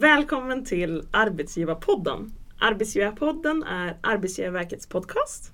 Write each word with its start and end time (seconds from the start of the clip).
Välkommen 0.00 0.64
till 0.64 1.02
Arbetsgivarpodden. 1.10 2.32
Arbetsgivarpodden 2.58 3.62
är 3.62 3.96
Arbetsgivarverkets 4.00 4.86
podcast. 4.86 5.52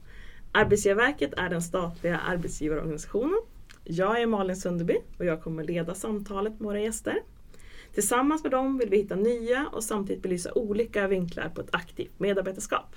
Arbetsgivarverket 0.53 1.35
är 1.37 1.49
den 1.49 1.63
statliga 1.63 2.19
arbetsgivarorganisationen. 2.19 3.41
Jag 3.85 4.23
är 4.23 4.27
Malin 4.27 4.57
Sunderby 4.57 4.97
och 5.19 5.25
jag 5.25 5.43
kommer 5.43 5.65
leda 5.65 5.95
samtalet 5.95 6.53
med 6.53 6.67
våra 6.67 6.81
gäster. 6.81 7.23
Tillsammans 7.95 8.43
med 8.43 8.53
dem 8.53 8.79
vill 8.79 8.89
vi 8.89 8.97
hitta 8.97 9.17
nya 9.17 9.67
och 9.73 9.85
samtidigt 9.85 10.23
belysa 10.23 10.53
olika 10.55 11.09
vinklar 11.09 11.49
på 11.49 11.61
ett 11.61 11.75
aktivt 11.75 12.21
medarbetarskap. 12.21 12.97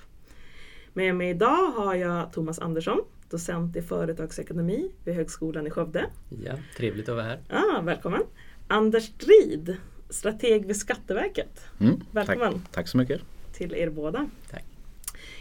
Med 0.92 1.14
mig 1.14 1.30
idag 1.30 1.70
har 1.70 1.94
jag 1.94 2.32
Thomas 2.32 2.58
Andersson, 2.58 3.00
docent 3.30 3.76
i 3.76 3.82
företagsekonomi 3.82 4.92
vid 5.04 5.14
Högskolan 5.14 5.66
i 5.66 5.70
Skövde. 5.70 6.06
Ja, 6.44 6.52
trevligt 6.76 7.08
att 7.08 7.14
vara 7.14 7.26
här. 7.26 7.40
Ah, 7.48 7.80
välkommen! 7.80 8.22
Anders 8.68 9.04
Strid, 9.04 9.76
strateg 10.10 10.66
vid 10.66 10.76
Skatteverket. 10.76 11.60
Mm, 11.80 12.00
Välkommen 12.10 12.52
tack, 12.52 12.72
tack 12.72 12.88
så 12.88 12.96
mycket. 12.96 13.20
till 13.52 13.74
er 13.74 13.90
båda. 13.90 14.28
Tack. 14.50 14.64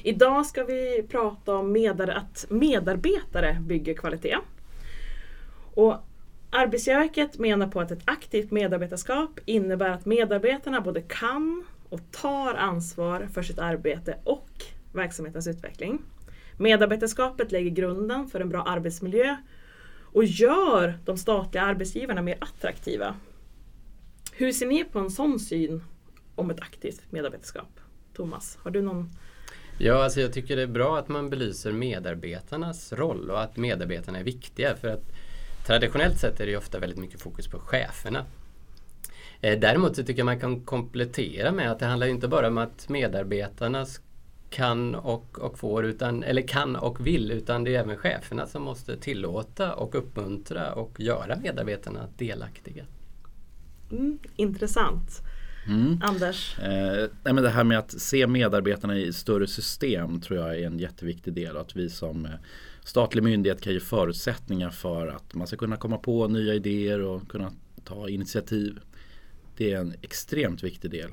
Idag 0.03 0.45
ska 0.45 0.63
vi 0.63 1.05
prata 1.09 1.55
om 1.55 1.71
medar 1.71 2.07
att 2.07 2.45
medarbetare 2.49 3.57
bygger 3.61 3.93
kvalitet. 3.93 4.37
Och 5.73 5.95
Arbetsgivarverket 6.49 7.37
menar 7.37 7.67
på 7.67 7.81
att 7.81 7.91
ett 7.91 8.01
aktivt 8.05 8.51
medarbetarskap 8.51 9.39
innebär 9.45 9.89
att 9.89 10.05
medarbetarna 10.05 10.81
både 10.81 11.01
kan 11.01 11.65
och 11.89 11.99
tar 12.11 12.53
ansvar 12.53 13.27
för 13.33 13.43
sitt 13.43 13.59
arbete 13.59 14.17
och 14.23 14.49
verksamhetens 14.93 15.47
utveckling. 15.47 16.01
Medarbetarskapet 16.57 17.51
lägger 17.51 17.69
grunden 17.69 18.27
för 18.27 18.39
en 18.39 18.49
bra 18.49 18.63
arbetsmiljö 18.63 19.35
och 20.13 20.23
gör 20.23 20.99
de 21.05 21.17
statliga 21.17 21.63
arbetsgivarna 21.63 22.21
mer 22.21 22.37
attraktiva. 22.39 23.15
Hur 24.39 24.51
ser 24.51 24.65
ni 24.65 24.83
på 24.83 24.99
en 24.99 25.11
sån 25.11 25.39
syn 25.39 25.83
om 26.35 26.49
ett 26.49 26.59
aktivt 26.59 27.01
medarbetarskap? 27.09 27.79
Thomas, 28.13 28.57
har 28.61 28.71
du 28.71 28.81
någon 28.81 29.09
Ja, 29.77 30.03
alltså 30.03 30.21
jag 30.21 30.33
tycker 30.33 30.55
det 30.55 30.61
är 30.61 30.67
bra 30.67 30.97
att 30.97 31.07
man 31.07 31.29
belyser 31.29 31.71
medarbetarnas 31.71 32.93
roll 32.93 33.31
och 33.31 33.41
att 33.41 33.57
medarbetarna 33.57 34.19
är 34.19 34.23
viktiga. 34.23 34.75
För 34.75 34.87
att 34.87 35.03
traditionellt 35.65 36.19
sett 36.19 36.39
är 36.39 36.45
det 36.45 36.51
ju 36.51 36.57
ofta 36.57 36.79
väldigt 36.79 36.99
mycket 36.99 37.21
fokus 37.21 37.47
på 37.47 37.59
cheferna. 37.59 38.25
Eh, 39.41 39.59
däremot 39.59 39.95
så 39.95 40.03
tycker 40.03 40.19
jag 40.19 40.25
man 40.25 40.39
kan 40.39 40.61
komplettera 40.61 41.51
med 41.51 41.71
att 41.71 41.79
det 41.79 41.85
handlar 41.85 42.07
inte 42.07 42.27
bara 42.27 42.47
om 42.47 42.57
att 42.57 42.89
medarbetarna 42.89 43.85
kan 44.49 44.95
och, 44.95 45.39
och 45.39 45.59
får, 45.59 45.85
utan, 45.85 46.23
eller 46.23 46.41
kan 46.41 46.75
och 46.75 47.07
vill, 47.07 47.31
utan 47.31 47.63
det 47.63 47.75
är 47.75 47.79
även 47.79 47.97
cheferna 47.97 48.47
som 48.47 48.63
måste 48.63 48.97
tillåta 48.97 49.73
och 49.73 49.95
uppmuntra 49.95 50.73
och 50.73 50.99
göra 50.99 51.35
medarbetarna 51.35 52.07
delaktiga 52.17 52.85
mm, 53.91 54.19
intressant? 54.35 55.21
Mm. 55.67 55.99
Anders? 56.03 56.59
Eh, 56.59 57.09
nej, 57.23 57.33
men 57.33 57.43
det 57.43 57.49
här 57.49 57.63
med 57.63 57.79
att 57.79 58.01
se 58.01 58.27
medarbetarna 58.27 58.97
i 58.97 59.13
större 59.13 59.47
system 59.47 60.21
tror 60.21 60.39
jag 60.39 60.59
är 60.59 60.67
en 60.67 60.79
jätteviktig 60.79 61.33
del. 61.33 61.57
Att 61.57 61.75
vi 61.75 61.89
som 61.89 62.25
eh, 62.25 62.31
statlig 62.83 63.23
myndighet 63.23 63.61
kan 63.61 63.73
ge 63.73 63.79
förutsättningar 63.79 64.69
för 64.69 65.07
att 65.07 65.33
man 65.33 65.47
ska 65.47 65.57
kunna 65.57 65.77
komma 65.77 65.97
på 65.97 66.27
nya 66.27 66.53
idéer 66.53 67.01
och 67.01 67.29
kunna 67.29 67.51
ta 67.83 68.09
initiativ. 68.09 68.79
Det 69.57 69.73
är 69.73 69.77
en 69.79 69.93
extremt 70.01 70.63
viktig 70.63 70.91
del. 70.91 71.09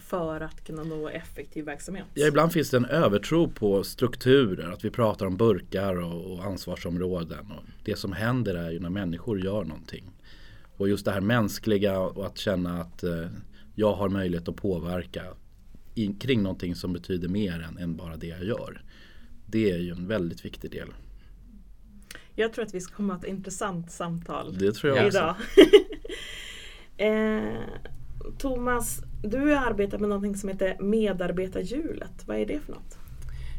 för 0.00 0.40
att 0.40 0.64
kunna 0.64 0.84
nå 0.84 1.08
effektiv 1.08 1.64
verksamhet. 1.64 2.04
Ja, 2.14 2.26
ibland 2.26 2.52
finns 2.52 2.70
det 2.70 2.76
en 2.76 2.84
övertro 2.84 3.48
på 3.48 3.84
strukturer, 3.84 4.70
att 4.72 4.84
vi 4.84 4.90
pratar 4.90 5.26
om 5.26 5.36
burkar 5.36 5.94
och, 5.96 6.32
och 6.32 6.44
ansvarsområden. 6.44 7.52
Och 7.52 7.64
det 7.84 7.96
som 7.96 8.12
händer 8.12 8.54
är 8.54 8.70
ju 8.70 8.80
när 8.80 8.90
människor 8.90 9.44
gör 9.44 9.64
någonting. 9.64 10.10
Och 10.76 10.88
just 10.88 11.04
det 11.04 11.12
här 11.12 11.20
mänskliga 11.20 11.98
och 11.98 12.26
att 12.26 12.38
känna 12.38 12.80
att 12.80 13.02
eh, 13.02 13.26
jag 13.74 13.92
har 13.92 14.08
möjlighet 14.08 14.48
att 14.48 14.56
påverka 14.56 15.22
kring 16.20 16.42
någonting 16.42 16.74
som 16.74 16.92
betyder 16.92 17.28
mer 17.28 17.60
än, 17.60 17.78
än 17.78 17.96
bara 17.96 18.16
det 18.16 18.26
jag 18.26 18.44
gör. 18.44 18.82
Det 19.46 19.70
är 19.70 19.78
ju 19.78 19.90
en 19.90 20.06
väldigt 20.06 20.44
viktig 20.44 20.70
del. 20.70 20.88
Jag 22.34 22.52
tror 22.52 22.64
att 22.64 22.74
vi 22.74 22.80
ska 22.80 22.94
komma 22.94 23.16
ett 23.16 23.24
intressant 23.24 23.90
samtal 23.90 24.58
Det 24.58 24.72
tror 24.72 24.96
jag 24.96 25.06
också. 25.06 25.18
idag. 25.18 25.36
eh, 27.42 27.60
Thomas, 28.38 29.02
du 29.22 29.54
arbetar 29.54 29.98
med 29.98 30.08
någonting 30.08 30.36
som 30.36 30.48
heter 30.48 30.76
medarbetarhjulet. 30.80 32.26
Vad 32.26 32.36
är 32.36 32.46
det 32.46 32.60
för 32.60 32.72
något? 32.72 32.98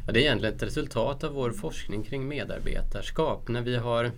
Ja, 0.05 0.13
det 0.13 0.19
är 0.19 0.21
egentligen 0.21 0.55
ett 0.55 0.63
resultat 0.63 1.23
av 1.23 1.33
vår 1.33 1.51
forskning 1.51 2.03
kring 2.03 2.27
medarbetarskap. 2.27 3.47
När 3.47 3.61
vi 3.61 3.75
har, 3.75 4.11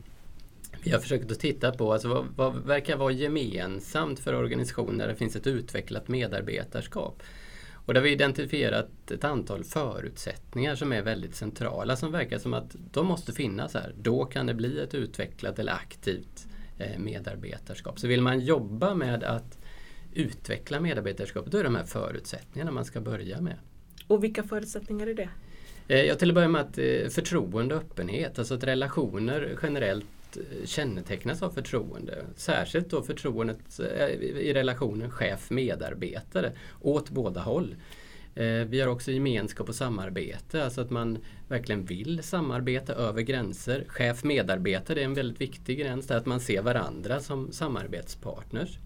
vi 0.85 0.91
har 0.91 0.99
försökt 0.99 1.31
att 1.31 1.39
titta 1.39 1.71
på 1.71 1.93
alltså 1.93 2.07
vad, 2.07 2.25
vad 2.35 2.55
verkar 2.65 2.97
vara 2.97 3.11
gemensamt 3.11 4.19
för 4.19 4.35
organisationer 4.35 4.99
där 4.99 5.07
det 5.07 5.15
finns 5.15 5.35
ett 5.35 5.47
utvecklat 5.47 6.07
medarbetarskap. 6.07 7.23
Och 7.73 7.93
där 7.93 8.01
har 8.01 8.05
vi 8.05 8.11
identifierat 8.11 9.11
ett 9.11 9.23
antal 9.23 9.63
förutsättningar 9.63 10.75
som 10.75 10.91
är 10.91 11.01
väldigt 11.01 11.35
centrala 11.35 11.95
som 11.95 12.11
verkar 12.11 12.37
som 12.37 12.53
att 12.53 12.75
de 12.91 13.05
måste 13.05 13.33
finnas 13.33 13.73
här. 13.73 13.93
Då 13.97 14.25
kan 14.25 14.45
det 14.45 14.53
bli 14.53 14.79
ett 14.79 14.93
utvecklat 14.95 15.59
eller 15.59 15.73
aktivt 15.73 16.47
eh, 16.77 16.99
medarbetarskap. 16.99 17.99
Så 17.99 18.07
vill 18.07 18.21
man 18.21 18.39
jobba 18.39 18.93
med 18.93 19.23
att 19.23 19.57
utveckla 20.13 20.79
medarbetarskap, 20.79 21.45
då 21.45 21.57
är 21.57 21.63
de 21.63 21.75
här 21.75 21.85
förutsättningarna 21.85 22.71
man 22.71 22.85
ska 22.85 23.01
börja 23.01 23.41
med. 23.41 23.55
Och 24.07 24.23
vilka 24.23 24.43
förutsättningar 24.43 25.07
är 25.07 25.13
det? 25.13 25.29
Eh, 25.87 26.01
Jag 26.01 26.19
till 26.19 26.29
att 26.29 26.35
börja 26.35 26.47
med 26.47 26.61
att 26.61 26.77
eh, 26.77 27.07
förtroende 27.09 27.75
och 27.75 27.81
öppenhet, 27.81 28.39
alltså 28.39 28.53
att 28.53 28.63
relationer 28.63 29.57
generellt 29.63 30.05
kännetecknas 30.65 31.43
av 31.43 31.49
förtroende. 31.49 32.25
Särskilt 32.35 32.89
då 32.89 33.01
förtroendet 33.01 33.79
eh, 33.79 34.07
i 34.19 34.53
relationen 34.53 35.11
chef-medarbetare 35.11 36.51
åt 36.81 37.09
båda 37.09 37.41
håll. 37.41 37.75
Eh, 38.35 38.45
vi 38.45 38.81
har 38.81 38.87
också 38.87 39.11
gemenskap 39.11 39.69
och 39.69 39.75
samarbete, 39.75 40.63
alltså 40.63 40.81
att 40.81 40.89
man 40.89 41.17
verkligen 41.47 41.85
vill 41.85 42.23
samarbeta 42.23 42.93
över 42.93 43.21
gränser. 43.21 43.85
Chef-medarbetare 43.87 45.01
är 45.01 45.05
en 45.05 45.13
väldigt 45.13 45.41
viktig 45.41 45.79
gräns, 45.79 46.07
där 46.07 46.17
att 46.17 46.25
man 46.25 46.39
ser 46.39 46.61
varandra 46.61 47.19
som 47.19 47.51
samarbetspartners. 47.51 48.77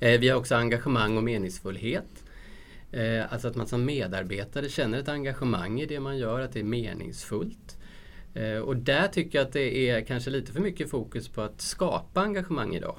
Eh, 0.00 0.20
vi 0.20 0.28
har 0.28 0.38
också 0.38 0.54
engagemang 0.54 1.16
och 1.16 1.24
meningsfullhet. 1.24 2.24
Alltså 3.28 3.48
att 3.48 3.56
man 3.56 3.66
som 3.66 3.84
medarbetare 3.84 4.68
känner 4.68 4.98
ett 4.98 5.08
engagemang 5.08 5.80
i 5.80 5.86
det 5.86 6.00
man 6.00 6.18
gör, 6.18 6.40
att 6.40 6.52
det 6.52 6.60
är 6.60 6.64
meningsfullt. 6.64 7.76
Eh, 8.34 8.58
och 8.58 8.76
där 8.76 9.08
tycker 9.08 9.38
jag 9.38 9.46
att 9.46 9.52
det 9.52 9.90
är 9.90 10.00
kanske 10.00 10.30
lite 10.30 10.52
för 10.52 10.60
mycket 10.60 10.90
fokus 10.90 11.28
på 11.28 11.42
att 11.42 11.60
skapa 11.60 12.20
engagemang 12.20 12.74
idag. 12.74 12.96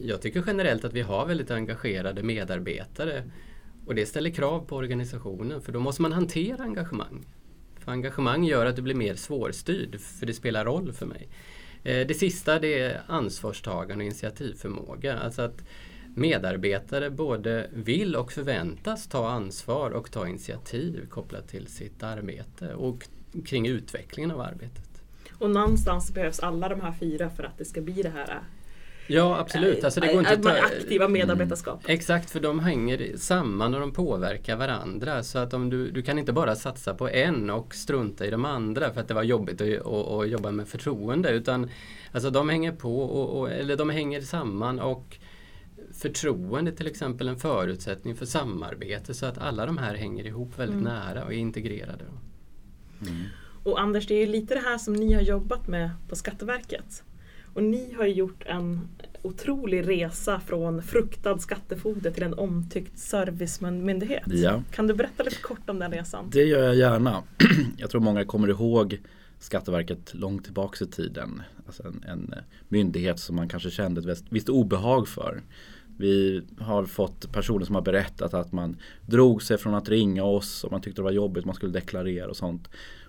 Jag 0.00 0.22
tycker 0.22 0.44
generellt 0.46 0.84
att 0.84 0.92
vi 0.92 1.00
har 1.00 1.26
väldigt 1.26 1.50
engagerade 1.50 2.22
medarbetare 2.22 3.30
och 3.86 3.94
det 3.94 4.06
ställer 4.06 4.30
krav 4.30 4.66
på 4.66 4.76
organisationen 4.76 5.60
för 5.62 5.72
då 5.72 5.80
måste 5.80 6.02
man 6.02 6.12
hantera 6.12 6.62
engagemang. 6.62 7.26
För 7.78 7.92
engagemang 7.92 8.44
gör 8.44 8.66
att 8.66 8.76
du 8.76 8.82
blir 8.82 8.94
mer 8.94 9.14
svårstyrd, 9.14 10.00
för 10.00 10.26
det 10.26 10.34
spelar 10.34 10.64
roll 10.64 10.92
för 10.92 11.06
mig. 11.06 11.28
Eh, 11.84 12.06
det 12.06 12.14
sista 12.14 12.58
det 12.58 12.80
är 12.80 13.02
ansvarstagande 13.06 14.04
och 14.04 14.06
initiativförmåga. 14.06 15.18
Alltså 15.18 15.42
att 15.42 15.64
medarbetare 16.14 17.10
både 17.10 17.70
vill 17.72 18.16
och 18.16 18.32
förväntas 18.32 19.06
ta 19.06 19.28
ansvar 19.28 19.90
och 19.90 20.10
ta 20.10 20.28
initiativ 20.28 21.06
kopplat 21.08 21.48
till 21.48 21.66
sitt 21.66 22.02
arbete 22.02 22.74
och 22.74 23.08
kring 23.46 23.66
utvecklingen 23.66 24.30
av 24.30 24.40
arbetet. 24.40 25.02
Och 25.38 25.50
någonstans 25.50 26.14
behövs 26.14 26.40
alla 26.40 26.68
de 26.68 26.80
här 26.80 26.92
fyra 27.00 27.30
för 27.30 27.44
att 27.44 27.58
det 27.58 27.64
ska 27.64 27.80
bli 27.80 28.02
det 28.02 28.08
här 28.08 28.42
Ja 29.06 29.38
absolut, 29.38 29.84
alltså 29.84 30.00
det 30.00 30.06
går 30.06 30.18
inte 30.18 30.32
eh, 30.32 30.38
att 30.38 30.42
ta... 30.42 30.50
aktiva 30.50 31.08
medarbetarskap. 31.08 31.80
Exakt, 31.86 32.30
för 32.30 32.40
de 32.40 32.60
hänger 32.60 33.16
samman 33.16 33.74
och 33.74 33.80
de 33.80 33.92
påverkar 33.92 34.56
varandra. 34.56 35.22
Så 35.22 35.38
att 35.38 35.54
om 35.54 35.70
du, 35.70 35.90
du 35.90 36.02
kan 36.02 36.18
inte 36.18 36.32
bara 36.32 36.56
satsa 36.56 36.94
på 36.94 37.08
en 37.08 37.50
och 37.50 37.74
strunta 37.74 38.26
i 38.26 38.30
de 38.30 38.44
andra 38.44 38.92
för 38.92 39.00
att 39.00 39.08
det 39.08 39.14
var 39.14 39.22
jobbigt 39.22 39.60
att, 39.60 39.86
att, 39.86 40.08
att 40.08 40.28
jobba 40.28 40.50
med 40.50 40.68
förtroende. 40.68 41.30
Utan 41.30 41.70
alltså 42.12 42.30
de 42.30 42.48
hänger 42.48 42.72
på, 42.72 43.00
och, 43.00 43.40
och, 43.40 43.50
eller 43.50 43.76
de 43.76 43.90
hänger 43.90 44.20
samman 44.20 44.80
och 44.80 45.18
förtroende 45.92 46.72
till 46.72 46.86
exempel 46.86 47.28
en 47.28 47.36
förutsättning 47.36 48.16
för 48.16 48.26
samarbete 48.26 49.14
så 49.14 49.26
att 49.26 49.38
alla 49.38 49.66
de 49.66 49.78
här 49.78 49.94
hänger 49.94 50.26
ihop 50.26 50.58
väldigt 50.58 50.80
Mm. 50.80 50.92
nära 50.92 51.24
och 51.24 51.32
är 51.32 51.36
integrerade. 51.36 52.04
Och 53.62 53.80
Anders, 53.80 54.06
det 54.06 54.14
är 54.14 54.26
lite 54.26 54.54
det 54.54 54.60
här 54.60 54.78
som 54.78 54.94
ni 54.94 55.12
har 55.12 55.22
jobbat 55.22 55.68
med 55.68 55.90
på 56.08 56.16
Skatteverket. 56.16 57.02
Och 57.54 57.62
ni 57.62 57.92
har 57.92 58.06
gjort 58.06 58.42
en 58.46 58.88
otrolig 59.22 59.88
resa 59.88 60.40
från 60.40 60.82
fruktad 60.82 61.38
skattefogde 61.38 62.10
till 62.10 62.22
en 62.22 62.34
omtyckt 62.34 62.98
servicemyndighet. 62.98 64.22
Ja. 64.26 64.62
Kan 64.70 64.86
du 64.86 64.94
berätta 64.94 65.22
lite 65.22 65.42
kort 65.42 65.70
om 65.70 65.78
den 65.78 65.92
resan? 65.92 66.30
Det 66.32 66.44
gör 66.44 66.62
jag 66.62 66.74
gärna. 66.74 67.22
Jag 67.76 67.90
tror 67.90 68.00
många 68.00 68.24
kommer 68.24 68.48
ihåg 68.48 69.00
Skatteverket 69.38 70.14
långt 70.14 70.44
tillbaks 70.44 70.82
i 70.82 70.86
tiden. 70.86 71.42
Alltså 71.66 71.82
en, 71.82 72.04
en 72.08 72.34
myndighet 72.68 73.20
som 73.20 73.36
man 73.36 73.48
kanske 73.48 73.70
kände 73.70 74.12
ett 74.12 74.24
visst 74.28 74.48
obehag 74.48 75.08
för. 75.08 75.42
Vi 75.98 76.42
har 76.58 76.84
fått 76.84 77.32
personer 77.32 77.64
som 77.66 77.74
har 77.74 77.82
berättat 77.82 78.34
att 78.34 78.52
man 78.52 78.76
drog 79.06 79.42
sig 79.42 79.58
från 79.58 79.74
att 79.74 79.88
ringa 79.88 80.24
oss 80.24 80.64
och 80.64 80.72
man 80.72 80.80
tyckte 80.80 81.00
det 81.00 81.04
var 81.04 81.10
jobbigt, 81.12 81.44
man 81.44 81.54
skulle 81.54 81.72
deklarera 81.72 82.28
och 82.28 82.36
sånt. 82.36 82.68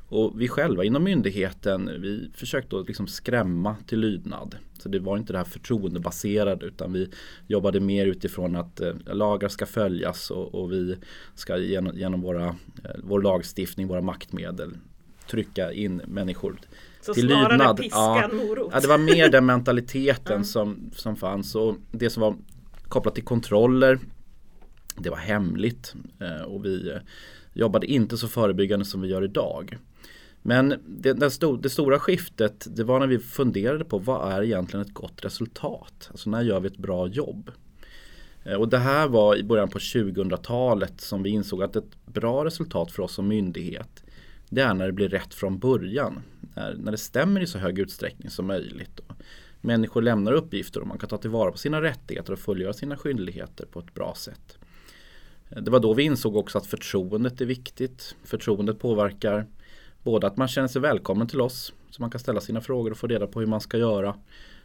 Och 0.09 0.41
vi 0.41 0.47
själva 0.47 0.83
inom 0.83 1.03
myndigheten, 1.03 1.91
vi 2.01 2.29
försökte 2.33 2.75
liksom 2.87 3.07
skrämma 3.07 3.75
till 3.87 3.99
lydnad. 3.99 4.55
Så 4.79 4.89
det 4.89 4.99
var 4.99 5.17
inte 5.17 5.33
det 5.33 5.37
här 5.37 5.45
förtroendebaserade 5.45 6.65
utan 6.65 6.93
vi 6.93 7.09
jobbade 7.47 7.79
mer 7.79 8.05
utifrån 8.05 8.55
att 8.55 8.81
eh, 8.81 8.93
lagar 9.05 9.49
ska 9.49 9.65
följas 9.65 10.31
och, 10.31 10.55
och 10.55 10.71
vi 10.71 10.95
ska 11.35 11.57
genom, 11.57 11.97
genom 11.97 12.21
våra, 12.21 12.45
eh, 12.47 12.55
vår 13.03 13.21
lagstiftning, 13.21 13.87
våra 13.87 14.01
maktmedel 14.01 14.77
trycka 15.29 15.71
in 15.71 16.01
människor 16.07 16.59
Så 17.01 17.13
till 17.13 17.27
lydnad. 17.27 17.77
piska 17.77 17.97
Ja. 17.99 18.29
Ja, 18.73 18.79
det 18.79 18.87
var 18.87 18.97
mer 18.97 19.29
den 19.29 19.45
mentaliteten 19.45 20.25
Mm. 20.35 20.43
som, 20.43 20.91
som 20.95 21.15
fanns 21.15 21.55
och 21.55 21.75
det 21.91 22.09
som 22.09 22.21
var 22.21 22.35
kopplat 22.89 23.15
till 23.15 23.23
kontroller 23.23 23.99
det 24.97 25.09
var 25.09 25.17
hemligt 25.17 25.95
eh, 26.19 26.41
och 26.41 26.65
vi 26.65 26.91
eh, 26.91 26.97
jobbade 27.53 27.87
inte 27.87 28.17
så 28.17 28.27
förebyggande 28.27 28.85
som 28.85 29.01
vi 29.01 29.07
gör 29.07 29.23
idag. 29.23 29.77
Men 30.41 30.75
det, 30.87 31.13
det, 31.13 31.31
sto, 31.31 31.57
det 31.57 31.69
stora 31.69 31.99
skiftet 31.99 32.67
det 32.75 32.83
var 32.83 32.99
när 32.99 33.07
vi 33.07 33.19
funderade 33.19 33.85
på 33.85 33.97
vad 33.97 34.33
är 34.33 34.43
egentligen 34.43 34.85
ett 34.85 34.93
gott 34.93 35.25
resultat? 35.25 36.07
Alltså 36.11 36.29
när 36.29 36.41
gör 36.41 36.59
vi 36.59 36.67
ett 36.67 36.77
bra 36.77 37.07
jobb? 37.07 37.51
Eh, 38.43 38.55
och 38.55 38.69
det 38.69 38.77
här 38.77 39.07
var 39.07 39.35
i 39.35 39.43
början 39.43 39.69
på 39.69 39.79
2000-talet 39.79 41.01
som 41.01 41.23
vi 41.23 41.29
insåg 41.29 41.63
att 41.63 41.75
ett 41.75 42.05
bra 42.05 42.45
resultat 42.45 42.91
för 42.91 43.03
oss 43.03 43.13
som 43.13 43.27
myndighet 43.27 44.03
det 44.49 44.61
är 44.61 44.73
när 44.73 44.85
det 44.85 44.93
blir 44.93 45.09
rätt 45.09 45.33
från 45.33 45.59
början. 45.59 46.21
När, 46.55 46.73
när 46.73 46.91
det 46.91 46.97
stämmer 46.97 47.41
i 47.41 47.47
så 47.47 47.57
hög 47.57 47.79
utsträckning 47.79 48.29
som 48.29 48.47
möjligt. 48.47 48.99
Människor 49.65 50.01
lämnar 50.01 50.31
uppgifter 50.31 50.81
och 50.81 50.87
man 50.87 50.97
kan 50.97 51.09
ta 51.09 51.17
tillvara 51.17 51.51
på 51.51 51.57
sina 51.57 51.81
rättigheter 51.81 52.33
och 52.33 52.39
fullgöra 52.39 52.73
sina 52.73 52.97
skyldigheter 52.97 53.65
på 53.65 53.79
ett 53.79 53.93
bra 53.93 54.13
sätt. 54.15 54.57
Det 55.49 55.71
var 55.71 55.79
då 55.79 55.93
vi 55.93 56.03
insåg 56.03 56.35
också 56.35 56.57
att 56.57 56.65
förtroendet 56.67 57.41
är 57.41 57.45
viktigt. 57.45 58.15
Förtroendet 58.23 58.79
påverkar 58.79 59.45
både 60.03 60.27
att 60.27 60.37
man 60.37 60.47
känner 60.47 60.67
sig 60.67 60.81
välkommen 60.81 61.27
till 61.27 61.41
oss 61.41 61.73
så 61.89 62.01
man 62.01 62.11
kan 62.11 62.19
ställa 62.19 62.41
sina 62.41 62.61
frågor 62.61 62.91
och 62.91 62.97
få 62.97 63.07
reda 63.07 63.27
på 63.27 63.39
hur 63.39 63.47
man 63.47 63.61
ska 63.61 63.77
göra. 63.77 64.15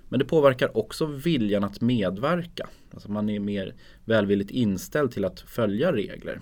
Men 0.09 0.19
det 0.19 0.25
påverkar 0.25 0.77
också 0.77 1.07
viljan 1.07 1.65
att 1.65 1.81
medverka. 1.81 2.69
Alltså 2.91 3.11
man 3.11 3.29
är 3.29 3.41
mer 3.41 3.75
välvilligt 4.05 4.51
inställd 4.51 5.13
till 5.13 5.25
att 5.25 5.41
följa 5.41 5.93
regler. 5.93 6.41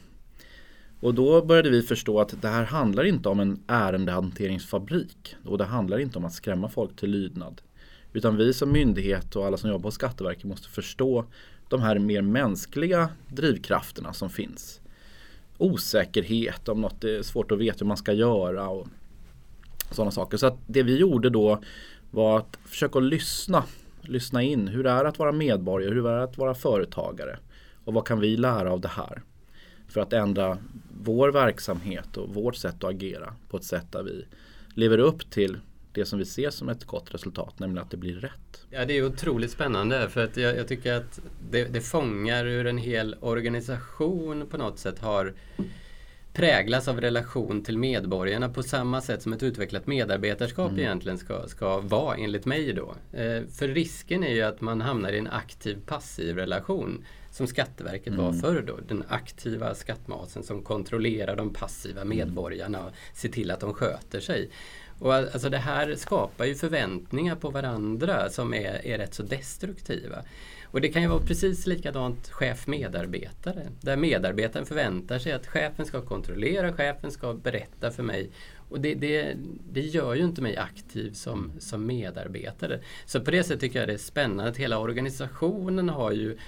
Och 1.00 1.14
då 1.14 1.44
började 1.44 1.70
vi 1.70 1.82
förstå 1.82 2.20
att 2.20 2.42
det 2.42 2.48
här 2.48 2.64
handlar 2.64 3.04
inte 3.04 3.28
om 3.28 3.40
en 3.40 3.62
ärendehanteringsfabrik. 3.66 5.36
Och 5.44 5.58
det 5.58 5.64
handlar 5.64 5.98
inte 5.98 6.18
om 6.18 6.24
att 6.24 6.32
skrämma 6.32 6.68
folk 6.68 6.96
till 6.96 7.10
lydnad. 7.10 7.60
Utan 8.12 8.36
vi 8.36 8.52
som 8.52 8.72
myndighet 8.72 9.36
och 9.36 9.46
alla 9.46 9.56
som 9.56 9.70
jobbar 9.70 9.82
på 9.82 9.90
Skatteverket 9.90 10.44
måste 10.44 10.68
förstå 10.68 11.24
de 11.68 11.82
här 11.82 11.98
mer 11.98 12.22
mänskliga 12.22 13.08
drivkrafterna 13.28 14.12
som 14.12 14.30
finns. 14.30 14.80
Osäkerhet 15.58 16.68
om 16.68 16.80
något 16.80 17.04
är 17.04 17.22
svårt 17.22 17.52
att 17.52 17.58
veta 17.58 17.78
hur 17.78 17.86
man 17.86 17.96
ska 17.96 18.12
göra 18.12 18.68
och 18.68 18.88
sådana 19.90 20.10
saker. 20.10 20.36
Så 20.36 20.46
att 20.46 20.58
det 20.66 20.82
vi 20.82 20.96
gjorde 20.96 21.30
då 21.30 21.62
var 22.10 22.38
att 22.38 22.58
försöka 22.64 22.98
lyssna. 22.98 23.64
Lyssna 24.02 24.42
in 24.42 24.68
hur 24.68 24.84
det 24.84 24.90
är 24.90 25.04
att 25.04 25.18
vara 25.18 25.32
medborgare, 25.32 25.94
hur 25.94 26.02
det 26.02 26.10
är 26.10 26.18
att 26.18 26.38
vara 26.38 26.54
företagare. 26.54 27.38
Och 27.84 27.94
vad 27.94 28.06
kan 28.06 28.20
vi 28.20 28.36
lära 28.36 28.72
av 28.72 28.80
det 28.80 28.88
här? 28.88 29.22
För 29.88 30.00
att 30.00 30.12
ändra 30.12 30.58
vår 31.02 31.28
verksamhet 31.28 32.16
och 32.16 32.34
vårt 32.34 32.56
sätt 32.56 32.84
att 32.84 32.90
agera 32.90 33.34
på 33.48 33.56
ett 33.56 33.64
sätt 33.64 33.92
där 33.92 34.02
vi 34.02 34.26
lever 34.74 34.98
upp 34.98 35.30
till 35.30 35.58
det 35.92 36.04
som 36.04 36.18
vi 36.18 36.24
ser 36.24 36.50
som 36.50 36.68
ett 36.68 36.84
gott 36.84 37.14
resultat, 37.14 37.58
nämligen 37.58 37.84
att 37.84 37.90
det 37.90 37.96
blir 37.96 38.14
rätt. 38.16 38.66
Ja, 38.70 38.84
det 38.84 38.96
är 38.98 39.06
otroligt 39.06 39.50
spännande 39.50 40.08
för 40.08 40.24
att 40.24 40.36
jag, 40.36 40.56
jag 40.56 40.68
tycker 40.68 40.92
att 40.92 41.20
det, 41.50 41.64
det 41.64 41.80
fångar 41.80 42.44
hur 42.44 42.66
en 42.66 42.78
hel 42.78 43.16
organisation 43.20 44.46
på 44.46 44.56
något 44.56 44.78
sätt 44.78 44.98
har 44.98 45.34
präglas 46.32 46.88
av 46.88 47.00
relation 47.00 47.62
till 47.64 47.78
medborgarna 47.78 48.48
på 48.48 48.62
samma 48.62 49.00
sätt 49.00 49.22
som 49.22 49.32
ett 49.32 49.42
utvecklat 49.42 49.86
medarbetarskap 49.86 50.68
Mm. 50.70 50.80
egentligen 50.80 51.18
ska, 51.18 51.48
ska 51.48 51.80
vara 51.80 52.16
enligt 52.16 52.44
mig 52.46 52.72
då. 52.72 52.94
Eh, 53.12 53.42
för 53.52 53.68
risken 53.68 54.24
är 54.24 54.34
ju 54.34 54.42
att 54.42 54.60
man 54.60 54.80
hamnar 54.80 55.12
i 55.12 55.18
en 55.18 55.26
aktiv 55.26 55.78
passiv 55.86 56.36
relation 56.36 57.04
som 57.30 57.46
Skatteverket 57.46 58.14
var 58.14 58.28
Mm. 58.28 58.40
förr 58.40 58.64
då. 58.66 58.78
Den 58.88 59.04
aktiva 59.08 59.74
skattmasen 59.74 60.42
som 60.42 60.62
kontrollerar 60.62 61.36
de 61.36 61.52
passiva 61.52 62.00
Mm. 62.00 62.16
medborgarna 62.18 62.84
och 62.86 62.90
ser 63.14 63.28
till 63.28 63.50
att 63.50 63.60
de 63.60 63.74
sköter 63.74 64.20
sig. 64.20 64.50
Och 64.98 65.14
alltså 65.14 65.48
det 65.48 65.58
här 65.58 65.94
skapar 65.94 66.44
ju 66.44 66.54
förväntningar 66.54 67.36
på 67.36 67.50
varandra 67.50 68.30
som 68.30 68.54
är, 68.54 68.86
är 68.86 68.98
rätt 68.98 69.14
så 69.14 69.22
destruktiva. 69.22 70.24
Och 70.70 70.80
det 70.80 70.88
kan 70.88 71.02
ju 71.02 71.08
vara 71.08 71.22
precis 71.22 71.66
likadant 71.66 72.28
chef-medarbetare. 72.28 73.68
Där 73.80 73.96
medarbetaren 73.96 74.66
förväntar 74.66 75.18
sig 75.18 75.32
att 75.32 75.46
chefen 75.46 75.86
ska 75.86 76.02
kontrollera, 76.02 76.72
chefen 76.72 77.10
ska 77.10 77.34
berätta 77.34 77.90
för 77.90 78.02
mig. 78.02 78.30
Och 78.68 78.80
det, 78.80 78.94
det, 78.94 79.34
det 79.72 79.80
gör 79.80 80.14
ju 80.14 80.24
inte 80.24 80.42
mig 80.42 80.56
aktiv 80.56 81.12
som, 81.12 81.52
som 81.58 81.86
medarbetare. 81.86 82.80
Så 83.06 83.20
på 83.20 83.30
det 83.30 83.42
sättet 83.42 83.60
tycker 83.60 83.78
jag 83.78 83.88
det 83.88 83.94
är 83.94 83.98
spännande 83.98 84.50
att 84.50 84.56
hela 84.56 84.78
organisationen 84.78 85.88
har 85.88 86.12
ju 86.12 86.38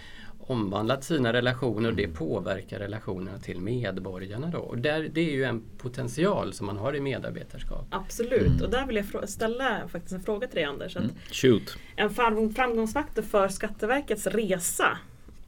omvandlat 0.41 1.05
sina 1.05 1.33
relationer 1.33 1.89
och 1.89 1.97
det 1.97 2.09
påverkar 2.09 2.79
relationerna 2.79 3.39
till 3.39 3.61
medborgarna. 3.61 4.47
Då. 4.47 4.59
Och 4.59 4.79
där, 4.79 5.09
det 5.13 5.21
är 5.21 5.33
ju 5.35 5.45
en 5.45 5.63
potential 5.79 6.53
som 6.53 6.67
man 6.67 6.77
har 6.77 6.97
i 6.97 7.01
medarbetarskap. 7.01 7.87
Absolut, 7.91 8.47
Mm. 8.47 8.63
och 8.65 8.71
där 8.71 8.87
vill 8.87 9.05
jag 9.13 9.29
ställa 9.29 9.89
faktiskt 9.89 10.13
en 10.15 10.23
fråga 10.23 10.47
till 10.47 10.55
dig 10.57 10.65
Anders. 10.65 10.97
Att 10.97 11.03
Mm. 11.03 11.15
Shoot! 11.33 11.77
En 11.97 12.11
fram- 12.11 12.53
framgångsfaktor 12.55 13.23
för 13.23 13.49
Skatteverkets 13.49 14.27
resa 14.27 14.99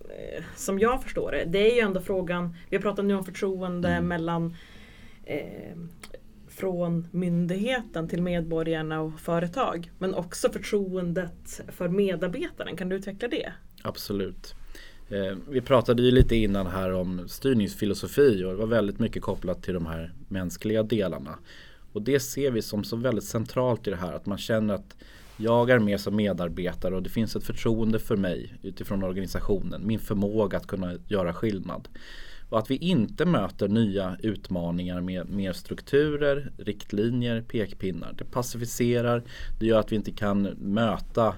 eh, 0.00 0.44
som 0.56 0.78
jag 0.78 1.02
förstår 1.02 1.32
det, 1.32 1.44
det 1.44 1.70
är 1.70 1.74
ju 1.74 1.80
ändå 1.80 2.00
frågan, 2.00 2.56
vi 2.70 2.76
har 2.76 2.82
pratat 2.82 3.04
nu 3.04 3.14
om 3.14 3.24
förtroende 3.24 3.88
Mm. 3.88 4.08
mellan 4.08 4.56
eh, 5.24 5.76
från 6.48 7.08
myndigheten 7.10 8.08
till 8.08 8.22
medborgarna 8.22 9.00
och 9.00 9.20
företag. 9.20 9.90
Men 9.98 10.14
också 10.14 10.52
förtroendet 10.52 11.60
för 11.68 11.88
medarbetaren. 11.88 12.76
Kan 12.76 12.88
du 12.88 12.96
utveckla 12.96 13.28
det? 13.28 13.52
Absolut. 13.82 14.54
Eh, 15.12 15.36
vi 15.48 15.60
pratade 15.60 16.02
ju 16.02 16.10
lite 16.10 16.36
innan 16.36 16.66
här 16.66 16.92
om 16.92 17.28
styrningsfilosofi 17.28 18.44
och 18.44 18.50
det 18.50 18.56
var 18.56 18.66
väldigt 18.66 18.98
mycket 18.98 19.22
kopplat 19.22 19.62
till 19.62 19.74
de 19.74 19.86
här 19.86 20.12
mänskliga 20.28 20.82
delarna. 20.82 21.38
Och 21.92 22.02
det 22.02 22.20
ser 22.20 22.50
vi 22.50 22.62
som 22.62 22.84
så 22.84 22.96
väldigt 22.96 23.24
centralt 23.24 23.86
i 23.86 23.90
det 23.90 23.96
här 23.96 24.12
att 24.12 24.26
man 24.26 24.38
känner 24.38 24.74
att 24.74 24.96
jag 25.36 25.70
är 25.70 25.78
med 25.78 26.00
som 26.00 26.16
medarbetare 26.16 26.94
och 26.94 27.02
det 27.02 27.10
finns 27.10 27.36
ett 27.36 27.44
förtroende 27.44 27.98
för 27.98 28.16
mig 28.16 28.54
utifrån 28.62 29.02
organisationen, 29.02 29.86
min 29.86 29.98
förmåga 29.98 30.56
att 30.56 30.66
kunna 30.66 30.94
göra 31.08 31.34
skillnad. 31.34 31.88
Och 32.48 32.58
att 32.58 32.70
vi 32.70 32.76
inte 32.76 33.24
möter 33.24 33.68
nya 33.68 34.16
utmaningar 34.22 35.00
med 35.00 35.30
mer 35.30 35.52
strukturer, 35.52 36.52
riktlinjer, 36.58 37.42
pekpinnar. 37.42 38.14
Det 38.18 38.24
passiviserar, 38.24 39.22
det 39.60 39.66
gör 39.66 39.80
att 39.80 39.92
vi 39.92 39.96
inte 39.96 40.12
kan 40.12 40.42
möta 40.60 41.34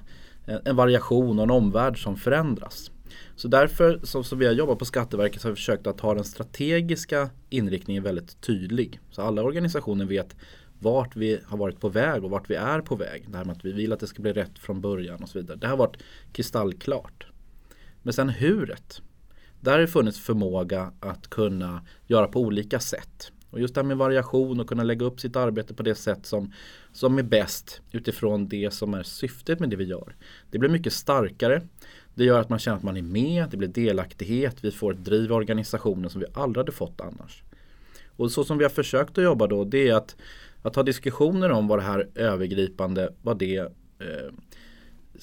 en 0.64 0.76
variation 0.76 1.38
och 1.38 1.44
en 1.44 1.50
omvärld 1.50 2.02
som 2.02 2.16
förändras. 2.16 2.90
Så 3.36 3.48
därför 3.48 4.00
som, 4.02 4.24
som 4.24 4.38
vi 4.38 4.46
har 4.46 4.52
jobbat 4.52 4.78
på 4.78 4.84
Skatteverket 4.84 5.40
så 5.40 5.48
har 5.48 5.52
vi 5.52 5.56
försökt 5.56 5.86
att 5.86 6.00
ha 6.00 6.14
den 6.14 6.24
strategiska 6.24 7.30
inriktningen 7.50 8.02
väldigt 8.02 8.40
tydlig. 8.40 9.00
Så 9.10 9.22
alla 9.22 9.42
organisationer 9.42 10.04
vet 10.04 10.36
vart 10.78 11.16
vi 11.16 11.40
har 11.44 11.58
varit 11.58 11.80
på 11.80 11.88
väg 11.88 12.24
och 12.24 12.30
vart 12.30 12.50
vi 12.50 12.54
är 12.54 12.80
på 12.80 12.96
väg. 12.96 13.24
Det 13.28 13.36
här 13.36 13.44
med 13.44 13.56
att 13.56 13.64
vi 13.64 13.72
vill 13.72 13.92
att 13.92 14.00
det 14.00 14.06
ska 14.06 14.22
bli 14.22 14.32
rätt 14.32 14.58
från 14.58 14.80
början 14.80 15.22
och 15.22 15.28
så 15.28 15.38
vidare. 15.38 15.58
Det 15.58 15.66
har 15.66 15.76
varit 15.76 15.96
kristallklart. 16.32 17.26
Men 18.02 18.12
sen 18.12 18.28
huret. 18.28 19.02
Där 19.60 19.72
har 19.72 19.78
det 19.78 19.86
funnits 19.86 20.20
förmåga 20.20 20.92
att 21.00 21.30
kunna 21.30 21.86
göra 22.06 22.28
på 22.28 22.40
olika 22.40 22.80
sätt. 22.80 23.32
Och 23.50 23.60
just 23.60 23.74
det 23.74 23.80
här 23.80 23.86
med 23.86 23.96
variation 23.96 24.60
och 24.60 24.68
kunna 24.68 24.82
lägga 24.82 25.06
upp 25.06 25.20
sitt 25.20 25.36
arbete 25.36 25.74
på 25.74 25.82
det 25.82 25.94
sätt 25.94 26.26
som, 26.26 26.52
som 26.92 27.18
är 27.18 27.22
bäst 27.22 27.80
utifrån 27.92 28.48
det 28.48 28.72
som 28.72 28.94
är 28.94 29.02
syftet 29.02 29.60
med 29.60 29.70
det 29.70 29.76
vi 29.76 29.84
gör. 29.84 30.16
Det 30.50 30.58
blir 30.58 30.70
mycket 30.70 30.92
starkare. 30.92 31.62
Det 32.14 32.24
gör 32.24 32.40
att 32.40 32.48
man 32.48 32.58
känner 32.58 32.76
att 32.76 32.82
man 32.82 32.96
är 32.96 33.02
med, 33.02 33.50
det 33.50 33.56
blir 33.56 33.68
delaktighet, 33.68 34.56
vi 34.64 34.70
får 34.70 34.92
ett 34.92 35.04
driv 35.04 35.30
i 35.30 35.32
organisationen 35.32 36.10
som 36.10 36.20
vi 36.20 36.26
aldrig 36.34 36.60
hade 36.60 36.72
fått 36.72 37.00
annars. 37.00 37.42
Och 38.16 38.32
så 38.32 38.44
som 38.44 38.58
vi 38.58 38.64
har 38.64 38.70
försökt 38.70 39.18
att 39.18 39.24
jobba 39.24 39.46
då 39.46 39.64
det 39.64 39.88
är 39.88 39.94
att, 39.94 40.16
att 40.62 40.76
ha 40.76 40.82
diskussioner 40.82 41.50
om 41.50 41.68
vad 41.68 41.78
det 41.78 41.82
här 41.82 42.08
övergripande, 42.14 43.12
vad 43.22 43.38
det 43.38 43.56
eh, 43.56 43.68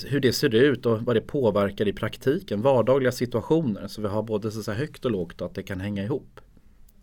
hur 0.06 0.20
det 0.20 0.34
ser 0.34 0.56
ut 0.56 0.86
och 0.86 1.02
vad 1.02 1.16
det 1.16 1.22
påverkar 1.22 1.88
i 1.88 1.94
praktiken, 1.94 2.62
vardagliga 2.62 3.12
situationer. 3.12 3.88
Så 3.88 4.02
vi 4.02 4.08
har 4.08 4.24
både 4.24 4.52
så 4.52 4.72
högt 4.72 5.06
och 5.06 5.12
lågt 5.12 5.42
och 5.42 5.48
att 5.48 5.56
det 5.56 5.64
kan 5.64 5.82
hänga 5.82 6.04
ihop. 6.04 6.40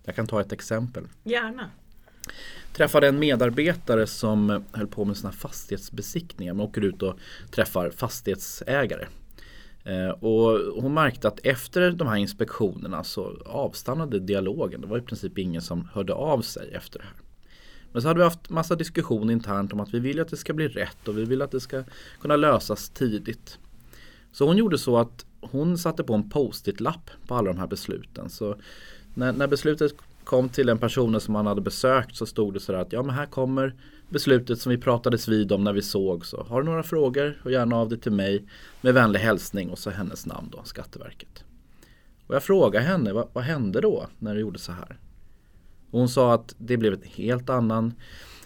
Jag 0.05 0.17
kan 0.17 0.27
ta 0.27 0.41
ett 0.41 0.53
exempel. 0.53 1.05
Gärna. 1.25 1.71
Träffade 2.73 3.09
en 3.09 3.19
medarbetare 3.19 4.07
som 4.07 4.65
höll 4.73 4.87
på 4.87 5.05
med 5.05 5.17
här 5.25 5.31
fastighetsbesiktningar. 5.31 6.55
Man 6.55 6.67
åker 6.67 6.81
ut 6.81 7.03
och 7.03 7.19
träffar 7.51 7.91
fastighetsägare. 7.91 9.07
Eh, 9.85 10.11
och 10.11 10.83
hon 10.83 10.95
märkte 10.95 11.29
att 11.29 11.41
efter 11.43 11.91
de 11.91 12.09
här 12.09 12.17
inspektionerna 12.17 13.05
så 13.05 13.37
avstannade 13.47 14.19
dialogen. 14.19 14.81
Det 14.81 14.87
var 14.87 14.99
i 14.99 15.03
princip 15.03 15.39
ingen 15.39 15.63
som 15.63 15.89
hörde 15.93 16.15
av 16.15 16.43
sig 16.43 16.71
efter 16.73 16.99
det 16.99 17.05
här. 17.05 17.15
Men 17.93 18.03
så 18.03 18.09
hade 18.09 18.19
vi 18.19 18.25
haft 18.25 18.51
massa 18.51 18.75
diskussion 18.75 19.31
internt 19.31 19.73
om 19.73 19.81
att 19.81 19.95
vi 19.95 20.01
vill 20.01 20.21
att 20.21 20.29
det 20.29 20.37
ska 20.37 20.53
bli 20.53 20.69
rätt 20.69 21.09
och 21.09 21.19
vi 21.19 21.25
vill 21.25 21.43
att 21.43 21.51
det 21.51 21.61
ska 21.61 21.85
kunna 22.21 22.37
lösas 22.37 22.91
tidigt. 22.91 23.59
Så 24.33 24.47
hon 24.47 24.57
gjorde 24.57 24.79
så 24.79 24.99
att 24.99 25.27
hon 25.41 25.79
satte 25.79 26.05
på 26.05 26.15
en 26.15 26.31
post-it-lapp 26.31 27.11
på 27.27 27.35
alla 27.35 27.53
de 27.53 27.59
här 27.59 27.67
besluten. 27.67 28.31
Så 28.31 28.57
när, 29.15 29.33
när 29.33 29.47
beslutet 29.47 29.93
kom 30.25 30.49
till 30.49 30.67
den 30.67 30.79
personen 30.79 31.21
som 31.21 31.35
han 31.35 31.47
hade 31.47 31.61
besökt 31.61 32.17
så 32.17 32.27
stod 32.27 32.55
det 32.55 32.61
sådär 32.61 32.79
att 32.79 32.93
ja 32.93 33.03
men 33.03 33.15
här 33.15 33.27
kommer 33.27 33.75
beslutet 34.09 34.61
som 34.61 34.71
vi 34.71 34.79
pratades 34.79 35.29
vid 35.29 35.53
om 35.53 35.65
när 35.65 35.73
vi 35.73 35.83
såg. 35.83 36.27
Så 36.27 36.43
har 36.49 36.63
du 36.63 36.69
några 36.69 36.83
frågor, 36.83 37.41
och 37.45 37.53
gärna 37.53 37.77
av 37.77 37.89
dig 37.89 37.99
till 37.99 38.13
mig. 38.13 38.45
Med 38.81 38.95
vänlig 38.95 39.21
hälsning 39.21 39.71
och 39.71 39.79
så 39.79 39.91
hennes 39.91 40.27
namn 40.27 40.49
då, 40.53 40.61
Skatteverket. 40.65 41.45
Och 42.27 42.35
jag 42.35 42.43
frågade 42.43 42.85
henne, 42.85 43.13
vad, 43.13 43.29
vad 43.33 43.45
hände 43.45 43.81
då 43.81 44.07
när 44.19 44.35
du 44.35 44.41
gjorde 44.41 44.59
så 44.59 44.73
här? 44.73 44.99
Och 45.91 45.99
hon 45.99 46.09
sa 46.09 46.35
att 46.35 46.55
det 46.59 46.77
blev 46.77 46.93
en 46.93 47.03
helt 47.03 47.51
annan 47.51 47.95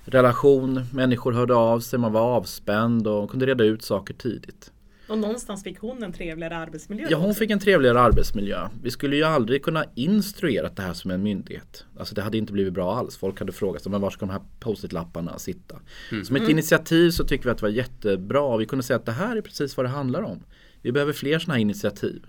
relation. 0.05 0.85
Människor 0.93 1.33
hörde 1.33 1.55
av 1.55 1.81
sig, 1.81 1.99
man 1.99 2.13
var 2.13 2.21
avspänd 2.21 3.07
och 3.07 3.31
kunde 3.31 3.47
reda 3.47 3.65
ut 3.65 3.83
saker 3.83 4.15
tidigt. 4.15 4.73
Och 5.13 5.19
någonstans 5.19 5.63
fick 5.63 5.79
hon 5.79 6.03
en 6.03 6.13
trevligare 6.13 6.57
arbetsmiljö. 6.57 7.07
Ja, 7.11 7.17
hon 7.19 7.35
fick 7.35 7.51
en 7.51 7.59
trevligare 7.59 8.01
arbetsmiljö. 8.01 8.69
Vi 8.83 8.91
skulle 8.91 9.17
ju 9.17 9.23
aldrig 9.23 9.63
kunna 9.63 9.85
instruera 9.95 10.69
det 10.69 10.83
här 10.83 10.93
som 10.93 11.11
en 11.11 11.23
myndighet. 11.23 11.85
Alltså 11.99 12.15
det 12.15 12.23
hade 12.23 12.39
inte 12.39 12.53
blivit 12.53 12.73
bra 12.73 12.95
alls. 12.97 13.17
Folk 13.17 13.39
hade 13.39 13.53
frågat 13.53 13.83
sig, 13.83 13.93
men 13.93 14.01
var 14.01 14.11
ska 14.11 14.27
de 14.27 14.31
här 14.31 14.43
post-it-lapparna 14.61 15.39
sitta? 15.39 15.77
Mm. 16.11 16.25
Som 16.25 16.37
ett 16.37 16.41
mm. 16.41 16.51
initiativ 16.51 17.11
så 17.11 17.25
tycker 17.25 17.45
vi 17.45 17.51
att 17.51 17.59
det 17.59 17.63
var 17.63 17.71
jättebra. 17.71 18.57
Vi 18.57 18.67
kunde 18.67 18.83
säga 18.83 18.97
att 18.97 19.07
det 19.07 19.13
här 19.13 19.37
är 19.37 19.41
precis 19.41 19.77
vad 19.77 19.87
det 19.87 19.91
handlar 19.91 20.23
om. 20.23 20.45
Vi 20.83 20.93
behöver 20.93 21.13
fler 21.13 21.39
sådana 21.39 21.55
här 21.55 21.61
initiativ. 21.61 22.23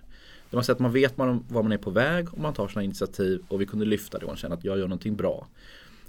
Där 0.49 0.57
man 0.57 0.63
säger 0.63 0.75
att 0.75 0.79
man 0.79 0.91
vet 0.91 1.17
var 1.17 1.63
man 1.63 1.71
är 1.71 1.77
på 1.77 1.89
väg 1.89 2.33
och 2.33 2.39
man 2.39 2.53
tar 2.53 2.67
sådana 2.67 2.83
initiativ 2.83 3.43
och 3.47 3.61
vi 3.61 3.65
kunde 3.65 3.85
lyfta 3.85 4.19
det 4.19 4.25
och 4.25 4.37
känna 4.37 4.55
att 4.55 4.63
jag 4.63 4.77
gör 4.77 4.87
någonting 4.87 5.15
bra. 5.15 5.47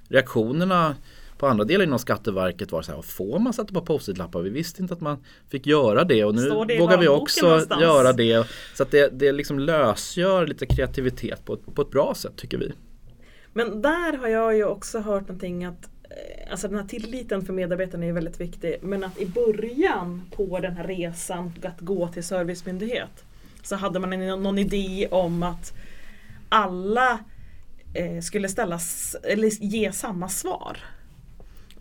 Reaktionerna 0.09 0.97
på 1.45 1.49
andra 1.49 1.65
delar 1.65 1.85
inom 1.85 1.99
Skatteverket 1.99 2.73
var 2.73 2.81
det 2.81 2.87
så 2.87 2.93
här, 2.93 3.03
får 3.03 3.39
man 3.39 3.53
sätta 3.53 3.75
på 3.75 3.81
post-it-lappar? 3.81 4.41
Vi 4.41 4.51
visste 4.51 4.83
inte 4.83 4.95
att 4.95 5.01
man 5.01 5.25
fick 5.49 5.67
göra 5.67 6.05
det 6.05 6.25
och 6.25 6.35
nu 6.35 6.65
det 6.69 6.79
vågar 6.79 6.99
vi 6.99 7.09
också 7.09 7.47
någonstans? 7.47 7.83
göra 7.83 8.13
det. 8.13 8.47
Så 8.75 8.83
att 8.83 8.91
det, 8.91 9.09
det 9.19 9.33
liksom 9.33 9.59
lösgör 9.59 10.47
lite 10.47 10.67
kreativitet 10.67 11.45
på, 11.45 11.57
på 11.57 11.83
ett 11.83 11.91
bra 11.91 12.15
sätt 12.17 12.37
tycker 12.37 12.59
vi. 12.59 12.73
Men 13.53 13.83
där 13.83 14.19
har 14.19 14.29
jag 14.29 14.57
ju 14.57 14.65
också 14.65 14.99
hört 14.99 15.23
någonting 15.23 15.65
att 15.65 15.85
eh, 16.05 16.51
Alltså 16.51 16.69
den 16.69 16.79
här 16.79 16.87
tilliten 16.87 17.47
för 17.47 17.53
medarbetarna 17.53 18.07
är 18.07 18.13
väldigt 18.13 18.41
viktig 18.41 18.77
men 18.83 19.05
att 19.05 19.19
i 19.19 19.27
början 19.27 20.23
på 20.37 20.61
den 20.61 20.77
här 20.77 20.87
resan 20.87 21.53
att 21.63 21.81
gå 21.81 22.09
till 22.09 22.25
servicemyndighet 22.25 23.25
så 23.63 23.77
hade 23.77 23.99
man 23.99 24.43
någon 24.43 24.59
idé 24.59 25.09
om 25.11 25.43
att 25.43 25.73
alla 26.49 27.19
eh, 27.95 28.21
skulle 28.21 28.49
ställas, 28.49 29.17
eller 29.23 29.49
ge 29.49 29.93
samma 29.93 30.29
svar. 30.29 30.79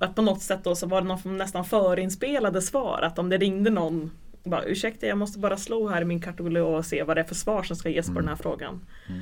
Att 0.03 0.15
på 0.15 0.22
något 0.22 0.41
sätt 0.41 0.60
då 0.63 0.75
så 0.75 0.88
var 0.88 1.01
det 1.01 1.07
någon 1.07 1.38
nästan 1.38 1.65
förinspelade 1.65 2.62
svar. 2.62 3.01
Att 3.01 3.19
om 3.19 3.29
det 3.29 3.38
ringde 3.38 3.69
någon 3.69 4.12
bara, 4.43 4.63
ursäkta 4.63 5.07
jag 5.07 5.17
måste 5.17 5.39
bara 5.39 5.57
slå 5.57 5.88
här 5.88 6.01
i 6.01 6.05
min 6.05 6.22
katalog 6.22 6.75
och 6.75 6.86
se 6.86 7.03
vad 7.03 7.17
det 7.17 7.22
är 7.22 7.25
för 7.25 7.36
svar 7.36 7.63
som 7.63 7.75
ska 7.75 7.89
ges 7.89 8.07
mm. 8.07 8.15
på 8.15 8.19
den 8.19 8.29
här 8.29 8.36
frågan. 8.36 8.86
Mm. 9.10 9.22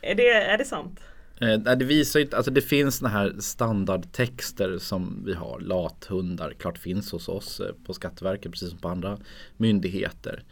Är, 0.00 0.14
det, 0.14 0.28
är 0.28 0.58
det 0.58 0.64
sant? 0.64 1.00
Eh, 1.40 1.58
det 1.58 1.84
visar 1.84 2.20
inte, 2.20 2.36
alltså 2.36 2.50
det 2.50 2.62
finns 2.62 2.96
såna 2.96 3.10
här 3.10 3.34
standardtexter 3.38 4.78
som 4.78 5.22
vi 5.26 5.34
har, 5.34 5.60
lathundar, 5.60 6.54
klart 6.58 6.78
finns 6.78 7.12
hos 7.12 7.28
oss 7.28 7.60
eh, 7.60 7.74
på 7.86 7.94
Skatteverket 7.94 8.52
precis 8.52 8.70
som 8.70 8.78
på 8.78 8.88
andra 8.88 9.18
myndigheter. 9.56 10.42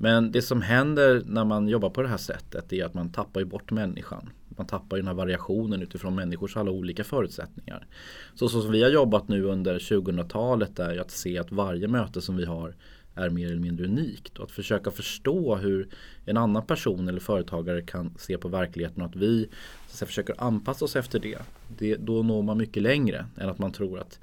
Men 0.00 0.32
det 0.32 0.42
som 0.42 0.62
händer 0.62 1.22
när 1.26 1.44
man 1.44 1.68
jobbar 1.68 1.90
på 1.90 2.02
det 2.02 2.08
här 2.08 2.16
sättet 2.16 2.72
är 2.72 2.84
att 2.84 2.94
man 2.94 3.12
tappar 3.12 3.40
ju 3.40 3.46
bort 3.46 3.70
människan. 3.70 4.30
Man 4.48 4.66
tappar 4.66 4.96
ju 4.96 5.02
den 5.02 5.06
här 5.08 5.14
variationen 5.14 5.82
utifrån 5.82 6.14
människors 6.14 6.56
alla 6.56 6.70
olika 6.70 7.04
förutsättningar. 7.04 7.86
Så, 8.34 8.48
så 8.48 8.62
som 8.62 8.72
vi 8.72 8.82
har 8.82 8.90
jobbat 8.90 9.28
nu 9.28 9.44
under 9.44 9.78
2000-talet 9.78 10.78
är 10.78 10.98
att 10.98 11.10
se 11.10 11.38
att 11.38 11.52
varje 11.52 11.88
möte 11.88 12.20
som 12.20 12.36
vi 12.36 12.44
har 12.44 12.74
är 13.14 13.30
mer 13.30 13.46
eller 13.46 13.60
mindre 13.60 13.86
unikt. 13.86 14.38
Och 14.38 14.44
att 14.44 14.50
försöka 14.50 14.90
förstå 14.90 15.56
hur 15.56 15.88
en 16.24 16.36
annan 16.36 16.66
person 16.66 17.08
eller 17.08 17.20
företagare 17.20 17.82
kan 17.82 18.14
se 18.18 18.38
på 18.38 18.48
verkligheten 18.48 19.02
och 19.02 19.08
att 19.08 19.16
vi 19.16 19.48
så 19.88 20.04
att 20.04 20.08
försöker 20.08 20.34
anpassa 20.38 20.84
oss 20.84 20.96
efter 20.96 21.18
det. 21.18 21.38
det. 21.78 21.96
Då 21.96 22.22
når 22.22 22.42
man 22.42 22.58
mycket 22.58 22.82
längre 22.82 23.26
än 23.36 23.48
att 23.48 23.58
man 23.58 23.72
tror 23.72 23.98
att, 23.98 24.20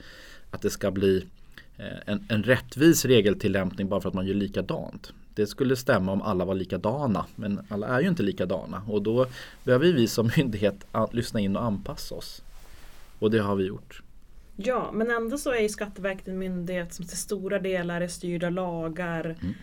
att 0.51 0.62
det 0.62 0.70
ska 0.70 0.91
bli 0.91 1.25
eh, 1.77 1.98
en, 2.05 2.25
en 2.29 2.44
rättvis 2.44 3.05
regeltillämpning 3.05 3.89
bara 3.89 4.01
för 4.01 4.10
att 4.10 4.15
man 4.15 4.27
gör 4.27 4.36
likadant 4.36 5.13
det 5.35 5.47
skulle 5.47 5.75
stämma 5.75 6.11
om 6.11 6.21
alla 6.21 6.45
var 6.45 6.55
likadana. 6.55 7.25
Men 7.35 7.59
alla 7.69 7.87
är 7.87 8.01
ju 8.01 8.07
inte 8.07 8.23
likadana 8.23 8.81
och 8.87 9.01
då 9.01 9.27
behöver 9.63 9.85
vi 9.85 10.07
som 10.07 10.31
myndighet 10.37 10.85
lyssna 11.11 11.39
in 11.39 11.55
och 11.55 11.63
anpassa 11.63 12.15
oss. 12.15 12.41
Och 13.19 13.31
det 13.31 13.39
har 13.39 13.55
vi 13.55 13.65
gjort. 13.65 14.01
Ja, 14.55 14.91
men 14.93 15.11
ändå 15.11 15.37
så 15.37 15.51
är 15.51 15.59
ju 15.59 15.69
Skatteverket 15.69 16.27
en 16.27 16.39
myndighet 16.39 16.93
som 16.93 17.05
till 17.05 17.17
stora 17.17 17.59
delar 17.59 18.01
är 18.01 18.07
styrd 18.07 18.43
av 18.43 18.51
lagar 18.51 19.25
mm 19.25 19.55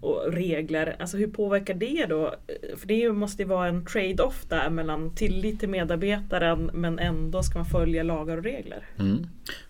och 0.00 0.32
regler. 0.32 0.96
Alltså 0.98 1.16
hur 1.16 1.26
påverkar 1.26 1.74
det 1.74 2.06
då? 2.06 2.34
För 2.76 2.86
det 2.86 3.12
måste 3.12 3.42
ju 3.42 3.48
vara 3.48 3.68
en 3.68 3.86
trade-off 3.86 4.44
där 4.48 4.70
mellan 4.70 5.14
tillit 5.14 5.60
till 5.60 5.68
medarbetaren 5.68 6.70
men 6.74 6.98
ändå 6.98 7.42
ska 7.42 7.58
man 7.58 7.66
följa 7.66 8.02
lagar 8.02 8.36
och 8.36 8.44
regler. 8.44 8.88
Mm. 8.98 9.26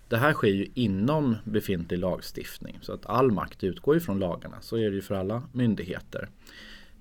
Det 0.09 0.17
här 0.17 0.33
sker 0.33 0.47
ju 0.47 0.67
inom 0.73 1.35
befintlig 1.43 1.99
lagstiftning 1.99 2.79
så 2.81 2.93
att 2.93 3.05
all 3.05 3.31
makt 3.31 3.63
utgår 3.63 3.95
ju 3.95 4.01
från 4.01 4.19
lagarna. 4.19 4.57
Så 4.61 4.77
är 4.77 4.89
det 4.89 4.95
ju 4.95 5.01
för 5.01 5.15
alla 5.15 5.43
myndigheter. 5.53 6.29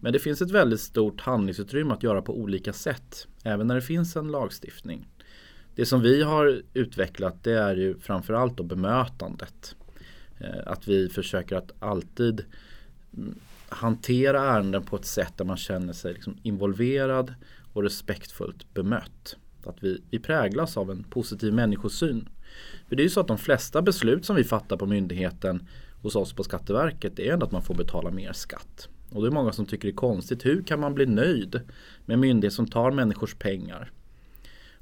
Men 0.00 0.12
det 0.12 0.18
finns 0.18 0.42
ett 0.42 0.50
väldigt 0.50 0.80
stort 0.80 1.20
handlingsutrymme 1.20 1.94
att 1.94 2.02
göra 2.02 2.22
på 2.22 2.38
olika 2.38 2.72
sätt 2.72 3.28
även 3.44 3.66
när 3.66 3.74
det 3.74 3.82
finns 3.82 4.16
en 4.16 4.28
lagstiftning. 4.28 5.08
Det 5.74 5.86
som 5.86 6.00
vi 6.00 6.22
har 6.22 6.62
utvecklat 6.74 7.44
det 7.44 7.58
är 7.58 7.76
ju 7.76 7.98
framförallt 7.98 8.56
då 8.56 8.62
bemötandet. 8.62 9.76
Eh, 10.38 10.66
att 10.66 10.88
vi 10.88 11.08
försöker 11.08 11.56
att 11.56 11.72
alltid 11.78 12.44
hantera 13.68 14.40
ärenden 14.40 14.82
på 14.82 14.96
ett 14.96 15.04
sätt 15.04 15.32
där 15.36 15.44
man 15.44 15.56
känner 15.56 15.92
sig 15.92 16.12
liksom 16.12 16.36
involverad 16.42 17.34
och 17.72 17.82
respektfullt 17.82 18.74
bemött. 18.74 19.36
Att 19.64 19.76
vi, 19.80 20.00
vi 20.10 20.18
präglas 20.18 20.76
av 20.76 20.90
en 20.90 21.02
positiv 21.02 21.52
människosyn. 21.52 22.28
För 22.88 22.96
det 22.96 23.02
är 23.02 23.04
ju 23.04 23.10
så 23.10 23.20
att 23.20 23.28
de 23.28 23.38
flesta 23.38 23.82
beslut 23.82 24.24
som 24.24 24.36
vi 24.36 24.44
fattar 24.44 24.76
på 24.76 24.86
myndigheten 24.86 25.66
hos 26.02 26.16
oss 26.16 26.32
på 26.32 26.44
Skatteverket 26.44 27.16
det 27.16 27.28
är 27.28 27.32
ändå 27.32 27.46
att 27.46 27.52
man 27.52 27.62
får 27.62 27.74
betala 27.74 28.10
mer 28.10 28.32
skatt. 28.32 28.88
Och 29.10 29.22
det 29.22 29.28
är 29.28 29.32
många 29.32 29.52
som 29.52 29.66
tycker 29.66 29.88
det 29.88 29.92
är 29.92 29.96
konstigt. 29.96 30.46
Hur 30.46 30.62
kan 30.62 30.80
man 30.80 30.94
bli 30.94 31.06
nöjd 31.06 31.60
med 32.04 32.14
en 32.14 32.20
myndighet 32.20 32.52
som 32.52 32.66
tar 32.66 32.90
människors 32.90 33.34
pengar? 33.34 33.90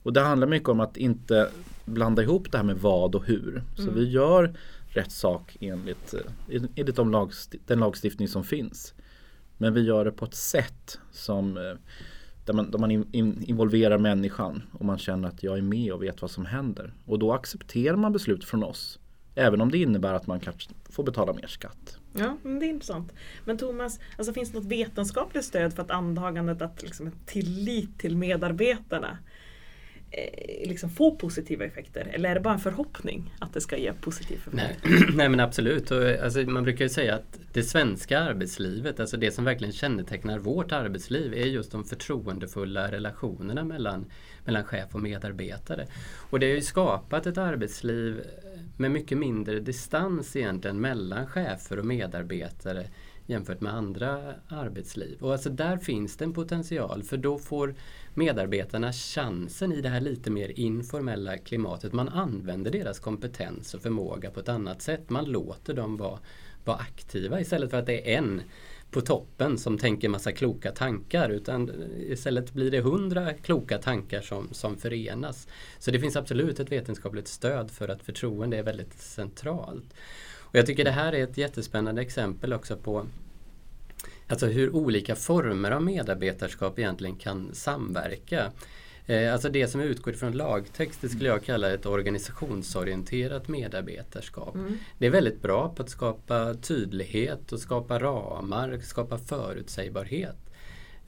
Och 0.03 0.13
det 0.13 0.21
handlar 0.21 0.47
mycket 0.47 0.69
om 0.69 0.81
att 0.81 0.97
inte 0.97 1.51
blanda 1.85 2.23
ihop 2.23 2.53
det 2.53 2.59
här 2.59 2.65
med 2.65 2.77
vad 2.77 3.15
och 3.15 3.27
hur. 3.27 3.63
Så 3.77 3.83
mm. 3.83 3.95
vi 3.95 4.11
gör 4.11 4.55
rätt 4.97 5.13
sak 5.13 5.57
enligt, 5.61 6.15
eh, 6.15 6.63
enligt 6.77 6.97
de 6.97 7.11
lagst 7.11 7.55
den 7.67 7.79
lagstiftning 7.79 8.29
som 8.29 8.45
finns. 8.45 8.95
Men 9.59 9.75
vi 9.75 9.81
gör 9.81 10.05
det 10.05 10.13
på 10.13 10.25
ett 10.25 10.35
sätt 10.35 10.99
som 11.11 11.57
eh, 11.57 11.75
där 12.45 12.53
man, 12.53 12.71
där 12.71 12.79
man 12.79 12.91
in, 12.91 13.09
in, 13.13 13.43
involverar 13.43 13.99
människan 13.99 14.63
och 14.73 14.85
man 14.85 14.99
känner 14.99 15.29
att 15.29 15.43
jag 15.43 15.59
är 15.59 15.63
med 15.63 15.93
och 15.93 16.03
vet 16.03 16.23
vad 16.23 16.31
som 16.31 16.47
händer. 16.47 16.93
Och 17.07 17.19
då 17.19 17.33
accepterar 17.33 17.97
man 17.97 18.13
beslut 18.13 18.45
från 18.45 18.65
oss. 18.65 18.99
Även 19.35 19.61
om 19.61 19.71
det 19.71 19.79
innebär 19.79 20.15
att 20.15 20.27
man 20.27 20.41
kanske 20.41 20.71
får 20.91 21.05
betala 21.05 21.33
mer 21.33 21.47
skatt. 21.47 21.99
Ja, 22.13 22.37
det 22.43 22.67
är 22.67 22.71
intressant. 22.71 23.13
Men 23.45 23.59
Thomas, 23.59 24.01
alltså 24.19 24.33
finns 24.33 24.51
det 24.51 24.59
något 24.59 24.67
vetenskapligt 24.67 25.45
stöd 25.45 25.73
för 25.73 25.83
att 25.83 25.91
antagandet 25.91 26.63
att 26.63 26.83
liksom, 26.83 27.11
tillit 27.27 27.99
till 27.99 28.17
medarbetarna 28.17 29.19
Eh, 30.17 30.69
liksom 30.69 30.91
få 30.91 31.17
positiva 31.17 31.65
effekter? 31.65 32.11
Eller 32.13 32.31
är 32.31 32.35
det 32.35 32.41
bara 32.41 32.55
en 32.55 32.61
förhoppning 32.61 33.35
att 33.39 33.55
det 33.55 33.61
ska 33.61 33.77
ge 33.77 33.93
positiva 33.93 34.41
effekter? 34.41 34.57
Nej, 34.57 35.07
Nej 35.15 35.29
men 35.29 35.41
absolut. 35.41 35.91
Och, 35.91 36.05
eh, 36.05 36.25
alltså, 36.25 36.41
man 36.41 36.65
brukar 36.65 36.85
ju 36.85 36.89
säga 36.89 37.15
att 37.15 37.41
det 37.53 37.63
svenska 37.63 38.19
arbetslivet, 38.19 39.01
alltså 39.01 39.17
det 39.17 39.31
som 39.31 39.45
verkligen 39.45 39.73
kännetecknar 39.73 40.39
vårt 40.39 40.73
arbetsliv 40.73 41.35
är 41.35 41.47
just 41.47 41.73
de 41.73 41.85
förtroendefulla 41.85 42.93
relationerna 42.93 43.65
mellan, 43.65 44.07
mellan 44.45 44.65
chef 44.65 44.95
och 44.95 45.01
medarbetare. 45.01 45.87
Och 46.31 46.41
det 46.41 46.47
har 46.47 46.55
ju 46.55 46.63
skapat 46.63 47.27
ett 47.27 47.39
arbetsliv 47.39 48.21
med 48.77 48.91
mycket 48.91 49.19
mindre 49.19 49.61
distans 49.61 50.37
egentligen 50.37 50.81
mellan 50.81 51.27
chefer 51.27 51.79
och 51.79 51.87
medarbetare 51.87 52.87
jämfört 53.27 53.61
med 53.61 53.75
andra 53.75 54.35
arbetsliv. 54.49 55.19
Och 55.21 55.33
alltså 55.33 55.51
där 55.51 55.77
finns 55.77 56.17
det 56.17 56.25
en 56.25 56.33
potential 56.33 57.03
för 57.03 57.17
då 57.17 57.39
får 57.39 57.75
medarbetarna 58.15 58.93
chansen 58.93 59.73
i 59.73 59.81
det 59.81 59.89
här 59.89 60.01
lite 60.01 60.31
mer 60.31 60.59
informella 60.59 61.39
klimatet. 61.39 61.93
Man 61.93 62.09
använder 62.09 62.71
deras 62.71 62.99
kompetens 62.99 63.75
och 63.75 63.83
förmåga 63.83 64.31
på 64.31 64.41
ett 64.41 64.49
annat 64.49 64.83
sätt. 64.83 65.11
Man 65.11 65.25
låter 65.25 65.75
dem 65.75 65.97
vara, 65.97 66.19
vara 66.65 66.77
aktiva 66.77 67.41
istället 67.41 67.71
för 67.71 67.79
att 67.79 67.87
det 67.87 68.15
är 68.15 68.19
en 68.19 68.43
på 68.91 69.01
toppen 69.01 69.59
som 69.59 69.79
tänker 69.79 70.09
massa 70.09 70.33
kloka 70.33 70.73
tankar 70.73 71.31
utan 71.31 71.71
istället 71.99 72.53
blir 72.53 72.71
det 72.71 72.81
hundra 72.81 73.33
kloka 73.33 73.79
tankar 73.79 74.21
som, 74.21 74.49
som 74.53 74.77
förenas. 74.77 75.49
Så 75.79 75.91
det 75.91 76.01
finns 76.01 76.17
absolut 76.17 76.61
ett 76.61 76.73
vetenskapligt 76.73 77.29
stöd 77.29 77.71
för 77.71 77.89
att 77.89 78.03
förtroende 78.03 78.57
är 78.57 78.63
väldigt 78.63 78.99
centralt. 78.99 79.95
Och 80.55 80.59
jag 80.59 80.67
tycker 80.67 80.85
det 80.85 80.91
här 80.91 81.13
är 81.13 81.25
ett 81.25 81.39
jättespännande 81.39 82.03
exempel 82.03 82.53
också 82.53 82.77
på 82.77 83.07
Alltså 84.27 84.47
hur 84.47 84.75
olika 84.75 85.15
former 85.17 85.71
av 85.71 85.83
medarbetarskap 85.83 86.79
egentligen 86.79 87.17
kan 87.17 87.55
samverka. 87.55 88.53
Eh, 89.07 89.33
alltså 89.33 89.49
det 89.49 89.69
som 89.69 89.81
utgår 89.81 90.13
från 90.13 90.33
lagtext, 90.33 91.01
det 91.01 91.09
skulle 91.09 91.29
jag 91.29 91.45
kalla 91.45 91.75
ett 91.75 91.87
organisationsorienterat 91.87 93.49
medarbetarskap. 93.49 94.55
Mm. 94.55 94.79
Det 94.99 95.07
är 95.07 95.11
väldigt 95.11 95.43
bra 95.43 95.69
på 95.69 95.83
att 95.83 95.91
skapa 95.91 96.55
tydlighet 96.55 97.53
och 97.53 97.61
skapa 97.61 97.99
ramar, 97.99 98.79
skapa 98.83 99.19
förutsägbarhet. 99.19 100.37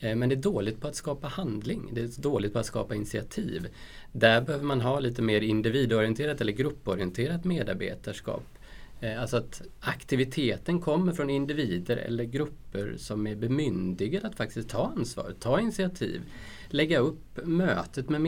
Eh, 0.00 0.16
men 0.16 0.28
det 0.28 0.34
är 0.34 0.42
dåligt 0.42 0.80
på 0.80 0.88
att 0.88 0.96
skapa 0.96 1.28
handling, 1.28 1.90
det 1.92 2.00
är 2.00 2.22
dåligt 2.22 2.52
på 2.52 2.58
att 2.58 2.66
skapa 2.66 2.94
initiativ. 2.94 3.68
Där 4.12 4.40
behöver 4.40 4.64
man 4.64 4.80
ha 4.80 5.00
lite 5.00 5.22
mer 5.22 5.40
individorienterat 5.40 6.40
eller 6.40 6.52
grupporienterat 6.52 7.44
medarbetarskap. 7.44 8.55
Eh, 9.00 9.20
alltså 9.20 9.36
att 9.36 9.62
aktiviteten 9.80 10.80
kommer 10.80 11.12
från 11.12 11.30
individer 11.30 11.96
eller 11.96 12.24
grupper 12.24 12.94
som 12.96 13.26
är 13.26 13.34
bemyndigade 13.34 14.26
att 14.26 14.36
faktiskt 14.36 14.68
ta 14.68 14.92
ansvar, 14.96 15.34
ta 15.40 15.60
initiativ. 15.60 16.22
Lägga 16.68 16.98
upp 16.98 17.38
mötet 17.44 18.08
med 18.08 18.20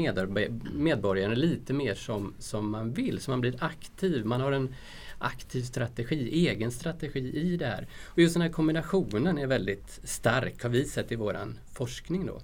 medborgarna 0.75 1.35
lite 1.35 1.73
mer 1.73 1.95
som, 1.95 2.35
som 2.39 2.71
man 2.71 2.93
vill, 2.93 3.21
så 3.21 3.31
man 3.31 3.41
blir 3.41 3.65
aktiv. 3.65 4.25
Man 4.25 4.41
har 4.41 4.53
en 4.53 4.75
aktiv 5.19 5.63
strategi, 5.63 6.49
egen 6.49 6.71
strategi 6.71 7.33
i 7.37 7.57
det 7.57 7.67
här. 7.67 7.87
Och 8.05 8.19
just 8.19 8.35
den 8.35 8.43
här 8.43 8.49
kombinationen 8.49 9.39
är 9.39 9.47
väldigt 9.47 10.01
stark 10.05 10.63
har 10.63 10.71
vi 10.71 10.85
sett 10.85 11.13
i 11.13 11.17
våran 11.17 11.59
forskning. 11.73 12.27
Då. 12.27 12.41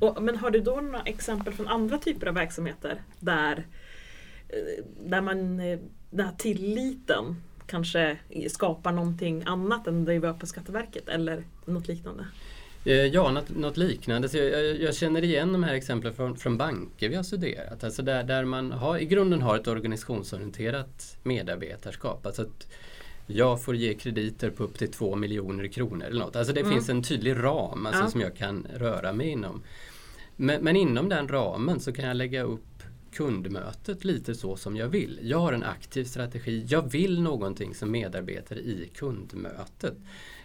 Och, 0.00 0.22
men 0.22 0.36
har 0.36 0.50
du 0.50 0.60
då 0.60 0.80
några 0.80 1.02
exempel 1.02 1.52
från 1.52 1.68
andra 1.68 1.98
typer 1.98 2.26
av 2.26 2.34
verksamheter 2.34 3.02
där, 3.20 3.66
eh, 4.48 4.84
där 5.06 5.20
man, 5.20 5.60
eh, 5.60 5.78
den 6.16 6.26
här 6.26 6.34
tilliten 6.38 7.36
kanske 7.66 8.18
skapar 8.48 8.92
någonting 8.92 9.42
annat 9.46 9.86
än 9.86 10.04
det 10.04 10.18
vi 10.18 10.26
har 10.26 10.34
på 10.34 10.46
Skatteverket 10.46 11.08
eller 11.08 11.44
något 11.64 11.88
liknande? 11.88 12.26
Eh, 12.84 12.94
ja, 12.94 13.30
något, 13.30 13.48
något 13.56 13.76
liknande. 13.76 14.28
Så 14.28 14.36
jag, 14.36 14.80
jag, 14.80 14.94
känner 14.94 15.24
igen 15.24 15.52
de 15.52 15.62
här 15.62 15.74
exemplen 15.74 16.14
från, 16.14 16.36
från 16.36 16.56
banker 16.56 17.08
vi 17.08 17.16
har 17.16 17.22
studerat. 17.22 17.84
Alltså 17.84 18.02
där, 18.02 18.24
där 18.24 18.44
man 18.44 18.72
har, 18.72 18.98
i 18.98 19.04
grunden 19.04 19.42
har 19.42 19.56
ett 19.56 19.68
organisationsorienterat 19.68 21.16
medarbetarskap. 21.22 22.26
Alltså 22.26 22.42
att 22.42 22.68
jag 23.26 23.62
får 23.62 23.76
ge 23.76 23.94
krediter 23.94 24.50
på 24.50 24.64
upp 24.64 24.78
till 24.78 24.90
två 24.90 25.16
miljoner 25.16 25.66
kronor 25.66 26.06
eller 26.06 26.20
något. 26.20 26.36
Alltså 26.36 26.52
det 26.52 26.60
mm. 26.60 26.72
finns 26.72 26.88
en 26.88 27.02
tydlig 27.02 27.36
ram 27.36 27.86
alltså, 27.86 28.02
ja. 28.02 28.10
som 28.10 28.20
jag 28.20 28.36
kan 28.36 28.66
röra 28.74 29.12
mig 29.12 29.28
inom. 29.28 29.62
Men, 30.36 30.64
men, 30.64 30.76
inom 30.76 31.08
den 31.08 31.28
ramen 31.28 31.80
så 31.80 31.92
kan 31.92 32.04
jag 32.04 32.16
lägga 32.16 32.42
upp 32.42 32.75
kundmötet 33.16 34.04
lite 34.04 34.34
så 34.34 34.56
som 34.56 34.76
jag 34.76 34.88
vill. 34.88 35.20
Jag 35.22 35.38
har 35.38 35.52
en 35.52 35.62
aktiv 35.62 36.04
strategi. 36.04 36.66
Jag 36.68 36.90
vill 36.90 37.22
någonting 37.22 37.74
som 37.74 37.90
medarbetare 37.90 38.58
i 38.58 38.90
kundmötet. 38.94 39.94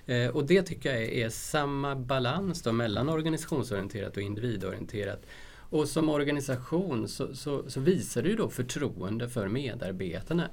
Eh, 0.06 0.28
och 0.28 0.46
det 0.46 0.64
tycker 0.64 0.94
jag 0.94 1.04
är, 1.04 1.10
är 1.10 1.30
samma 1.30 1.96
balans 1.96 2.62
då 2.62 2.72
mellan 2.72 3.10
organisationsorienterat 3.10 4.18
och 4.18 4.24
individorienterat. 4.24 5.26
Och 5.56 5.90
som 5.90 6.10
organisation 6.10 7.08
så, 7.08 7.36
så, 7.36 7.70
så 7.70 7.80
visar 7.80 8.22
du 8.22 8.36
då 8.36 8.50
förtroende 8.50 9.30
för 9.30 9.48
medarbetarna. 9.48 10.50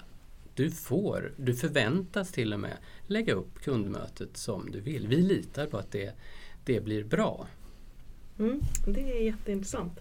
Du 0.55 0.71
får, 0.71 1.33
du 1.37 1.55
förväntas 1.55 2.33
till 2.33 2.53
och 2.53 2.61
med 2.61 2.77
lägga 3.07 3.35
upp 3.35 3.61
kundmötet 3.63 4.37
som 4.37 4.71
du 4.71 4.81
vill. 4.81 5.09
Vi 5.09 5.17
litar 5.17 5.67
på 5.67 5.77
att 5.77 5.93
det, 5.93 6.13
det 6.65 6.81
blir 6.81 7.05
bra. 7.05 7.47
Mm, 8.39 8.61
det 8.87 9.01
är 9.01 9.23
jätteintressant. 9.25 9.99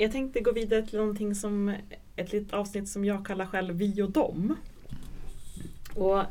Jag 0.00 0.12
tänkte 0.12 0.40
gå 0.40 0.52
vidare 0.52 0.82
till 0.82 0.98
någonting 0.98 1.34
som 1.34 1.74
ett 2.16 2.32
litet 2.32 2.52
avsnitt 2.52 2.88
som 2.88 3.04
jag 3.04 3.26
kallar 3.26 3.46
själv 3.46 3.76
Vi 3.76 4.02
och 4.02 4.10
dem. 4.10 4.56
Och 5.94 6.22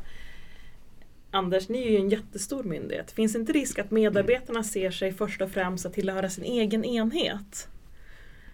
Anders, 1.30 1.68
ni 1.68 1.82
är 1.82 1.90
ju 1.90 1.96
en 1.96 2.08
jättestor 2.08 2.62
myndighet. 2.62 3.10
Finns 3.10 3.36
inte 3.36 3.52
risk 3.52 3.78
att 3.78 3.90
medarbetarna 3.90 4.62
ser 4.62 4.90
sig 4.90 5.12
först 5.12 5.40
och 5.40 5.50
främst 5.50 5.86
att 5.86 5.92
tillhöra 5.92 6.30
sin 6.30 6.44
egen 6.44 6.84
enhet? 6.84 7.68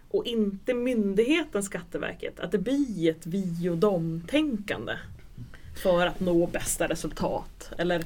Och 0.09 0.27
inte 0.27 0.75
myndigheten 0.75 1.63
Skatteverket? 1.63 2.41
Att 2.41 2.53
det 2.53 2.59
blir 2.59 3.11
ett 3.11 3.27
vi 3.27 3.69
och 3.69 3.79
dem-tänkande 3.79 4.93
för 5.83 6.07
att 6.07 6.21
nå 6.21 6.47
bästa 6.47 6.89
resultat? 6.89 7.73
Eller 7.79 8.05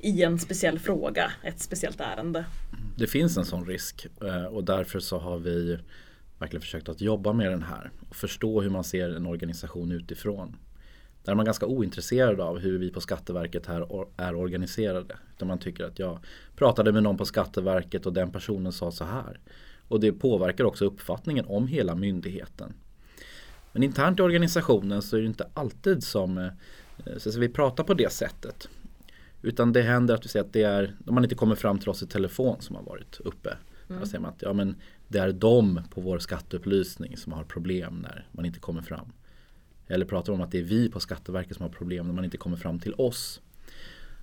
i 0.00 0.22
en 0.22 0.38
speciell 0.38 0.78
fråga, 0.78 1.32
ett 1.42 1.60
speciellt 1.60 2.00
ärende? 2.00 2.44
Det 2.96 3.06
finns 3.06 3.36
en 3.36 3.44
sån 3.44 3.66
risk 3.66 4.06
eh, 4.22 4.44
och 4.44 4.64
därför 4.64 5.00
så 5.00 5.18
har 5.18 5.38
vi 5.38 5.78
verkligen 6.38 6.60
försökt 6.60 6.88
att 6.88 7.00
jobba 7.00 7.32
med 7.32 7.50
den 7.50 7.62
här 7.62 7.90
och 8.08 8.16
förstå 8.16 8.60
hur 8.60 8.70
man 8.70 8.84
ser 8.84 9.10
en 9.10 9.26
organisation 9.26 9.92
utifrån. 9.92 10.56
Där 11.24 11.32
är 11.32 11.36
man 11.36 11.44
ganska 11.44 11.66
ointresserad 11.66 12.40
av 12.40 12.58
hur 12.58 12.78
vi 12.78 12.90
på 12.90 13.00
Skatteverket 13.00 13.66
här 13.66 14.06
är 14.16 14.34
organiserade. 14.34 15.16
Utan 15.36 15.48
man 15.48 15.58
tycker 15.58 15.84
att 15.84 15.98
jag 15.98 16.18
pratade 16.56 16.92
med 16.92 17.02
någon 17.02 17.16
på 17.16 17.24
Skatteverket 17.24 18.06
och 18.06 18.12
den 18.12 18.30
personen 18.30 18.72
sa 18.72 18.90
så 18.90 19.04
här. 19.04 19.40
Och 19.88 20.00
det 20.00 20.12
påverkar 20.12 20.64
också 20.64 20.84
uppfattningen 20.84 21.44
om 21.44 21.66
hela 21.66 21.94
myndigheten. 21.94 22.72
Men 23.72 23.82
internt 23.82 24.18
i 24.18 24.22
organisationen 24.22 25.02
så 25.02 25.16
är 25.16 25.20
det 25.20 25.26
inte 25.26 25.48
alltid 25.54 26.04
som 26.04 26.38
eh, 26.38 27.16
så 27.16 27.40
vi 27.40 27.48
pratar 27.48 27.84
på 27.84 27.94
det 27.94 28.12
sättet. 28.12 28.68
Utan 29.42 29.72
det 29.72 29.82
händer 29.82 30.14
att 30.14 30.24
vi 30.24 30.28
säger 30.28 30.44
att 30.44 30.52
det 30.52 30.62
är, 30.62 30.94
om 31.06 31.14
man 31.14 31.24
inte 31.24 31.34
kommer 31.34 31.54
fram 31.54 31.78
till 31.78 31.88
oss 31.88 32.02
i 32.02 32.06
telefon 32.06 32.56
som 32.60 32.76
har 32.76 32.82
varit 32.82 33.20
uppe. 33.20 33.56
Mm. 33.88 34.00
Då 34.00 34.06
säger 34.06 34.20
man 34.20 34.30
att 34.30 34.42
ja, 34.42 34.52
men 34.52 34.76
det 35.08 35.18
är 35.18 35.32
de 35.32 35.80
på 35.90 36.00
vår 36.00 36.18
skatteupplysning 36.18 37.16
som 37.16 37.32
har 37.32 37.44
problem 37.44 37.98
när 38.02 38.28
man 38.32 38.46
inte 38.46 38.58
kommer 38.58 38.82
fram. 38.82 39.12
Eller 39.88 40.06
pratar 40.06 40.32
om 40.32 40.40
att 40.40 40.50
det 40.50 40.58
är 40.58 40.62
vi 40.62 40.88
på 40.90 41.00
Skatteverket 41.00 41.56
som 41.56 41.62
har 41.62 41.70
problem 41.70 42.06
när 42.06 42.14
man 42.14 42.24
inte 42.24 42.36
kommer 42.36 42.56
fram 42.56 42.78
till 42.78 42.94
oss. 42.94 43.40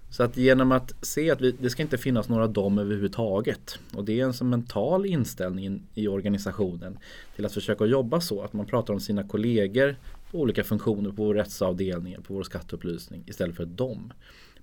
Så 0.10 0.24
att 0.24 0.38
genom 0.38 0.72
att 0.72 0.94
se 1.02 1.32
att 1.32 1.42
vi, 1.42 1.52
det 1.52 1.70
ska 1.70 1.82
inte 1.82 1.98
finnas 1.98 2.30
några 2.30 2.48
dom 2.48 2.78
överhuvudtaget. 2.78 3.80
Och 3.94 4.06
det 4.06 4.20
är 4.20 4.24
en 4.24 4.34
sån 4.34 4.50
mental 4.50 5.06
inställning 5.06 5.84
i 5.94 6.08
organisationen 6.08 7.00
till 7.36 7.46
att 7.46 7.54
försöka 7.54 7.86
jobba 7.86 8.22
så 8.22 8.42
att 8.42 8.54
man 8.54 8.66
pratar 8.66 8.94
om 8.94 9.00
sina 9.00 9.24
kollegor 9.24 9.96
på 10.32 10.40
olika 10.40 10.64
funktioner 10.64 11.10
på 11.10 11.24
vår 11.24 11.34
rättsavdelning, 11.34 12.22
på 12.22 12.34
vår 12.34 12.44
skatteupplysning 12.44 13.24
istället 13.28 13.56
för 13.56 13.66
dom. 13.66 14.14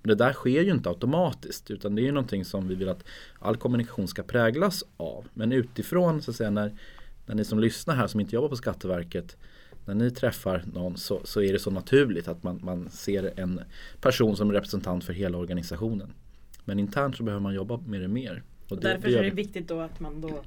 Men 0.01 0.09
det 0.09 0.15
där 0.15 0.33
sker 0.33 0.61
ju 0.61 0.71
inte 0.71 0.89
automatiskt 0.89 1.71
utan 1.71 1.95
det 1.95 2.01
är 2.01 2.03
ju 2.03 2.11
någonting 2.11 2.45
som 2.45 2.67
vi 2.67 2.75
vill 2.75 2.89
att 2.89 3.03
all 3.39 3.57
kommunikation 3.57 4.07
ska 4.07 4.23
präglas 4.23 4.83
av. 4.97 5.27
Men 5.33 5.51
utifrån 5.51 6.21
så 6.21 6.31
att 6.31 6.37
säga 6.37 6.49
när, 6.49 6.73
när 7.25 7.35
ni 7.35 7.45
som 7.45 7.59
lyssnar 7.59 7.95
här 7.95 8.07
som 8.07 8.19
inte 8.19 8.35
jobbar 8.35 8.49
på 8.49 8.55
Skatteverket 8.55 9.37
när 9.85 9.95
ni 9.95 10.11
träffar 10.11 10.63
någon 10.73 10.97
så, 10.97 11.21
så 11.23 11.41
är 11.41 11.53
det 11.53 11.59
så 11.59 11.71
naturligt 11.71 12.27
att 12.27 12.43
man, 12.43 12.59
man 12.63 12.89
ser 12.89 13.39
en 13.39 13.61
person 14.01 14.35
som 14.35 14.51
representant 14.51 15.03
för 15.03 15.13
hela 15.13 15.37
organisationen. 15.37 16.13
Men 16.65 16.79
internt 16.79 17.17
så 17.17 17.23
behöver 17.23 17.41
man 17.41 17.53
jobba 17.53 17.77
med 17.77 18.01
det 18.01 18.07
mer. 18.07 18.43
Och 18.69 18.75
det, 18.77 18.87
därför 18.87 19.09
det 19.09 19.19
är 19.19 19.23
det 19.23 19.29
viktigt 19.29 19.67
då 19.67 19.79
att 19.79 19.99
man 19.99 20.21
då 20.21 20.43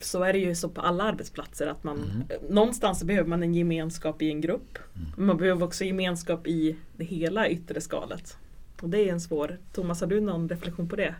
så 0.00 0.22
är 0.22 0.32
det 0.32 0.38
ju 0.38 0.54
så 0.54 0.68
på 0.68 0.80
alla 0.80 1.04
arbetsplatser 1.04 1.66
att 1.66 1.84
man 1.84 1.96
mm. 1.96 2.42
någonstans 2.50 3.04
behöver 3.04 3.28
man 3.28 3.42
en 3.42 3.54
gemenskap 3.54 4.22
i 4.22 4.28
en 4.28 4.40
grupp. 4.40 4.78
Mm. 4.96 5.26
Man 5.26 5.36
behöver 5.36 5.66
också 5.66 5.84
gemenskap 5.84 6.46
i 6.46 6.76
det 6.96 7.04
hela 7.04 7.48
yttre 7.48 7.80
skalet. 7.80 8.36
Och 8.82 8.88
det 8.90 8.98
är 8.98 9.12
en 9.12 9.20
svår. 9.20 9.58
Thomas, 9.72 10.00
har 10.00 10.08
du 10.08 10.20
någon 10.20 10.48
reflektion 10.48 10.88
på 10.88 10.96
det? 10.96 11.14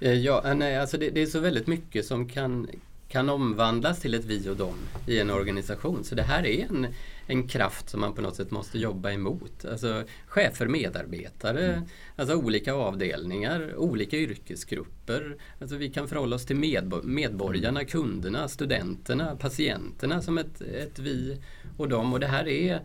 Eh, 0.00 0.12
ja, 0.12 0.54
nej, 0.54 0.76
alltså 0.76 0.98
det, 0.98 1.10
det, 1.10 1.22
är 1.22 1.26
så 1.26 1.40
väldigt 1.40 1.66
mycket 1.66 2.06
som 2.06 2.28
kan, 2.28 2.68
kan 3.12 3.28
omvandlas 3.28 4.00
till 4.00 4.14
ett 4.14 4.24
vi 4.24 4.48
och 4.48 4.56
dem 4.56 4.74
i 5.06 5.18
en 5.18 5.30
organisation. 5.30 6.04
Så 6.04 6.14
det 6.14 6.22
här 6.22 6.46
är 6.46 6.64
en, 6.64 6.86
en 7.26 7.48
kraft 7.48 7.88
som 7.90 8.00
man 8.00 8.14
på 8.14 8.22
något 8.22 8.36
sätt 8.36 8.50
måste 8.50 8.78
jobba 8.78 9.10
emot. 9.10 9.64
Alltså 9.64 10.04
chefer, 10.26 10.66
medarbetare, 10.66 11.72
mm. 11.72 11.84
alltså 12.16 12.34
olika 12.34 12.74
avdelningar, 12.74 13.76
olika 13.76 14.16
yrkesgrupper. 14.16 15.36
Alltså 15.60 15.76
vi 15.76 15.90
kan 15.90 16.08
förhålla 16.08 16.36
oss 16.36 16.46
till 16.46 16.56
medbo 16.56 17.02
medborgarna, 17.02 17.80
mm. 17.80 17.90
kunderna, 17.90 18.48
studenterna, 18.48 19.36
patienterna 19.36 20.22
som 20.22 20.38
ett, 20.38 20.60
ett 20.60 20.98
vi 20.98 21.38
och 21.76 21.88
dem. 21.88 22.12
Och 22.12 22.20
det 22.20 22.26
här 22.26 22.48
är 22.48 22.80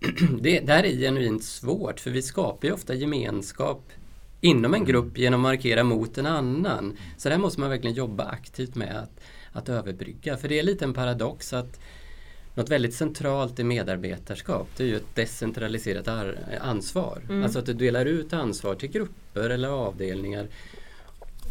det, 0.40 0.60
det 0.60 0.72
här 0.72 0.84
är 0.84 0.96
genuint 0.96 1.44
svårt 1.44 2.00
för 2.00 2.10
vi 2.10 2.22
skapar 2.22 2.68
ju 2.68 2.74
ofta 2.74 2.94
gemenskap 2.94 3.92
inom 4.40 4.74
en 4.74 4.84
grupp 4.84 5.18
genom 5.18 5.40
att 5.40 5.50
markera 5.50 5.84
mot 5.84 6.18
en 6.18 6.26
annan. 6.26 6.96
Så 7.16 7.28
det 7.28 7.34
här 7.34 7.42
måste 7.42 7.60
man 7.60 7.70
verkligen 7.70 7.96
jobba 7.96 8.24
aktivt 8.24 8.74
med 8.74 8.98
att 8.98 9.20
att 9.52 9.68
överbrygga. 9.68 10.36
För 10.36 10.48
det 10.48 10.58
är 10.58 10.62
lite 10.62 10.84
en 10.84 10.94
paradox 10.94 11.52
att 11.52 11.80
något 12.54 12.68
väldigt 12.68 12.94
centralt 12.94 13.58
i 13.58 13.64
medarbetarskap 13.64 14.68
det 14.76 14.84
är 14.84 14.88
ju 14.88 14.96
ett 14.96 15.14
decentraliserat 15.14 16.08
ansvar. 16.60 17.22
Mm. 17.28 17.42
Alltså 17.42 17.58
att 17.58 17.66
du 17.66 17.74
delar 17.74 18.06
ut 18.06 18.32
ansvar 18.32 18.74
till 18.74 18.90
grupper 18.90 19.50
eller 19.50 19.68
avdelningar. 19.68 20.48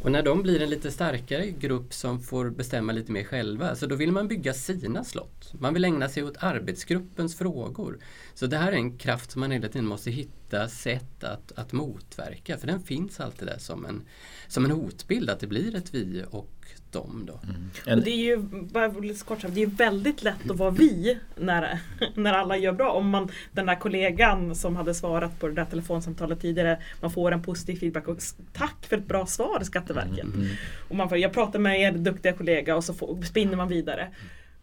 Och 0.02 0.12
när 0.12 0.24
de 0.24 0.42
blir 0.42 0.62
en 0.62 0.70
lite 0.70 0.92
starkare 0.92 1.50
grupp 1.50 1.94
som 1.94 2.20
får 2.20 2.50
bestämma 2.50 2.92
lite 2.92 3.12
mer 3.12 3.24
själva, 3.24 3.76
så 3.76 3.86
då 3.86 3.96
vill 3.96 4.12
man 4.12 4.28
bygga 4.28 4.54
sina 4.54 5.04
slott. 5.04 5.54
Man 5.60 5.74
vill 5.74 5.86
ägna 5.86 6.10
sig 6.10 6.24
åt 6.24 6.38
arbetsgruppens 6.40 7.38
frågor. 7.38 7.98
Så 8.34 8.46
det 8.48 8.58
här 8.58 8.72
är 8.72 8.76
en 8.76 8.98
kraft 8.98 9.32
som 9.32 9.40
man 9.40 9.52
hela 9.52 9.68
tiden 9.68 9.86
måste 9.86 10.12
hitta 10.12 10.68
sätt 10.68 11.24
att, 11.24 11.52
att 11.56 11.72
motverka, 11.72 12.58
för 12.58 12.68
den 12.68 12.82
finns 12.82 13.20
alltid 13.20 13.48
där 13.48 13.58
som 13.58 13.86
en, 13.86 14.02
som 14.48 14.66
en 14.66 14.72
hotbild, 14.72 15.30
att 15.30 15.40
det 15.40 15.48
blir 15.48 15.76
ett 15.76 15.94
vi 15.94 16.24
och 16.32 16.52
dem. 16.92 17.24
Då. 17.28 17.40
Mm. 17.88 18.04
det 18.04 18.12
är 18.12 18.18
ju 18.18 18.38
bara 18.52 18.88
lite 18.88 19.26
kort 19.26 19.46
det 19.50 19.62
är 19.62 19.68
väldigt 19.68 20.24
lätt 20.24 20.50
att 20.50 20.58
vara 20.58 20.70
vi 20.70 21.18
när, 21.36 21.80
när 22.16 22.34
alla 22.34 22.58
gör 22.58 22.74
bra. 22.74 22.92
Om 22.92 23.10
man, 23.10 23.32
den 23.52 23.66
där 23.66 23.76
kollegan 23.76 24.56
som 24.56 24.76
hade 24.76 24.94
svarat 24.94 25.40
på 25.40 25.48
det 25.48 25.54
där 25.54 25.66
telefonsamtalet 25.66 26.42
tidigare, 26.42 26.82
man 27.02 27.12
får 27.12 27.32
en 27.32 27.44
positiv 27.44 27.76
feedback 27.80 28.08
och 28.08 28.18
tack 28.54 28.86
för 28.90 28.98
ett 28.98 29.08
bra 29.08 29.26
svar 29.26 29.60
Skatteverket. 29.64 30.24
Mm. 30.24 30.34
mm. 30.34 30.50
Och 30.90 30.96
man 30.96 31.10
får, 31.10 31.18
jag 31.18 31.34
pratar 31.34 31.60
med 31.60 31.82
er 31.82 31.92
duktiga 31.92 32.34
kollega 32.34 32.76
och 32.76 32.84
så 32.84 32.94
får, 32.94 33.22
spinner 33.22 33.58
man 33.58 33.68
vidare. 33.68 34.08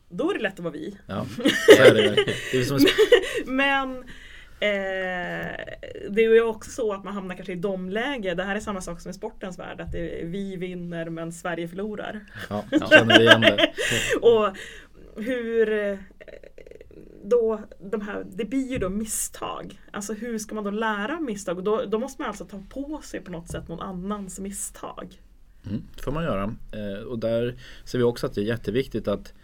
Då 0.09 0.31
är 0.31 0.35
det 0.35 0.43
lätt 0.43 0.55
att 0.55 0.61
vara 0.61 0.73
vi. 0.73 0.97
Ja, 1.07 1.27
det 1.77 1.83
är 1.83 1.95
det. 1.95 2.35
Det 2.53 2.59
är 2.59 2.65
som... 2.65 2.87
Men 3.47 4.05
Eh, 4.61 5.57
det 6.11 6.25
är 6.25 6.35
ju 6.35 6.43
också 6.43 6.71
så 6.71 6.93
att 6.93 7.05
man 7.05 7.15
hamnar 7.15 7.35
kanske 7.35 7.53
i 7.53 7.57
domläge. 7.57 8.35
Det 8.35 8.45
här 8.45 8.57
är 8.57 8.61
samma 8.61 8.81
sak 8.81 9.01
som 9.01 9.11
i 9.11 9.15
sportens 9.15 9.59
värld. 9.59 9.81
Att 9.81 9.95
är, 9.95 10.25
vi 10.25 10.57
vinner 10.57 11.11
men 11.11 11.33
Sverige 11.33 11.69
förlorar. 11.69 12.21
Ja, 12.51 12.65
känner 12.91 13.19
vi 13.19 13.25
igen 13.25 13.41
det. 13.41 13.73
och 14.23 14.57
hur 15.25 15.73
eh, 15.73 15.99
då 17.25 17.61
de 17.79 18.01
här, 18.01 18.27
det 18.33 18.45
blir 18.45 18.73
ju 18.73 18.79
då 18.79 18.89
misstag. 18.89 19.81
Alltså 19.91 20.13
hur 20.13 20.39
ska 20.39 20.55
man 20.55 20.65
då 20.65 20.71
lära 20.71 21.17
av 21.17 21.23
misstag? 21.23 21.65
då, 21.65 21.85
då 21.85 21.99
måste 21.99 22.23
man 22.23 22.29
alltså 22.29 22.45
ta 22.45 22.63
på 22.69 23.01
sig 23.03 23.21
på 23.21 23.31
något 23.31 23.49
sätt 23.49 23.69
någon 23.69 23.81
annans 23.81 24.39
misstag. 24.39 25.21
Mm, 25.67 25.83
det 25.97 26.03
får 26.03 26.13
man 26.13 26.25
göra. 26.25 26.55
Eh, 26.73 27.05
och 27.05 27.19
där 27.19 27.55
ser 27.85 27.99
vi 27.99 28.05
också 28.05 28.27
att 28.27 28.35
det 28.35 28.41
är 28.41 28.45
jätteviktigt 28.45 29.09
att 29.09 29.35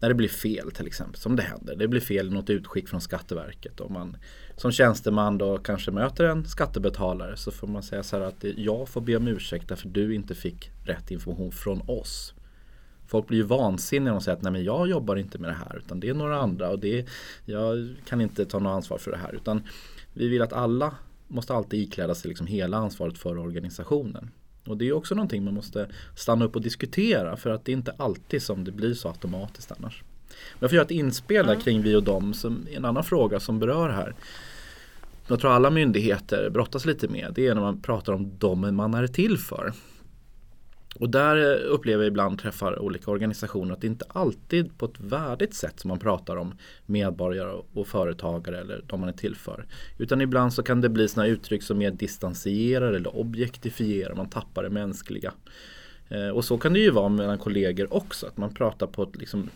när 0.00 0.08
det 0.08 0.14
blir 0.14 0.28
fel 0.28 0.70
till 0.70 0.86
exempel, 0.86 1.20
som 1.20 1.36
det 1.36 1.42
händer. 1.42 1.76
Det 1.76 1.88
blir 1.88 2.00
fel 2.00 2.26
i 2.26 2.30
något 2.30 2.50
utskick 2.50 2.88
från 2.88 3.00
Skatteverket. 3.00 3.80
Om 3.80 3.92
man 3.92 4.16
som 4.56 4.72
tjänsteman 4.72 5.38
då 5.38 5.58
kanske 5.58 5.90
möter 5.90 6.24
en 6.24 6.44
skattebetalare 6.44 7.36
så 7.36 7.50
får 7.50 7.66
man 7.66 7.82
säga 7.82 8.02
så 8.02 8.16
här 8.16 8.24
att 8.24 8.44
jag 8.56 8.88
får 8.88 9.00
be 9.00 9.16
om 9.16 9.28
ursäkt 9.28 9.68
därför 9.68 9.88
du 9.88 10.14
inte 10.14 10.34
fick 10.34 10.70
rätt 10.84 11.10
information 11.10 11.52
från 11.52 11.82
oss. 11.86 12.34
Folk 13.06 13.26
blir 13.26 13.38
ju 13.38 13.44
vansinniga 13.44 14.14
och 14.14 14.22
säger 14.22 14.36
att 14.36 14.42
nej 14.42 14.52
men 14.52 14.64
jag 14.64 14.88
jobbar 14.88 15.16
inte 15.16 15.38
med 15.38 15.50
det 15.50 15.54
här 15.54 15.76
utan 15.78 16.00
det 16.00 16.08
är 16.08 16.14
några 16.14 16.40
andra 16.40 16.70
och 16.70 16.78
det, 16.78 17.06
jag 17.44 17.94
kan 18.06 18.20
inte 18.20 18.46
ta 18.46 18.58
något 18.58 18.70
ansvar 18.70 18.98
för 18.98 19.10
det 19.10 19.16
här. 19.16 19.34
Utan 19.34 19.62
vi 20.14 20.28
vill 20.28 20.42
att 20.42 20.52
alla 20.52 20.94
måste 21.28 21.54
alltid 21.54 21.80
ikläda 21.80 22.14
sig 22.14 22.28
liksom 22.28 22.46
hela 22.46 22.76
ansvaret 22.76 23.18
för 23.18 23.38
organisationen. 23.38 24.30
Och 24.70 24.76
det 24.76 24.88
är 24.88 24.92
också 24.92 25.14
någonting 25.14 25.44
man 25.44 25.54
måste 25.54 25.88
stanna 26.16 26.44
upp 26.44 26.56
och 26.56 26.62
diskutera 26.62 27.36
för 27.36 27.50
att 27.50 27.64
det 27.64 27.72
är 27.72 27.76
inte 27.76 27.94
alltid 27.98 28.42
som 28.42 28.64
det 28.64 28.72
blir 28.72 28.94
så 28.94 29.08
automatiskt 29.08 29.72
annars. 29.72 30.02
Men 30.28 30.58
jag 30.60 30.70
får 30.70 30.74
göra 30.74 30.84
ett 30.84 30.90
inspel 30.90 31.46
där 31.46 31.60
kring 31.60 31.82
vi 31.82 31.96
och 31.96 32.02
dem 32.02 32.34
som 32.34 32.66
en 32.72 32.84
annan 32.84 33.04
fråga 33.04 33.40
som 33.40 33.58
berör 33.58 33.88
här. 33.88 34.14
Jag 35.26 35.40
tror 35.40 35.52
alla 35.52 35.70
myndigheter 35.70 36.50
brottas 36.50 36.84
lite 36.84 37.08
med 37.08 37.32
det 37.34 37.46
är 37.46 37.54
när 37.54 37.62
man 37.62 37.80
pratar 37.80 38.12
om 38.12 38.38
dem 38.38 38.76
man 38.76 38.94
är 38.94 39.06
till 39.06 39.38
för. 39.38 39.72
Och 41.00 41.10
där 41.10 41.36
eh, 41.36 41.72
upplever 41.72 42.04
jag 42.04 42.08
ibland 42.08 42.38
träffar 42.38 42.78
olika 42.78 43.10
organisationer 43.10 43.74
att 43.74 43.80
det 43.80 43.86
inte 43.86 44.04
alltid 44.08 44.78
på 44.78 44.86
ett 44.86 45.00
värdigt 45.00 45.54
sätt 45.54 45.80
som 45.80 45.88
man 45.88 45.98
pratar 45.98 46.36
om 46.36 46.54
medborgare 46.86 47.62
och 47.74 47.86
företagare 47.86 48.60
eller 48.60 48.84
de 48.86 49.00
man 49.00 49.08
är 49.08 49.12
till 49.12 49.36
för. 49.36 49.66
Utan 49.98 50.20
ibland 50.20 50.52
så 50.52 50.62
kan 50.62 50.80
det 50.80 50.88
bli 50.88 51.08
sådana 51.08 51.28
uttryck 51.28 51.62
som 51.62 51.78
mer 51.78 51.90
distanserar 51.90 52.92
eller 52.92 53.16
objektifierar, 53.16 54.14
man 54.14 54.28
tappar 54.28 54.62
det 54.62 54.70
mänskliga. 54.70 55.32
Eh, 56.08 56.28
och 56.28 56.44
så 56.44 56.58
kan 56.58 56.72
det 56.72 56.80
ju 56.80 56.90
vara 56.90 57.08
mellan 57.08 57.38
kollegor 57.38 57.94
också, 57.94 58.26
att 58.26 58.36
man 58.36 58.54
pratar 58.54 58.86
på 58.86 59.02
ett 59.02 59.16
liksom 59.16 59.50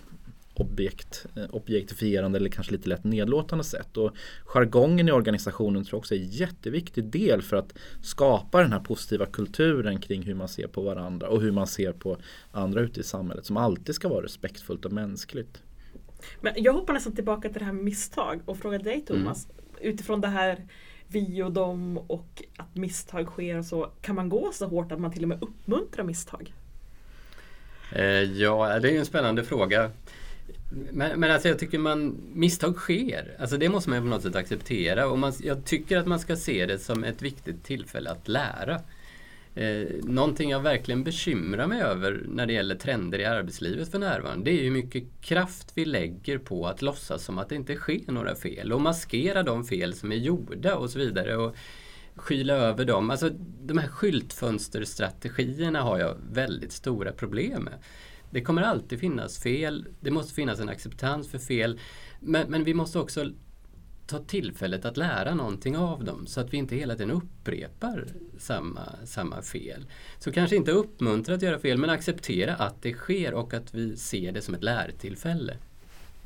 objekt, 0.55 1.27
eh, 1.37 1.45
objektifierande 1.51 2.39
eller 2.39 2.51
kanske 2.51 2.73
lite 2.73 2.89
lätt 2.89 3.05
nedlåtande 3.05 3.65
sätt. 3.65 3.97
Och 3.97 4.13
jargongen 4.45 5.09
i 5.09 5.13
organisationen 5.13 5.85
tror 5.85 5.97
jag 5.97 5.99
också 5.99 6.15
är 6.15 6.19
en 6.19 6.29
jätteviktig 6.29 7.05
del 7.05 7.43
för 7.43 7.57
att 7.57 7.75
skapa 8.03 8.63
den 8.63 8.73
här 8.73 8.81
positiva 8.81 9.27
kulturen 9.27 10.01
kring 10.01 10.23
hur 10.23 10.35
man 10.35 10.49
ser 10.49 10.67
på 10.67 10.83
varandra 10.83 11.29
och 11.29 11.41
hur 11.41 11.53
man 11.53 11.67
ser 11.67 11.93
på 11.93 12.17
andra 12.53 12.81
ute 12.81 13.01
i 13.01 13.03
samhället 13.03 13.47
som 13.47 13.57
alltid 13.57 13.95
ska 13.95 14.09
vara 14.09 14.25
respektfullt 14.25 14.85
och 14.85 14.93
mänskligt. 14.93 15.63
Men 16.41 16.53
jag 16.57 16.73
hoppar 16.73 16.95
nästan 16.95 17.15
tillbaka 17.15 17.49
till 17.49 17.59
det 17.59 17.65
här 17.65 17.73
med 17.73 17.85
misstag 17.85 18.41
och 18.45 18.59
frågar 18.59 18.79
dig 18.79 19.05
Thomas, 19.07 19.47
mm. 19.47 19.93
utifrån 19.93 20.21
det 20.21 20.29
här 20.29 20.67
vi 21.09 21.43
och 21.43 21.53
dem 21.53 21.99
och 21.99 22.43
att 22.57 22.77
misstag 22.77 23.27
sker 23.27 23.59
och 23.59 23.65
så, 23.65 23.91
kan 24.01 24.15
man 24.15 24.29
gå 24.29 24.51
så 24.53 24.67
hårt 24.67 24.93
att 24.93 25.01
man 25.01 25.13
till 25.13 25.23
och 25.23 25.29
med 25.29 25.43
uppmuntrar 25.43 26.05
misstag? 26.05 26.55
Eh, 27.93 28.23
ja, 28.23 28.79
det 28.81 28.91
är 28.91 28.99
en 28.99 29.07
spännande 29.07 29.45
fråga. 29.45 29.91
Men, 30.71 31.21
men 31.21 31.31
alltså 31.31 31.49
jag 31.49 31.59
tycker 31.59 31.79
man, 31.79 32.17
misstag 32.35 32.77
sker. 32.77 33.37
Alltså 33.39 33.57
det 33.57 33.69
måste 33.69 33.91
man 33.91 34.01
på 34.01 34.09
något 34.09 34.23
sätt 34.23 34.37
acceptera. 34.37 35.09
Och 35.09 35.19
man, 35.19 35.33
jag 35.43 35.65
tycker 35.65 35.97
att 35.97 36.07
man 36.07 36.21
ska 36.21 36.37
se 36.37 36.67
det 36.67 36.79
som 36.79 37.05
ett 37.05 37.23
viktigt 37.23 37.65
tillfälle 37.65 38.11
att 38.11 38.29
lära. 38.29 38.81
Eh, 39.55 39.89
någonting 40.03 40.51
jag 40.51 40.61
verkligen 40.61 41.05
bekymrar 41.05 41.67
mig 41.67 41.83
över 41.83 42.23
när 42.29 42.47
det 42.47 42.53
gäller 42.53 42.75
trender 42.75 43.19
i 43.19 43.25
arbetslivet 43.25 43.91
för 43.91 43.99
närvarande, 43.99 44.51
det 44.51 44.61
är 44.61 44.63
hur 44.63 44.71
mycket 44.71 45.05
kraft 45.21 45.73
vi 45.75 45.85
lägger 45.85 46.39
på 46.39 46.67
att 46.67 46.83
låtsas 46.83 47.25
som 47.25 47.39
att 47.39 47.49
det 47.49 47.55
inte 47.55 47.75
sker 47.75 48.13
några 48.13 48.35
fel 48.35 48.73
och 48.73 48.81
maskera 48.81 49.43
de 49.43 49.65
fel 49.65 49.95
som 49.95 50.13
är 50.13 50.17
gjorda 50.17 50.77
och 50.77 50.91
så 50.91 50.99
vidare. 50.99 51.37
Och 51.37 51.57
skyla 52.17 52.55
över 52.55 52.85
dem. 52.85 53.11
Alltså 53.11 53.31
de 53.63 53.79
här 53.79 53.89
skyltfönsterstrategierna 53.89 55.83
har 55.83 55.99
jag 55.99 56.17
väldigt 56.33 56.73
stora 56.73 57.13
problem 57.13 57.63
med. 57.63 57.75
Det 58.35 58.41
kommer 58.41 58.63
alltid 58.63 59.01
finnas 59.01 59.39
fel. 59.39 59.87
Det 60.01 60.11
måste 60.11 60.35
finnas 60.35 60.61
en 60.61 60.69
acceptans 60.69 61.29
för 61.29 61.39
fel. 61.39 61.81
Men, 62.21 62.51
men 62.51 62.65
vi 62.65 62.75
måste 62.75 62.99
också 62.99 63.31
ta 64.07 64.19
tillfället 64.19 64.85
att 64.85 64.97
lära 64.97 65.35
någonting 65.35 65.77
av 65.77 66.05
dem 66.05 66.27
så 66.27 66.41
att 66.41 66.53
vi 66.53 66.57
inte 66.57 66.77
hela 66.77 66.95
tiden 66.95 67.11
upprepar 67.11 68.07
samma, 68.39 68.81
samma 69.05 69.43
fel. 69.43 69.87
Så 70.19 70.33
kanske 70.33 70.57
inte 70.57 70.73
uppmuntra 70.73 71.35
att 71.35 71.43
göra 71.43 71.59
fel 71.59 71.79
men 71.79 71.91
acceptera 71.91 72.55
att 72.55 72.83
det 72.83 72.93
sker 72.93 73.35
och 73.35 73.55
att 73.55 73.75
vi 73.75 73.97
ser 73.97 74.33
det 74.33 74.43
som 74.43 74.55
ett 74.55 74.65
lärtillfälle. 74.65 75.57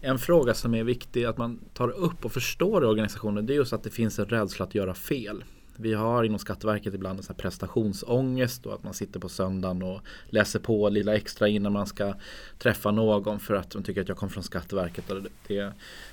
En 0.00 0.18
fråga 0.18 0.54
som 0.54 0.74
är 0.74 0.84
viktig 0.84 1.24
att 1.24 1.38
man 1.38 1.60
tar 1.74 1.88
upp 1.88 2.24
och 2.24 2.32
förstår 2.32 2.84
i 2.84 2.86
organisationen 2.86 3.46
det 3.46 3.52
är 3.52 3.56
just 3.56 3.72
att 3.72 3.82
det 3.82 3.90
finns 3.90 4.18
en 4.18 4.26
rädsla 4.26 4.66
att 4.66 4.74
göra 4.74 4.94
fel. 4.94 5.44
Vi 5.80 5.94
har 5.94 6.24
inom 6.24 6.38
Skatteverket 6.38 6.94
ibland 6.94 7.18
en 7.18 7.22
sån 7.22 7.36
prestationsångest 7.36 8.66
och 8.66 8.74
att 8.74 8.84
man 8.84 8.94
sitter 8.94 9.20
på 9.20 9.28
söndagen 9.28 9.82
och 9.82 10.00
läser 10.26 10.58
på 10.58 10.88
lilla 10.88 11.16
extra 11.16 11.48
innan 11.48 11.72
man 11.72 11.86
ska 11.86 12.14
träffa 12.58 12.90
någon 12.90 13.40
för 13.40 13.54
att 13.54 13.70
de 13.70 13.82
tycker 13.82 14.00
att 14.00 14.08
jag 14.08 14.16
kommer 14.16 14.32
från 14.32 14.42
Skatteverket 14.42 15.10
och 15.10 15.22
det, 15.46 15.72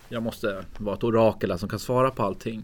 jag 0.10 0.24
måste 0.24 0.66
vara 0.78 0.96
ett 0.96 1.04
orakel 1.04 1.60
som 1.60 1.70
kan 1.70 1.80
svara 1.80 2.12
på 2.12 2.24
allting. 2.24 2.64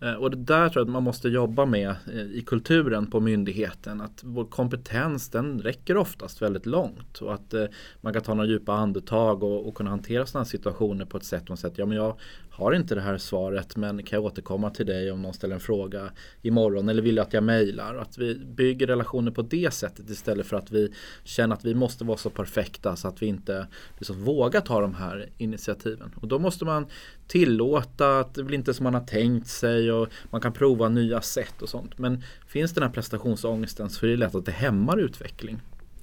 Eh, 0.00 0.14
och 0.14 0.30
det 0.30 0.36
där 0.36 0.68
tror 0.68 0.80
jag 0.80 0.86
att 0.86 0.92
man 0.92 1.02
måste 1.02 1.28
jobba 1.28 1.64
med 1.64 1.94
eh, 2.12 2.20
i 2.20 2.44
kulturen 2.46 3.10
på 3.10 3.20
myndigheten. 3.20 4.00
Att 4.00 4.20
vår 4.24 4.44
kompetens 4.44 5.30
den 5.30 5.60
räcker 5.60 5.96
oftast 5.96 6.42
väldigt 6.42 6.66
långt. 6.66 7.18
Och 7.18 7.34
att 7.34 7.54
eh, 7.54 7.64
man 8.00 8.12
kan 8.12 8.22
ta 8.22 8.34
några 8.34 8.48
djupa 8.48 8.72
andetag 8.72 9.42
och, 9.42 9.68
och 9.68 9.74
kunna 9.74 9.90
hantera 9.90 10.26
sådana 10.26 10.44
situationer 10.44 11.04
på 11.04 11.16
ett 11.16 11.24
sätt 11.24 11.46
som 11.46 11.56
säger 11.56 11.74
ja 11.78 11.86
men 11.86 11.96
jag 11.96 12.16
har 12.58 12.72
inte 12.72 12.94
det 12.94 13.00
här 13.00 13.18
svaret 13.18 13.76
men 13.76 14.02
kan 14.02 14.16
jag 14.16 14.24
återkomma 14.24 14.70
till 14.70 14.86
dig 14.86 15.12
om 15.12 15.22
någon 15.22 15.34
ställer 15.34 15.54
en 15.54 15.60
fråga 15.60 16.10
imorgon 16.42 16.88
eller 16.88 17.02
vill 17.02 17.16
jag 17.16 17.26
att 17.26 17.32
jag 17.32 17.42
mejlar. 17.44 17.96
Att 17.96 18.18
vi 18.18 18.34
bygger 18.34 18.86
relationer 18.86 19.30
på 19.30 19.42
det 19.42 19.74
sättet 19.74 20.10
istället 20.10 20.46
för 20.46 20.56
att 20.56 20.70
vi 20.70 20.92
känner 21.24 21.54
att 21.54 21.64
vi 21.64 21.74
måste 21.74 22.04
vara 22.04 22.18
så 22.18 22.30
perfekta 22.30 22.96
så 22.96 23.08
att 23.08 23.22
vi 23.22 23.26
inte 23.26 23.66
liksom 23.98 24.24
vågar 24.24 24.60
ta 24.60 24.80
de 24.80 24.94
här 24.94 25.28
initiativen. 25.38 26.14
Och 26.20 26.28
då 26.28 26.38
måste 26.38 26.64
man 26.64 26.86
tillåta 27.28 28.18
att 28.18 28.34
det 28.34 28.42
blir 28.42 28.58
inte 28.58 28.74
som 28.74 28.84
man 28.84 28.94
har 28.94 29.06
tänkt 29.06 29.48
sig 29.48 29.87
och 29.92 30.08
man 30.30 30.40
kan 30.40 30.52
prova 30.52 30.88
nya 30.88 31.20
sätt 31.20 31.62
och 31.62 31.68
sånt. 31.68 31.98
Men 31.98 32.22
finns 32.46 32.72
den 32.72 32.82
här 32.82 32.90
prestationsångesten 32.90 33.90
så 33.90 34.06
är 34.06 34.10
det 34.10 34.16
lätt 34.16 34.34
att 34.34 34.46
det 34.46 34.52
hämmar 34.52 34.96
utveckling. 34.96 35.60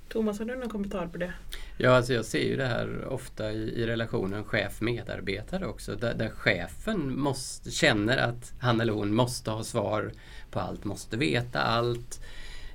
Thomas, 0.09 0.39
har 0.39 0.45
du 0.45 0.55
någon 0.55 0.69
kommentar 0.69 1.07
på 1.07 1.17
det? 1.17 1.33
Ja, 1.77 1.91
alltså 1.91 2.13
jag 2.13 2.25
ser 2.25 2.43
ju 2.43 2.57
det 2.57 2.65
här 2.65 3.05
ofta 3.07 3.51
i, 3.51 3.81
i 3.81 3.87
relationen 3.87 4.43
chef-medarbetare 4.43 5.65
också. 5.65 5.95
Där, 5.95 6.13
där, 6.13 6.29
chefen 6.29 7.19
måste, 7.19 7.71
känner 7.71 8.17
att 8.17 8.53
han 8.59 8.81
eller 8.81 8.93
hon 8.93 9.15
måste 9.15 9.51
ha 9.51 9.63
svar 9.63 10.11
på 10.51 10.59
allt, 10.59 10.83
måste 10.83 11.17
veta 11.17 11.61
allt. 11.61 12.21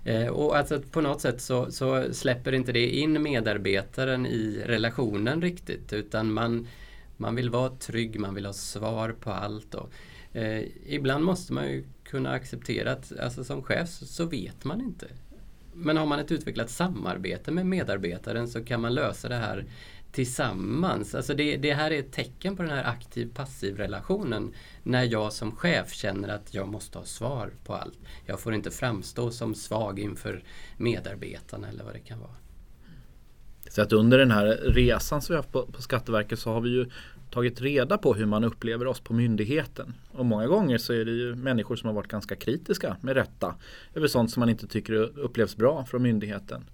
Eh, 0.05 0.27
och 0.27 0.57
alltså 0.57 0.81
på 0.91 1.01
något 1.01 1.21
sätt 1.21 1.41
så, 1.41 1.71
så, 1.71 2.05
släpper 2.13 2.53
inte 2.53 2.73
det 2.73 2.87
in 2.87 3.23
medarbetaren 3.23 4.27
i 4.27 4.63
relationen 4.67 5.43
riktigt. 5.43 5.93
Utan 5.93 6.33
man, 6.33 6.69
man 7.17 7.35
vill 7.35 7.51
vara 7.51 7.71
trygg, 7.71 8.21
man 8.21 8.35
vill 8.35 8.47
ha 8.47 8.53
svar 8.53 9.15
på 9.21 9.31
allt. 9.31 9.75
Och, 9.75 9.93
eh, 10.33 10.63
ibland 10.87 11.25
måste 11.25 11.53
man 11.53 11.69
ju 11.69 11.85
kunna 12.05 12.31
acceptera 12.31 12.93
att 12.93 13.19
alltså 13.19 13.45
som 13.45 13.63
chef 13.63 13.89
så, 13.89 14.07
så 14.07 14.25
vet 14.25 14.65
man 14.65 14.81
inte. 14.81 15.07
Men 15.75 15.97
har 15.97 16.07
man 16.07 16.19
ett 16.19 16.33
utvecklat 16.33 16.71
samarbete 16.71 17.51
med 17.51 17.67
medarbetaren 17.67 18.49
så 18.49 18.65
kan 18.65 18.81
man 18.81 18.95
lösa 18.95 19.29
det 19.29 19.35
här 19.35 19.65
tillsammans. 20.13 21.15
Alltså 21.15 21.35
det, 21.35 21.57
det 21.57 21.75
här 21.75 21.91
är 21.91 21.99
ett 21.99 22.13
tecken 22.13 22.57
på 22.57 22.63
den 22.63 22.73
här 22.73 22.85
aktiv-passiv 22.85 23.77
relationen. 23.77 24.53
När 24.83 25.05
jag 25.05 25.33
som 25.33 25.57
chef 25.57 25.93
känner 25.93 26.29
att 26.29 26.55
jag 26.55 26.69
måste 26.69 26.99
ha 26.99 27.05
svar 27.05 27.51
på 27.65 27.75
allt. 27.75 27.99
Jag 28.27 28.41
får 28.41 28.55
inte 28.55 28.71
framstå 28.71 29.31
som 29.31 29.55
svag 29.55 29.99
inför 29.99 30.43
medarbetarna 30.77 31.69
eller 31.69 31.85
vad 31.85 31.95
det 31.95 32.01
kan 32.01 32.21
vara. 32.21 32.35
Så 33.71 33.83
att 33.83 33.93
under 33.93 34.19
den 34.19 34.31
här 34.31 34.47
resan 34.63 35.23
som 35.23 35.33
vi 35.33 35.37
har 35.37 35.43
haft 35.43 35.53
på, 35.53 35.67
på 35.67 35.83
Skatteverket 35.83 36.39
så 36.39 36.53
har 36.53 36.61
vi 36.61 36.71
ju 36.71 36.91
tagit 37.31 37.61
reda 37.61 37.99
på 37.99 38.15
hur 38.15 38.27
man 38.27 38.45
upplever 38.45 38.87
oss 38.87 39.01
på 39.01 39.15
myndigheten. 39.15 39.95
Och 40.13 40.27
många 40.27 40.47
gånger 40.47 40.79
så 40.79 40.93
är 40.93 41.05
det 41.05 41.11
ju 41.11 41.35
människor 41.35 41.77
som 41.77 41.87
har 41.87 41.95
varit 41.95 42.11
ganska 42.11 42.37
kritiska 42.37 42.97
med 43.01 43.15
rätta 43.15 43.55
över 43.95 44.09
sånt 44.09 44.31
som 44.31 44.41
man 44.41 44.49
inte 44.49 44.67
tycker 44.67 44.93
upplevs 45.19 45.57
bra 45.57 45.85
från 45.85 46.03
myndigheten. 46.03 46.65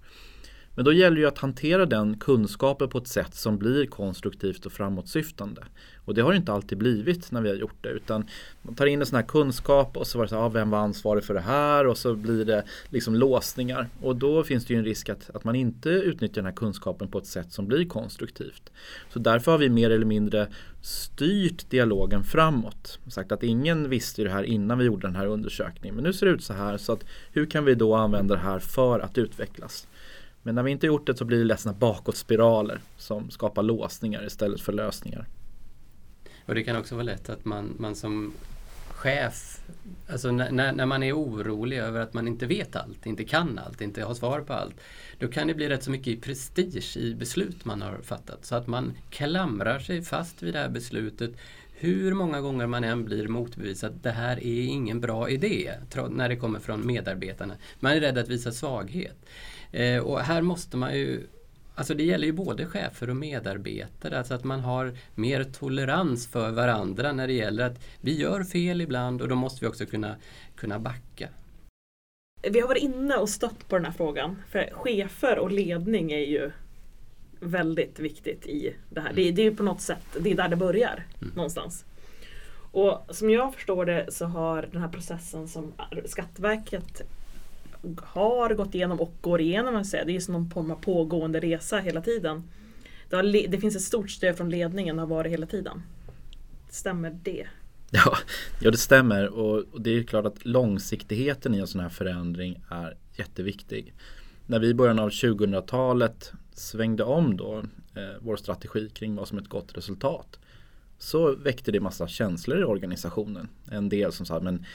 Men 0.77 0.85
då 0.85 0.93
gäller 0.93 1.21
det 1.21 1.27
att 1.27 1.37
hantera 1.37 1.85
den 1.85 2.17
kunskapen 2.17 2.89
på 2.89 2.97
ett 2.97 3.07
sätt 3.07 3.35
som 3.35 3.57
blir 3.57 3.85
konstruktivt 3.85 4.65
och 4.65 4.71
framåtsyftande. 4.71 5.61
Och 6.05 6.13
det 6.13 6.21
har 6.21 6.33
inte 6.33 6.51
alltid 6.51 6.77
blivit 6.77 7.31
när 7.31 7.41
vi 7.41 7.49
har 7.49 7.55
gjort 7.55 7.83
det 7.83 7.89
utan 7.89 8.27
man 8.61 8.75
tar 8.75 8.85
in 8.85 8.99
en 8.99 9.05
sån 9.05 9.15
här 9.15 9.23
kunskap 9.23 9.97
och 9.97 10.07
så 10.07 10.17
var 10.17 10.25
det 10.25 10.29
så 10.29 10.35
här, 10.35 10.43
ah, 10.43 10.49
vem 10.49 10.69
var 10.69 10.79
ansvarig 10.79 11.23
för 11.23 11.33
det 11.33 11.39
här 11.39 11.87
och 11.87 11.97
så 11.97 12.15
blir 12.15 12.45
det 12.45 12.63
liksom 12.89 13.15
låsningar. 13.15 13.89
Och 14.01 14.15
då 14.15 14.43
finns 14.43 14.65
det 14.65 14.73
ju 14.73 14.77
en 14.77 14.85
risk 14.85 15.09
att, 15.09 15.29
att 15.33 15.43
man 15.43 15.55
inte 15.55 15.89
utnyttjar 15.89 16.35
den 16.35 16.45
här 16.45 16.55
kunskapen 16.55 17.07
på 17.07 17.17
ett 17.17 17.25
sätt 17.25 17.51
som 17.51 17.67
blir 17.67 17.85
konstruktivt. 17.85 18.71
Så 19.13 19.19
därför 19.19 19.51
har 19.51 19.57
vi 19.57 19.69
mer 19.69 19.89
eller 19.89 20.05
mindre 20.05 20.47
styrt 20.81 21.69
dialogen 21.69 22.23
framåt. 22.23 22.99
Sagt 23.07 23.31
att 23.31 23.43
ingen 23.43 23.89
visste 23.89 24.23
det 24.23 24.29
här 24.29 24.43
innan 24.43 24.77
vi 24.77 24.85
gjorde 24.85 25.07
den 25.07 25.15
här 25.15 25.27
undersökningen. 25.27 25.95
Men 25.95 26.03
nu 26.03 26.13
ser 26.13 26.25
det 26.25 26.31
ut 26.31 26.43
så 26.43 26.53
här 26.53 26.77
så 26.77 26.93
att 26.93 27.05
hur 27.31 27.45
kan 27.45 27.65
vi 27.65 27.75
då 27.75 27.95
använda 27.95 28.35
det 28.35 28.41
här 28.41 28.59
för 28.59 28.99
att 28.99 29.17
utvecklas? 29.17 29.87
Men 30.47 30.55
när 30.55 30.63
vi 30.63 30.71
inte 30.71 30.87
gjort 30.87 31.07
det 31.07 31.17
så 31.17 31.25
blir 31.25 31.37
det 31.37 31.43
lätt 31.43 31.79
bakåtspiraler 31.79 32.81
som 32.97 33.29
skapar 33.29 33.63
låsningar 33.63 34.25
istället 34.25 34.61
för 34.61 34.73
lösningar. 34.73 35.27
Och 36.45 36.55
det 36.55 36.63
kan 36.63 36.75
också 36.75 36.95
vara 36.95 37.03
lätt 37.03 37.29
att 37.29 37.45
man, 37.45 37.75
man 37.79 37.95
som 37.95 38.33
chef, 38.89 39.59
alltså 40.09 40.31
när, 40.31 40.71
när 40.71 40.85
man 40.85 41.03
är 41.03 41.17
orolig 41.17 41.77
över 41.77 41.99
att 41.99 42.13
man 42.13 42.27
inte 42.27 42.45
vet 42.45 42.75
allt, 42.75 43.05
inte 43.05 43.23
kan 43.23 43.59
allt, 43.59 43.81
inte 43.81 44.03
har 44.03 44.13
svar 44.13 44.41
på 44.41 44.53
allt, 44.53 44.75
då 45.19 45.27
kan 45.27 45.47
det 45.47 45.53
bli 45.53 45.69
rätt 45.69 45.83
så 45.83 45.91
mycket 45.91 46.21
prestige 46.21 46.97
i 46.97 47.15
beslut 47.15 47.65
man 47.65 47.81
har 47.81 47.97
fattat. 47.97 48.45
Så 48.45 48.55
att 48.55 48.67
man 48.67 48.93
klamrar 49.09 49.79
sig 49.79 50.01
fast 50.01 50.43
vid 50.43 50.53
det 50.53 50.59
här 50.59 50.69
beslutet 50.69 51.31
hur 51.79 52.13
många 52.13 52.41
gånger 52.41 52.67
man 52.67 52.83
än 52.83 53.05
blir 53.05 53.27
motbevisad 53.27 53.99
det 54.01 54.11
här 54.11 54.43
är 54.43 54.65
ingen 54.65 54.99
bra 54.99 55.29
idé 55.29 55.73
när 56.09 56.29
det 56.29 56.35
kommer 56.35 56.59
från 56.59 56.87
medarbetarna. 56.87 57.53
Man 57.79 57.91
är 57.91 57.99
rädd 57.99 58.17
att 58.17 58.29
visa 58.29 58.51
svaghet. 58.51 59.25
Eh, 59.71 59.99
och 59.99 60.19
här 60.19 60.41
måste 60.41 60.77
man 60.77 60.95
ju 60.95 61.27
Alltså 61.77 61.93
det 61.93 62.03
gäller 62.03 62.25
ju 62.25 62.33
både 62.33 62.65
chefer 62.65 63.09
och 63.09 63.15
medarbetare, 63.15 64.17
alltså 64.17 64.33
att 64.33 64.43
man 64.43 64.59
har 64.59 64.97
mer 65.15 65.43
tolerans 65.43 66.27
för 66.27 66.51
varandra 66.51 67.11
när 67.11 67.27
det 67.27 67.33
gäller 67.33 67.65
att 67.65 67.79
vi 68.01 68.17
gör 68.17 68.43
fel 68.43 68.81
ibland 68.81 69.21
och 69.21 69.27
då 69.27 69.35
måste 69.35 69.65
vi 69.65 69.71
också 69.71 69.85
kunna, 69.85 70.15
kunna 70.55 70.79
backa. 70.79 71.29
Vi 72.41 72.59
har 72.59 72.67
varit 72.67 72.83
inne 72.83 73.15
och 73.15 73.29
stött 73.29 73.67
på 73.67 73.75
den 73.75 73.85
här 73.85 73.91
frågan, 73.91 74.35
för 74.49 74.69
chefer 74.73 75.39
och 75.39 75.51
ledning 75.51 76.11
är 76.11 76.25
ju 76.25 76.51
väldigt 77.39 77.99
viktigt 77.99 78.45
i 78.45 78.75
det 78.89 79.01
här. 79.01 79.09
Mm. 79.09 79.15
Det, 79.15 79.31
det, 79.31 79.41
är 79.41 79.49
ju 79.49 79.55
på 79.55 79.63
något 79.63 79.81
sätt, 79.81 80.17
det 80.19 80.31
är 80.31 80.35
där 80.35 80.49
det 80.49 80.55
börjar 80.55 81.05
mm. 81.21 81.33
någonstans. 81.35 81.85
Och 82.71 83.05
som 83.09 83.29
jag 83.29 83.53
förstår 83.53 83.85
det 83.85 84.05
så 84.09 84.25
har 84.25 84.69
den 84.71 84.81
här 84.81 84.89
processen 84.89 85.47
som 85.47 85.73
Skatteverket 86.05 87.01
har 88.03 88.53
gått 88.53 88.75
igenom 88.75 88.99
och 88.99 89.13
går 89.21 89.41
igenom, 89.41 89.73
man 89.73 89.85
säger. 89.85 90.05
det 90.05 90.15
är 90.15 90.19
som 90.19 90.33
någon 90.33 90.49
form 90.49 90.71
av 90.71 90.75
pågående 90.75 91.39
resa 91.39 91.77
hela 91.77 92.01
tiden. 92.01 92.43
Det, 93.09 93.15
har, 93.15 93.47
det 93.47 93.57
finns 93.57 93.75
ett 93.75 93.81
stort 93.81 94.11
stöd 94.11 94.37
från 94.37 94.49
ledningen 94.49 94.99
och 94.99 95.07
har 95.07 95.15
varit 95.15 95.31
hela 95.31 95.45
tiden. 95.45 95.81
Stämmer 96.69 97.19
det? 97.23 97.47
Ja, 97.91 98.17
ja 98.59 98.71
det 98.71 98.77
stämmer 98.77 99.27
och, 99.27 99.63
och 99.71 99.81
det 99.81 99.89
är 99.97 100.03
klart 100.03 100.25
att 100.25 100.45
långsiktigheten 100.45 101.55
i 101.55 101.59
en 101.59 101.67
sån 101.67 101.81
här 101.81 101.89
förändring 101.89 102.63
är 102.69 102.97
jätteviktig. 103.15 103.93
När 104.45 104.59
vi 104.59 104.67
i 104.67 104.73
början 104.73 104.99
av 104.99 105.09
2000-talet 105.09 106.31
svängde 106.53 107.03
om 107.03 107.37
då 107.37 107.57
eh, 107.95 108.17
vår 108.21 108.35
strategi 108.35 108.89
kring 108.89 109.15
vad 109.15 109.27
som 109.27 109.37
är 109.37 109.41
ett 109.41 109.49
gott 109.49 109.77
resultat 109.77 110.39
så 110.97 111.35
väckte 111.35 111.71
det 111.71 111.79
massa 111.79 112.07
känslor 112.07 112.59
i 112.59 112.63
organisationen. 112.63 113.49
En 113.71 113.89
del 113.89 114.11
som 114.11 114.25
sa 114.25 114.39
men 114.39 114.65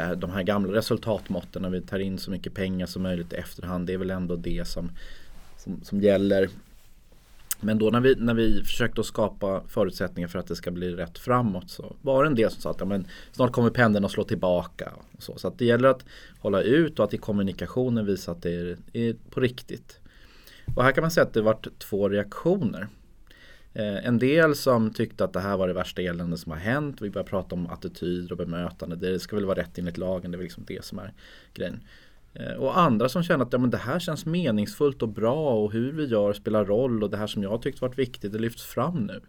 här, 0.00 0.16
de 0.16 0.30
här 0.30 0.42
gamla 0.42 0.72
resultatmåtten 0.72 1.62
när 1.62 1.70
vi 1.70 1.80
tar 1.80 1.98
in 1.98 2.18
så 2.18 2.30
mycket 2.30 2.54
pengar 2.54 2.86
som 2.86 3.02
möjligt 3.02 3.32
i 3.32 3.36
efterhand 3.36 3.86
det 3.86 3.92
är 3.92 3.98
väl 3.98 4.10
ändå 4.10 4.36
det 4.36 4.68
som, 4.68 4.90
som, 5.56 5.80
som 5.82 6.00
gäller. 6.00 6.48
Men 7.60 7.78
då 7.78 7.90
när 7.90 8.00
vi, 8.00 8.14
när 8.18 8.34
vi 8.34 8.62
försökte 8.64 9.00
att 9.00 9.06
skapa 9.06 9.62
förutsättningar 9.68 10.28
för 10.28 10.38
att 10.38 10.46
det 10.46 10.56
ska 10.56 10.70
bli 10.70 10.94
rätt 10.94 11.18
framåt 11.18 11.70
så 11.70 11.96
var 12.02 12.24
det 12.24 12.30
en 12.30 12.34
del 12.34 12.50
som 12.50 12.60
sa 12.60 12.70
att 12.70 12.80
ja, 12.80 12.86
men 12.86 13.06
snart 13.32 13.52
kommer 13.52 13.70
pendeln 13.70 14.04
att 14.04 14.10
slå 14.10 14.24
tillbaka. 14.24 14.92
Och 15.16 15.22
så 15.22 15.38
så 15.38 15.48
att 15.48 15.58
det 15.58 15.64
gäller 15.64 15.88
att 15.88 16.04
hålla 16.38 16.62
ut 16.62 16.98
och 16.98 17.04
att 17.04 17.14
i 17.14 17.18
kommunikationen 17.18 18.06
visa 18.06 18.32
att 18.32 18.42
det 18.42 18.54
är, 18.54 18.76
är 18.92 19.16
på 19.30 19.40
riktigt. 19.40 20.00
Och 20.74 20.82
här 20.82 20.92
kan 20.92 21.02
man 21.02 21.10
säga 21.10 21.26
att 21.26 21.34
det 21.34 21.42
varit 21.42 21.78
två 21.78 22.08
reaktioner. 22.08 22.88
Eh, 23.78 24.06
en 24.06 24.18
del 24.18 24.54
som 24.54 24.90
tyckte 24.90 25.24
att 25.24 25.32
det 25.32 25.40
här 25.40 25.56
var 25.56 25.68
det 25.68 25.74
värsta 25.74 26.02
elände 26.02 26.36
som 26.36 26.52
har 26.52 26.58
hänt. 26.58 27.02
Vi 27.02 27.10
börjar 27.10 27.26
prata 27.26 27.54
om 27.54 27.66
attityder 27.66 28.32
och 28.32 28.38
bemötande. 28.38 28.96
Det 28.96 29.18
ska 29.18 29.36
väl 29.36 29.44
vara 29.44 29.58
rätt 29.58 29.78
enligt 29.78 29.98
lagen. 29.98 30.30
Det 30.30 30.38
är 30.38 30.42
liksom 30.42 30.64
det 30.66 30.84
som 30.84 30.98
är 30.98 31.12
grejen. 31.54 31.80
Eh, 32.34 32.52
och 32.52 32.78
andra 32.78 33.08
som 33.08 33.22
känner 33.22 33.44
att 33.44 33.52
ja, 33.52 33.58
men 33.58 33.70
det 33.70 33.76
här 33.76 33.98
känns 33.98 34.26
meningsfullt 34.26 35.02
och 35.02 35.08
bra 35.08 35.54
och 35.54 35.72
hur 35.72 35.92
vi 35.92 36.04
gör 36.04 36.32
spelar 36.32 36.64
roll 36.64 37.02
och 37.02 37.10
det 37.10 37.16
här 37.16 37.26
som 37.26 37.42
jag 37.42 37.62
tyckt 37.62 37.80
varit 37.80 37.98
viktigt 37.98 38.32
det 38.32 38.38
lyfts 38.38 38.64
fram 38.64 39.06
nu. 39.06 39.20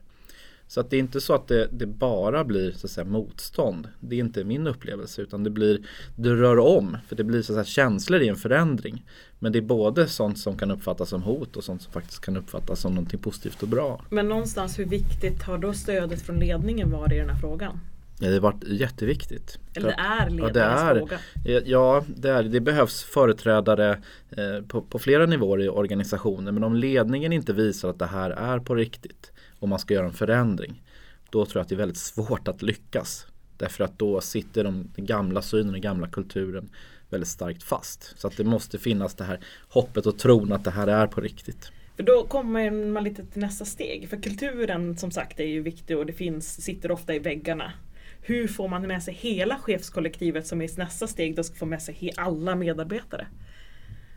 Så 0.68 0.80
att 0.80 0.90
det 0.90 0.96
är 0.96 1.00
inte 1.00 1.22
så 1.22 1.34
att 1.34 1.48
det, 1.48 1.68
det, 1.72 1.86
bara 1.86 2.44
blir 2.44 2.72
så 2.72 2.88
att 2.88 2.92
säga, 2.92 3.06
motstånd. 3.06 3.90
Det 4.00 4.16
är 4.16 4.20
inte 4.20 4.44
min 4.44 4.68
upplevelse 4.68 5.22
utan 5.22 5.44
det 5.44 5.50
blir 5.50 5.80
det 6.16 6.30
rör 6.30 6.60
om. 6.60 6.98
För 7.08 7.16
det 7.16 7.24
blir 7.24 7.42
så 7.42 7.54
att 7.54 7.56
säga, 7.56 7.86
känslor 7.86 8.22
i 8.22 8.28
en 8.28 8.36
förändring. 8.36 9.06
Men 9.40 9.52
det 9.52 9.60
är 9.60 9.62
både 9.62 10.08
sånt 10.08 10.40
som 10.40 10.58
kan 10.58 10.72
uppfattas 10.72 11.10
som 11.10 11.24
hot 11.24 11.58
och 11.58 11.64
sånt 11.64 11.82
som 11.82 11.92
faktiskt 11.92 12.22
kan 12.22 12.38
uppfattas 12.38 12.80
som 12.80 12.96
någonting 12.96 13.20
positivt 13.20 13.64
och 13.64 13.70
bra. 13.70 14.02
Men 14.10 14.30
någonstans 14.30 14.80
hur 14.80 14.86
viktigt 14.86 15.44
har 15.44 15.58
då 15.58 15.74
stödet 15.74 16.22
från 16.22 16.40
ledningen 16.40 16.92
varit 16.92 17.14
i 17.14 17.18
den 17.18 17.30
här 17.30 17.40
frågan? 17.40 17.80
Ja, 18.20 18.28
det 18.28 18.34
har 18.34 18.40
varit 18.40 18.64
jätteviktigt. 18.68 19.60
Eller 19.74 19.88
det 19.88 19.96
är 19.96 20.30
ledningens 20.30 20.56
ja, 20.56 20.62
det 20.62 20.62
är, 20.62 20.96
fråga? 20.96 21.20
Ja, 21.66 22.04
det, 22.08 22.30
är, 22.30 22.44
det 22.44 22.60
behövs 22.60 23.04
företrädare 23.04 23.98
eh, 24.30 24.66
på, 24.68 24.82
på 24.82 25.00
flera 25.00 25.26
nivåer 25.26 25.62
i 25.62 25.70
organisationen. 25.70 26.54
Men 26.54 26.64
om 26.64 26.76
ledningen 26.76 27.34
inte 27.34 27.54
visar 27.54 27.90
att 27.90 28.00
det 28.00 28.06
här 28.06 28.30
är 28.30 28.60
på 28.60 28.76
riktigt 28.76 29.32
om 29.60 29.70
man 29.70 29.80
ska 29.80 29.94
göra 29.94 30.06
en 30.06 30.14
förändring. 30.14 30.84
Då 31.30 31.46
tror 31.46 31.60
jag 31.60 31.62
att 31.62 31.70
det 31.70 31.76
är 31.76 31.78
väldigt 31.78 31.98
svårt 31.98 32.48
att 32.48 32.62
lyckas. 32.62 33.28
Därför 33.58 33.84
att 33.84 34.00
då 34.00 34.22
sitter 34.22 34.64
de, 34.64 34.92
den 34.96 35.06
gamla 35.06 35.42
synen, 35.42 35.72
den 35.72 35.82
gamla 35.82 36.08
kulturen 36.08 36.70
väldigt 37.10 37.30
starkt 37.30 37.64
fast. 37.64 38.20
Så 38.20 38.28
att 38.28 38.38
det 38.38 38.44
måste 38.44 38.78
finnas 38.78 39.16
det 39.16 39.24
här 39.24 39.40
hoppet 39.70 40.06
och 40.06 40.20
tron 40.20 40.52
att 40.52 40.64
det 40.64 40.72
här 40.72 40.88
är 40.88 41.08
på 41.08 41.22
riktigt. 41.22 41.72
För 41.96 42.04
då 42.04 42.24
kommer 42.24 42.72
man 42.72 43.04
lite 43.04 43.26
till 43.26 43.42
nästa 43.42 43.66
steg. 43.66 44.10
För 44.10 44.18
kulturen 44.18 44.98
som 44.98 45.12
sagt 45.12 45.40
är 45.40 45.46
ju 45.46 45.62
viktig 45.62 45.98
och 45.98 46.06
det 46.06 46.14
finns, 46.14 46.62
sitter 46.62 46.92
ofta 46.92 47.16
i 47.16 47.20
väggarna. 47.20 47.72
Hur 48.28 48.48
får 48.48 48.68
man 48.68 48.82
med 48.82 49.04
sig 49.04 49.14
hela 49.14 49.58
chefskollektivet 49.58 50.48
som 50.48 50.62
i 50.62 50.70
nästa 50.78 51.08
steg 51.08 51.36
då 51.36 51.44
ska 51.44 51.56
få 51.56 51.66
med 51.66 51.82
sig 51.82 52.12
alla 52.18 52.56
medarbetare? 52.56 53.28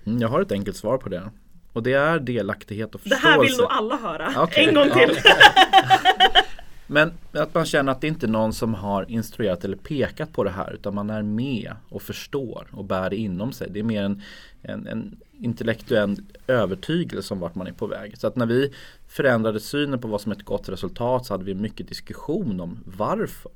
Mm, 0.07 0.21
jag 0.21 0.29
har 0.29 0.41
ett 0.41 0.53
enkelt 0.53 0.77
svar 0.77 0.99
på 0.99 1.09
det. 1.09 1.31
Och 1.73 1.83
det 1.83 1.93
är 1.93 2.19
delaktighet 2.19 2.95
och 2.95 3.01
förståelse. 3.01 3.27
Det 3.27 3.33
här 3.33 3.41
vill 3.41 3.57
nog 3.57 3.67
alla 3.71 3.97
höra. 3.97 4.43
Okay. 4.43 4.65
En 4.65 4.75
gång 4.75 4.91
till. 4.91 5.17
Men 6.87 7.13
att 7.33 7.55
man 7.55 7.65
känner 7.65 7.93
att 7.93 8.01
det 8.01 8.07
inte 8.07 8.27
är 8.27 8.31
någon 8.31 8.53
som 8.53 8.75
har 8.75 9.11
instruerat 9.11 9.65
eller 9.65 9.77
pekat 9.77 10.33
på 10.33 10.45
det 10.45 10.51
här 10.51 10.73
utan 10.73 10.95
man 10.95 11.11
är 11.11 11.23
med 11.23 11.73
och 11.89 12.03
förstår 12.03 12.67
och 12.73 12.85
bär 12.85 13.11
det 13.11 13.17
inom 13.17 13.53
sig. 13.53 13.69
Det 13.71 13.79
är 13.79 13.85
mer 13.85 14.03
en, 14.03 14.23
en, 14.63 14.87
en 14.87 15.17
intellektuell 15.33 16.17
övertygelse 16.47 17.35
om 17.35 17.41
vart 17.41 17.55
man 17.55 17.67
är 17.67 17.73
på 17.73 17.87
väg. 17.87 18.19
Så 18.19 18.27
att 18.27 18.37
när 18.37 18.47
vi 18.47 18.75
förändrade 19.09 19.61
synen 19.61 20.01
på 20.01 20.09
vad 20.09 20.21
som 20.21 20.33
är 20.33 20.37
ett 20.37 20.45
gott 20.45 20.69
resultat 20.69 21.27
så 21.27 21.35
hade 21.35 21.45
vi 21.45 21.55
mycket 21.55 21.89
diskussion 21.89 22.61
om 22.61 22.79
varför. 22.87 23.53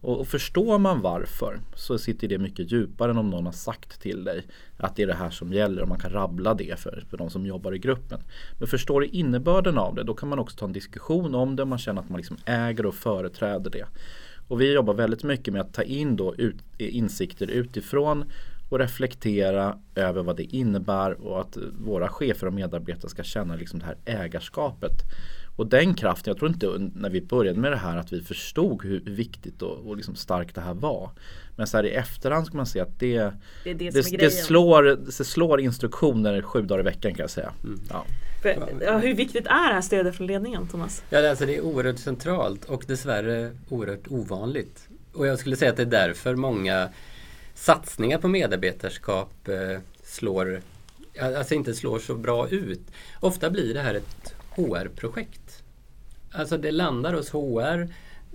Och, 0.00 0.20
och, 0.20 0.28
förstår 0.28 0.78
man 0.78 1.00
varför 1.00 1.60
så 1.74 1.98
sitter 1.98 2.28
det 2.28 2.38
mycket 2.38 2.72
djupare 2.72 3.10
än 3.10 3.18
om 3.18 3.30
någon 3.30 3.46
har 3.46 3.52
sagt 3.52 4.00
till 4.00 4.24
dig 4.24 4.46
att 4.76 4.96
det 4.96 5.02
är 5.02 5.06
det 5.06 5.14
här 5.14 5.30
som 5.30 5.52
gäller 5.52 5.82
och 5.82 5.88
man 5.88 5.98
kan 5.98 6.10
rabbla 6.10 6.54
det 6.54 6.78
för, 6.78 7.04
för 7.10 7.16
de 7.16 7.30
som 7.30 7.46
jobbar 7.46 7.74
i 7.74 7.78
gruppen. 7.78 8.20
Men 8.58 8.68
förstår 8.68 9.00
du 9.00 9.06
innebörden 9.06 9.78
av 9.78 9.94
det 9.94 10.02
då 10.02 10.14
kan 10.14 10.28
man 10.28 10.38
också 10.38 10.56
ta 10.56 10.66
en 10.66 10.72
diskussion 10.72 11.34
om 11.34 11.56
det 11.56 11.62
och 11.62 11.68
man 11.68 11.78
känner 11.78 12.02
att 12.02 12.08
man 12.08 12.16
liksom 12.16 12.36
äger 12.44 12.86
och 12.86 12.94
företräder 12.94 13.70
det. 13.70 13.86
Och 14.48 14.60
vi 14.60 14.72
jobbar 14.72 14.94
väldigt 14.94 15.22
mycket 15.22 15.54
med 15.54 15.62
att 15.62 15.74
ta 15.74 15.82
in 15.82 16.16
då 16.16 16.34
ut, 16.34 16.56
insikter 16.78 17.50
utifrån 17.50 18.24
och 18.70 18.78
reflektera 18.78 19.78
över 19.94 20.22
vad 20.22 20.36
det 20.36 20.42
innebär 20.42 21.20
och 21.20 21.40
att 21.40 21.58
våra 21.84 22.08
chefer 22.08 22.46
och 22.46 22.52
medarbetare 22.52 23.10
ska 23.10 23.22
känna 23.22 23.56
liksom 23.56 23.78
det 23.78 23.86
här 23.86 23.96
ägarskapet 24.04 24.92
och 25.60 25.66
den 25.66 25.94
kraften, 25.94 26.30
jag 26.30 26.38
tror 26.38 26.50
inte 26.50 26.90
när 26.94 27.10
vi 27.10 27.20
började 27.20 27.60
med 27.60 27.72
det 27.72 27.76
här 27.76 27.96
att 27.96 28.12
vi 28.12 28.22
förstod 28.22 28.84
hur 28.84 29.00
viktigt 29.00 29.62
och, 29.62 29.86
och 29.86 29.96
liksom 29.96 30.14
starkt 30.14 30.54
det 30.54 30.60
här 30.60 30.74
var. 30.74 31.10
Men 31.56 31.66
så 31.66 31.76
här 31.76 31.84
i 31.84 31.90
efterhand 31.90 32.46
ska 32.46 32.56
man 32.56 32.66
se 32.66 32.80
att 32.80 32.98
det, 33.00 33.18
det, 33.64 33.74
det, 33.74 33.90
det, 33.90 34.16
det 34.16 34.30
slår, 34.30 34.82
det 34.82 35.12
slår 35.12 35.60
instruktioner 35.60 36.42
sju 36.42 36.62
dagar 36.62 36.80
i 36.80 36.82
veckan 36.82 37.14
kan 37.14 37.22
jag 37.22 37.30
säga. 37.30 37.52
Mm. 37.64 37.80
Ja. 37.90 38.04
För, 38.42 38.56
ja, 38.80 38.98
hur 38.98 39.14
viktigt 39.14 39.46
är 39.46 39.68
det 39.68 39.74
här 39.74 39.80
stödet 39.80 40.16
från 40.16 40.26
ledningen 40.26 40.68
Thomas? 40.68 41.02
Ja, 41.10 41.30
alltså 41.30 41.46
det 41.46 41.56
är 41.56 41.60
oerhört 41.60 41.98
centralt 41.98 42.64
och 42.64 42.84
dessvärre 42.86 43.50
oerhört 43.68 44.08
ovanligt. 44.08 44.88
Och 45.12 45.26
jag 45.26 45.38
skulle 45.38 45.56
säga 45.56 45.70
att 45.70 45.76
det 45.76 45.82
är 45.82 45.86
därför 45.86 46.36
många 46.36 46.88
satsningar 47.54 48.18
på 48.18 48.28
medarbetarskap 48.28 49.48
eh, 49.48 49.78
slår, 50.04 50.60
alltså 51.20 51.54
inte 51.54 51.74
slår 51.74 51.98
så 51.98 52.14
bra 52.14 52.48
ut. 52.48 52.82
Ofta 53.20 53.50
blir 53.50 53.74
det 53.74 53.80
här 53.80 53.94
ett 53.94 54.34
HR-projekt. 54.50 55.49
Alltså 56.32 56.58
det 56.58 56.72
landar 56.72 57.14
hos 57.14 57.30
HR 57.30 57.88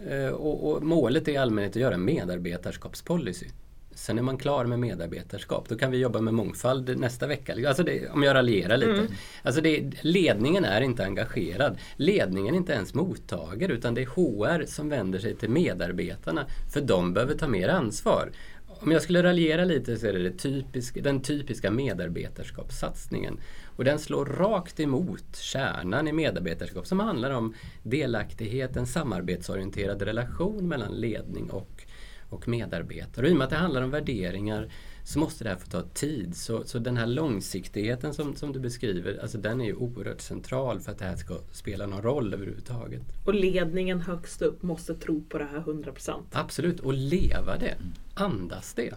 eh, 0.10 0.28
och, 0.28 0.72
och, 0.72 0.84
målet 0.84 1.28
är 1.28 1.32
i 1.32 1.38
allmänhet 1.38 1.72
att 1.72 1.82
göra 1.82 1.94
en 1.94 2.06
medarbetarskapspolicy. 2.06 3.48
Sen 3.96 4.18
är 4.18 4.22
man 4.22 4.38
klar 4.38 4.66
med 4.66 4.80
medarbetarskap. 4.80 5.70
Då 5.70 5.78
kan 5.78 5.92
vi 5.92 5.98
jobba 5.98 6.22
med 6.22 6.34
mångfald 6.34 7.00
nästa 7.00 7.28
vecka. 7.28 7.68
Alltså 7.68 7.84
det, 7.84 8.10
om 8.10 8.24
jag 8.24 8.34
raljerar 8.36 8.78
lite. 8.78 8.92
Mm. 8.92 9.08
Alltså 9.44 9.62
det, 9.62 9.92
ledningen 10.02 10.66
är 10.66 10.82
inte 10.82 11.06
engagerad. 11.06 11.78
Ledningen 11.96 12.54
är 12.54 12.58
inte 12.58 12.74
ens 12.74 12.94
mottagare 12.94 13.74
utan 13.74 13.94
det 13.94 14.02
är 14.02 14.06
HR 14.06 14.66
som 14.66 14.90
vänder 14.90 15.20
sig 15.20 15.36
till 15.36 15.50
medarbetarna. 15.50 16.46
För 16.74 16.82
de 16.82 17.14
behöver 17.14 17.36
ta 17.36 17.48
mer 17.48 17.70
ansvar. 17.70 18.32
Om 18.68 18.92
jag 18.92 19.02
skulle 19.02 19.24
raljera 19.24 19.66
lite 19.66 19.98
så 19.98 20.08
är 20.08 20.14
det, 20.14 20.24
det 20.24 20.38
typisk, 20.38 21.04
den 21.04 21.22
typiska 21.22 21.72
medarbetarskapssatsningen. 21.72 23.40
Och 23.76 23.84
den 23.84 24.00
slår 24.00 24.26
rakt 24.26 24.80
emot 24.80 25.36
kärnan 25.36 26.08
i 26.08 26.14
medarbetarskap 26.14 26.88
som 26.88 27.00
handlar 27.00 27.32
om 27.32 27.54
delaktighet, 27.84 28.76
en 28.76 28.88
samarbetsorienterad 28.88 30.02
relation 30.02 30.68
mellan 30.68 30.92
ledning 30.94 31.50
och, 31.50 31.84
och 32.30 32.48
medarbetare. 32.48 33.26
Och 33.26 33.30
i 33.30 33.34
och 33.34 33.38
med 33.38 33.46
att 33.46 33.52
det 33.52 33.56
handlar 33.56 33.82
om 33.82 33.92
värderingar 33.92 34.70
så 35.06 35.20
måste 35.20 35.44
det 35.44 35.50
här 35.50 35.58
få 35.58 35.68
ta 35.68 35.82
tid. 35.82 36.36
Så, 36.36 36.64
så 36.64 36.80
den 36.80 36.98
här 36.98 37.08
långsiktigheten 37.08 38.14
som, 38.14 38.36
som 38.36 38.54
du 38.54 38.60
beskriver, 38.60 39.20
alltså 39.22 39.38
den 39.38 39.62
är 39.62 39.66
ju 39.66 39.76
oerhört 39.76 40.22
central 40.22 40.80
för 40.80 40.92
att 40.92 41.00
det 41.00 41.06
här 41.06 41.16
ska 41.16 41.38
spela 41.52 41.86
någon 41.86 42.02
roll 42.02 42.34
överhuvudtaget. 42.34 43.02
Och 43.26 43.34
ledningen 43.34 44.00
högst 44.00 44.42
upp 44.42 44.64
måste 44.64 44.96
tro 44.96 45.24
på 45.30 45.38
det 45.38 45.46
här 45.46 45.60
100%? 45.60 46.22
Absolut, 46.32 46.80
och 46.80 46.94
leva 46.94 47.58
det. 47.58 47.76
Andas 48.14 48.74
det. 48.74 48.94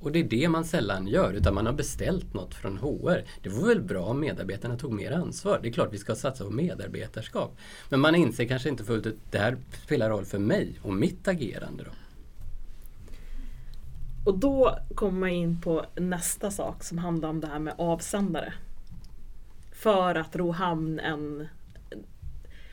Och 0.00 0.12
det 0.12 0.18
är 0.18 0.24
det 0.24 0.48
man 0.48 0.64
sällan 0.64 1.06
gör, 1.06 1.32
utan 1.32 1.54
man 1.54 1.66
har 1.66 1.72
beställt 1.72 2.34
något 2.34 2.54
från 2.54 2.78
HR. 2.78 3.24
Det 3.42 3.48
vore 3.48 3.68
väl 3.68 3.82
bra 3.82 4.04
om 4.04 4.20
medarbetarna 4.20 4.76
tog 4.76 4.92
mer 4.92 5.12
ansvar. 5.12 5.58
Det 5.62 5.68
är 5.68 5.72
klart 5.72 5.92
vi 5.92 5.98
ska 5.98 6.14
satsa 6.14 6.44
på 6.44 6.50
medarbetarskap. 6.50 7.58
Men 7.88 8.00
man 8.00 8.14
inser 8.14 8.44
kanske 8.44 8.68
inte 8.68 8.84
fullt 8.84 9.06
ut 9.06 9.14
att 9.14 9.32
det 9.32 9.38
här 9.38 9.56
spelar 9.84 10.10
roll 10.10 10.24
för 10.24 10.38
mig 10.38 10.78
och 10.82 10.94
mitt 10.94 11.28
agerande. 11.28 11.84
Då. 11.84 11.90
Och 14.26 14.38
då 14.38 14.78
kommer 14.94 15.18
man 15.18 15.28
in 15.28 15.60
på 15.60 15.86
nästa 15.94 16.50
sak 16.50 16.84
som 16.84 16.98
handlar 16.98 17.28
om 17.28 17.40
det 17.40 17.46
här 17.46 17.58
med 17.58 17.74
avsändare. 17.78 18.52
För 19.72 20.14
att 20.14 20.36
ro 20.36 20.50
hamn 20.50 20.98
en 20.98 21.48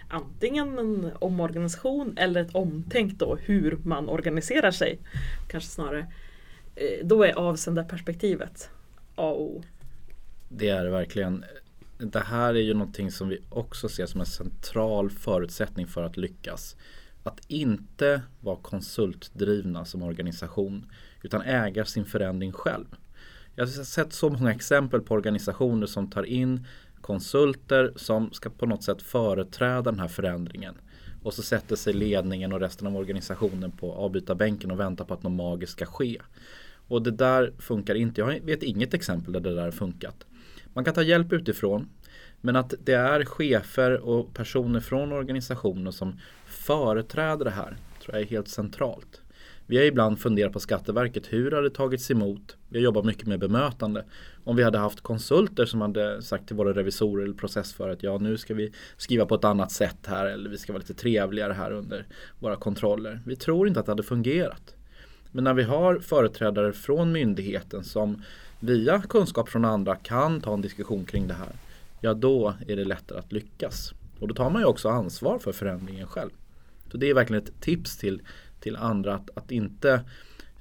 antingen 0.08 0.80
en 0.80 1.12
omorganisation 1.20 2.18
eller 2.18 2.42
ett 2.42 2.56
omtänk 2.56 3.14
då 3.14 3.36
hur 3.36 3.78
man 3.84 4.10
organiserar 4.10 4.72
sig. 4.72 5.00
Kanske 5.48 5.70
snarare. 5.70 6.08
Eh, 6.76 7.06
då 7.06 7.24
är 7.24 7.34
avsändarperspektivet 7.34 8.70
A 9.16 9.30
och 9.30 9.42
O. 9.42 9.64
Det 10.50 10.70
är 10.70 10.84
det 10.84 10.90
verkligen. 10.90 11.46
Det 11.98 12.20
här 12.20 12.54
är 12.54 12.62
ju 12.62 12.74
någonting 12.74 13.12
som 13.12 13.30
vi 13.30 13.40
också 13.50 13.90
ser 13.90 14.06
som 14.06 14.20
en 14.20 14.26
central 14.26 15.10
förutsättning 15.10 15.88
för 15.88 16.04
att 16.04 16.18
lyckas. 16.18 16.76
Att 17.24 17.40
inte 17.48 18.22
vara 18.42 18.58
konsultdrivna 18.62 19.86
som 19.86 20.04
organisation 20.04 20.92
utan 21.22 21.42
äga 21.42 21.86
sin 21.86 22.06
förändring 22.06 22.52
själv. 22.52 22.86
Jag 23.56 23.66
har 23.66 23.84
sett 23.84 24.14
så 24.14 24.30
många 24.30 24.52
exempel 24.52 25.02
på 25.02 25.14
organisationer 25.14 25.88
som 25.88 26.10
tar 26.10 26.24
in 26.24 26.68
konsulter 27.02 27.94
som 27.96 28.32
ska 28.32 28.50
på 28.50 28.66
något 28.66 28.84
sätt 28.84 29.02
företräda 29.02 29.82
den 29.82 30.00
här 30.00 30.08
förändringen. 30.08 30.76
Och 31.24 31.34
så 31.34 31.44
sätter 31.44 31.76
sig 31.76 31.94
ledningen 31.94 32.54
och 32.54 32.60
resten 32.60 32.88
av 32.88 32.98
organisationen 32.98 33.72
på 33.72 33.94
avbytarbänken 33.94 34.72
och 34.72 34.80
väntar 34.80 35.06
på 35.06 35.14
att 35.14 35.24
något 35.24 35.34
magiskt 35.34 35.72
ska 35.72 35.86
ske. 35.86 36.22
Och 36.88 37.02
det 37.02 37.12
där 37.12 37.54
funkar 37.60 37.96
inte. 37.96 38.22
Jag 38.22 38.40
vet 38.46 38.64
inget 38.64 38.94
exempel 38.94 39.34
där 39.34 39.40
det 39.40 39.56
där 39.56 39.64
har 39.64 39.72
funkat. 39.72 40.26
Man 40.74 40.86
kan 40.86 40.94
ta 40.94 41.02
hjälp 41.02 41.34
utifrån. 41.34 41.90
Men 42.42 42.56
att 42.56 42.74
det 42.84 42.94
är 42.94 43.26
chefer 43.26 44.00
och 44.00 44.34
personer 44.34 44.80
från 44.80 45.12
organisationer 45.12 45.92
som 45.92 46.20
företräder 46.46 47.46
det 47.46 47.52
här 47.52 47.78
tror 48.02 48.16
jag 48.16 48.22
är 48.22 48.26
helt 48.26 48.48
centralt. 48.48 49.22
Vi 49.68 49.78
har 49.78 49.84
ibland 49.84 50.20
funderat 50.20 50.54
på 50.54 50.60
Skatteverket, 50.60 51.34
hur 51.34 51.52
har 51.52 51.62
det 51.62 51.70
tagits 51.70 52.12
emot? 52.12 52.58
Vi 52.70 52.78
har 52.80 52.84
jobbat 52.84 53.06
mycket 53.06 53.28
med 53.28 53.40
bemötande. 53.40 54.06
Om 54.44 54.56
vi 54.56 54.64
hade 54.64 54.78
haft 54.78 55.02
konsulter 55.02 55.66
som 55.66 55.82
hade 55.82 56.22
sagt 56.22 56.48
till 56.48 56.56
våra 56.56 56.74
revisorer 56.74 57.24
eller 57.24 57.34
processförare 57.34 57.94
att 57.94 58.04
ja 58.04 58.18
nu 58.18 58.38
ska 58.38 58.54
vi 58.54 58.74
skriva 58.98 59.26
på 59.26 59.36
ett 59.36 59.44
annat 59.44 59.72
sätt 59.72 60.08
här 60.08 60.26
eller 60.26 60.50
vi 60.50 60.58
ska 60.58 60.74
vara 60.74 60.82
lite 60.82 60.94
trevligare 60.94 61.54
här 61.54 61.72
under 61.72 62.08
våra 62.40 62.56
kontroller. 62.56 63.22
Vi 63.26 63.36
tror 63.36 63.68
inte 63.68 63.80
att 63.80 63.86
det 63.86 63.92
hade 63.92 64.04
fungerat. 64.04 64.76
Men 65.36 65.44
när 65.44 65.54
vi 65.54 65.64
har 65.64 66.00
företrädare 66.00 66.74
från 66.74 67.12
myndigheten 67.12 67.84
som 67.84 68.24
via 68.60 69.02
kunskap 69.02 69.50
från 69.50 69.66
andra 69.66 69.96
kan 69.96 70.42
ta 70.42 70.54
en 70.54 70.62
diskussion 70.62 71.06
kring 71.06 71.28
det 71.28 71.34
här. 71.34 71.56
Ja 72.02 72.14
då 72.14 72.54
är 72.68 72.76
det 72.76 72.86
lättare 72.86 73.20
att 73.20 73.32
lyckas. 73.32 73.94
Och 74.20 74.28
då 74.28 74.34
tar 74.34 74.50
man 74.50 74.62
ju 74.62 74.66
också 74.66 74.90
ansvar 74.90 75.40
för 75.40 75.52
förändringen 75.52 76.08
själv. 76.08 76.30
Så 76.92 76.98
det 76.98 77.10
är 77.10 77.14
verkligen 77.14 77.44
ett 77.44 77.62
tips 77.62 77.98
till 77.98 78.22
till 78.64 78.76
andra 78.76 79.16
att, 79.16 79.30
att 79.34 79.52
inte 79.52 80.02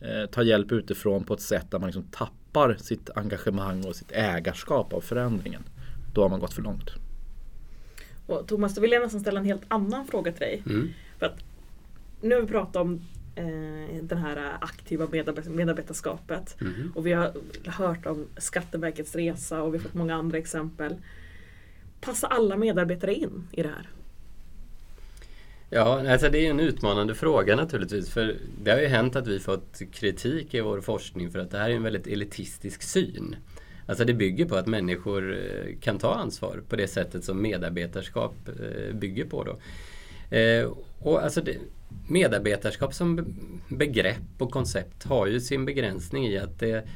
eh, 0.01 0.27
ta 0.31 0.43
hjälp 0.43 0.73
utifrån 0.73 1.25
på 1.25 1.35
ett 1.35 1.41
sätt 1.41 1.71
där 1.71 1.79
man 1.79 1.87
liksom 1.87 2.07
tappar 2.11 2.75
sitt 2.75 3.11
engagemang 3.15 3.85
och 3.85 3.97
sitt 3.97 4.13
ägarskap 4.13 4.93
av 4.93 5.01
förändringen. 5.01 5.63
Då 6.15 6.23
har 6.23 6.29
man 6.29 6.41
gått 6.41 6.55
för 6.55 6.63
långt. 6.63 6.91
Och 8.27 8.49
Thomas, 8.49 8.75
då 8.75 8.81
vill 8.81 8.93
jag 8.93 9.03
nästan 9.03 9.21
ställa 9.21 9.41
en 9.41 9.47
helt 9.47 9.63
annan 9.69 10.07
fråga 10.07 10.33
till 10.33 10.41
dig. 10.41 10.63
Mm. 10.67 10.91
För 11.19 11.27
att 11.27 11.39
nu 12.21 12.35
har 12.35 12.43
vi 12.43 12.49
pratat 12.49 12.77
om 12.77 13.01
eh, 13.35 14.03
det 14.03 14.17
här 14.17 14.57
aktiva 14.61 15.09
medarbetarskapet. 15.47 16.61
Mm. 16.61 16.93
Och 16.95 17.07
vi 17.07 17.13
har 17.13 17.33
hört 17.67 18.07
om 18.07 18.27
Skatteverkets 18.37 19.15
resa 19.15 19.63
och 19.63 19.75
vi 19.75 19.79
har 19.79 19.83
fått 19.83 19.95
många 19.95 20.15
andra 20.15 20.39
exempel. 20.39 20.97
Passar 22.01 22.29
alla 22.29 22.57
medarbetare 22.57 23.15
in 23.15 23.49
i 23.53 23.63
det 23.63 23.69
här? 23.69 23.89
Ja, 25.71 26.13
alltså 26.13 26.29
det 26.29 26.47
är 26.47 26.51
en 26.51 26.61
utmanande 26.61 27.15
fråga 27.15 27.57
naturligtvis. 27.57 28.11
För 28.11 28.37
det 28.63 28.71
har 28.71 28.79
ju 28.79 28.87
hänt 28.87 29.17
att 29.17 29.27
vi 29.27 29.39
fått 29.39 29.83
kritik 29.93 30.55
i 30.55 30.61
vår 30.61 30.81
forskning 30.81 31.31
för 31.31 31.39
att 31.39 31.51
det 31.51 31.59
här 31.59 31.71
är 31.71 31.75
en 31.75 31.83
väldigt 31.83 32.07
elitistisk 32.07 32.83
syn. 32.83 33.37
Alltså 33.87 34.05
det 34.05 34.15
bygger 34.15 34.47
på 34.47 34.57
att 34.57 34.67
människor 34.67 35.33
eh, 35.33 35.79
kan 35.81 35.99
ta 35.99 36.15
ansvar 36.15 36.63
på 36.69 36.77
det 36.77 36.89
sättet 36.89 37.25
som 37.25 37.43
medarbetarskap 37.43 38.35
eh, 38.49 38.95
bygger 38.95 39.25
på. 39.25 39.45
Då. 39.45 39.59
Eh, 40.37 40.73
och 40.99 41.23
alltså 41.23 41.41
det, 41.41 41.57
medarbetarskap 42.09 42.95
som 42.95 43.35
begrepp 43.69 44.39
och 44.39 44.51
koncept 44.51 45.05
har 45.05 45.27
ju 45.27 45.41
sin 45.41 45.65
begränsning 45.65 46.27
i 46.27 46.39
att 46.39 46.59
det, 46.59 46.89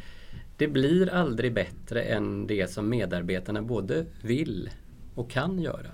det 0.56 0.68
blir 0.68 1.08
aldrig 1.08 1.54
bättre 1.54 2.02
än 2.02 2.46
det 2.46 2.70
som 2.70 2.88
medarbetarna 2.88 3.62
både 3.62 4.06
vill 4.22 4.70
och 5.14 5.30
kan 5.30 5.58
göra. 5.58 5.90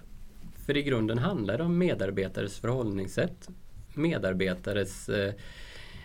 För 0.67 0.77
i 0.77 0.83
grunden 0.83 1.19
handlar 1.19 1.59
det 1.59 1.65
om 1.65 1.79
medarbetares 1.79 2.59
förhållningssätt. 2.59 3.49
Medarbetares 3.95 5.09
eh, 5.09 5.35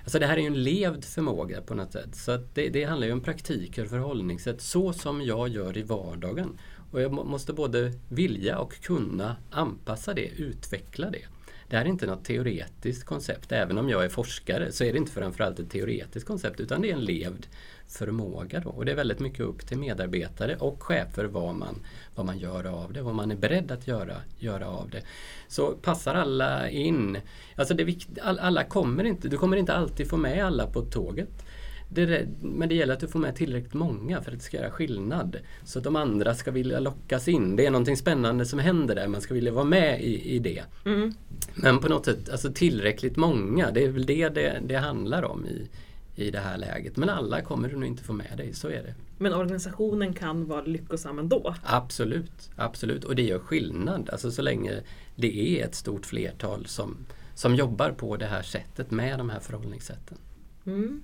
Alltså 0.08 0.20
det 0.20 0.26
här 0.26 0.38
är 0.38 0.42
ju 0.42 0.48
en 0.48 0.64
levd 0.64 1.06
förmåga 1.06 1.62
på 1.62 1.76
något 1.76 1.92
sätt. 1.92 2.16
Så 2.16 2.38
det, 2.54 2.70
det, 2.70 2.84
handlar 2.84 3.08
ju 3.08 3.14
om 3.14 3.22
praktiker 3.22 3.84
och 3.84 3.90
förhållningssätt 3.90 4.62
så 4.62 4.94
som 4.94 5.22
jag 5.22 5.50
gör 5.50 5.78
i 5.78 5.84
vardagen. 5.84 6.60
Och 6.92 7.02
jag 7.02 7.12
måste 7.12 7.54
både 7.54 7.94
vilja 8.10 8.60
och 8.60 8.82
kunna 8.82 9.36
anpassa 9.52 10.14
det, 10.14 10.28
utveckla 10.28 11.10
det. 11.10 11.26
Det 11.70 11.78
här 11.78 11.86
är 11.86 11.90
inte 11.90 12.06
något 12.06 12.26
teoretiskt 12.26 13.06
koncept. 13.06 13.52
Även 13.52 13.78
om 13.78 13.90
jag 13.90 14.06
är 14.06 14.10
forskare 14.10 14.72
så 14.72 14.84
är 14.84 14.94
det 14.94 14.98
inte 14.98 15.12
framförallt 15.12 15.60
ett 15.60 15.70
teoretiskt 15.70 16.28
koncept 16.28 16.60
utan 16.60 16.82
det 16.82 16.90
är 16.90 16.94
en 16.94 17.06
levd 17.06 17.48
förmåga. 17.88 18.60
Då. 18.60 18.70
Och 18.70 18.86
det 18.86 18.92
är 18.92 18.96
väldigt 18.96 19.20
mycket 19.20 19.40
upp 19.40 19.68
till 19.68 19.78
medarbetare 19.78 20.56
och 20.56 20.84
chefer 20.84 21.26
vad 21.26 21.56
man, 21.56 21.76
vad 22.16 22.26
man 22.26 22.38
gör 22.38 22.64
av 22.66 22.94
det, 22.94 23.02
vad 23.02 23.16
man 23.16 23.32
är 23.32 23.36
beredd 23.36 23.72
att 23.72 23.88
göra, 23.88 24.16
göra 24.40 24.68
av 24.68 24.90
det. 24.90 25.02
Så 25.48 25.72
passar 25.72 26.16
alla 26.16 26.70
in, 26.70 27.18
alltså 27.56 27.74
det 27.74 28.08
alla 28.22 28.64
kommer 28.64 29.04
inte, 29.04 29.28
du 29.28 29.38
kommer 29.38 29.58
inte 29.58 29.74
alltid 29.74 30.10
få 30.10 30.18
med 30.18 30.46
alla 30.46 30.68
på 30.68 30.82
tåget. 30.82 31.47
Det, 31.90 32.28
men 32.42 32.70
det 32.70 32.76
gäller 32.76 32.94
att 32.94 33.00
du 33.00 33.08
får 33.08 33.20
med 33.20 33.36
tillräckligt 33.36 33.74
många 33.74 34.22
för 34.22 34.32
att 34.32 34.38
det 34.38 34.44
ska 34.44 34.58
göra 34.58 34.72
skillnad. 34.72 35.38
Så 35.64 35.80
att 35.80 35.84
de 35.84 35.96
andra 35.96 36.36
ska 36.36 36.52
vilja 36.52 36.80
lockas 36.80 37.28
in. 37.28 37.56
Det 37.56 37.66
är 37.66 37.72
någonting 37.72 37.98
spännande 37.98 38.46
som 38.46 38.60
händer 38.60 38.96
där, 38.96 39.08
man 39.08 39.22
ska 39.22 39.34
vilja 39.34 39.52
vara 39.52 39.66
med 39.66 40.02
i, 40.02 40.36
i 40.36 40.40
det. 40.40 40.64
Mm. 40.86 41.14
Men 41.56 41.80
på 41.80 41.90
något 41.90 42.06
sätt, 42.06 42.30
alltså 42.30 42.52
tillräckligt 42.54 43.18
många, 43.18 43.72
det 43.72 43.84
är 43.84 43.90
väl 43.90 44.06
det 44.06 44.30
det, 44.30 44.62
det 44.66 44.76
handlar 44.76 45.24
om 45.24 45.46
i, 45.46 45.70
i 46.16 46.32
det 46.32 46.40
här 46.40 46.58
läget. 46.58 46.98
Men 46.98 47.10
alla 47.10 47.42
kommer 47.42 47.70
du 47.70 47.76
nog 47.76 47.86
inte 47.86 48.04
få 48.04 48.14
med 48.14 48.34
dig, 48.38 48.54
så 48.54 48.68
är 48.68 48.84
det. 48.84 48.96
Men 49.18 49.34
organisationen 49.34 50.14
kan 50.14 50.48
vara 50.48 50.62
lyckosam 50.62 51.20
ändå? 51.20 51.56
Absolut, 51.64 52.50
absolut. 52.56 53.04
Och 53.04 53.16
det 53.16 53.22
gör 53.22 53.40
skillnad. 53.40 54.10
Alltså 54.10 54.32
så 54.32 54.42
länge 54.42 54.82
det 55.16 55.60
är 55.60 55.66
ett 55.66 55.76
stort 55.76 56.06
flertal 56.06 56.66
som, 56.66 56.98
som 57.36 57.56
jobbar 57.56 57.92
på 57.92 58.18
det 58.18 58.26
här 58.26 58.42
sättet 58.42 58.92
med 58.92 59.18
de 59.18 59.30
här 59.30 59.40
förhållningssätten. 59.40 60.18
Mm. 60.66 61.02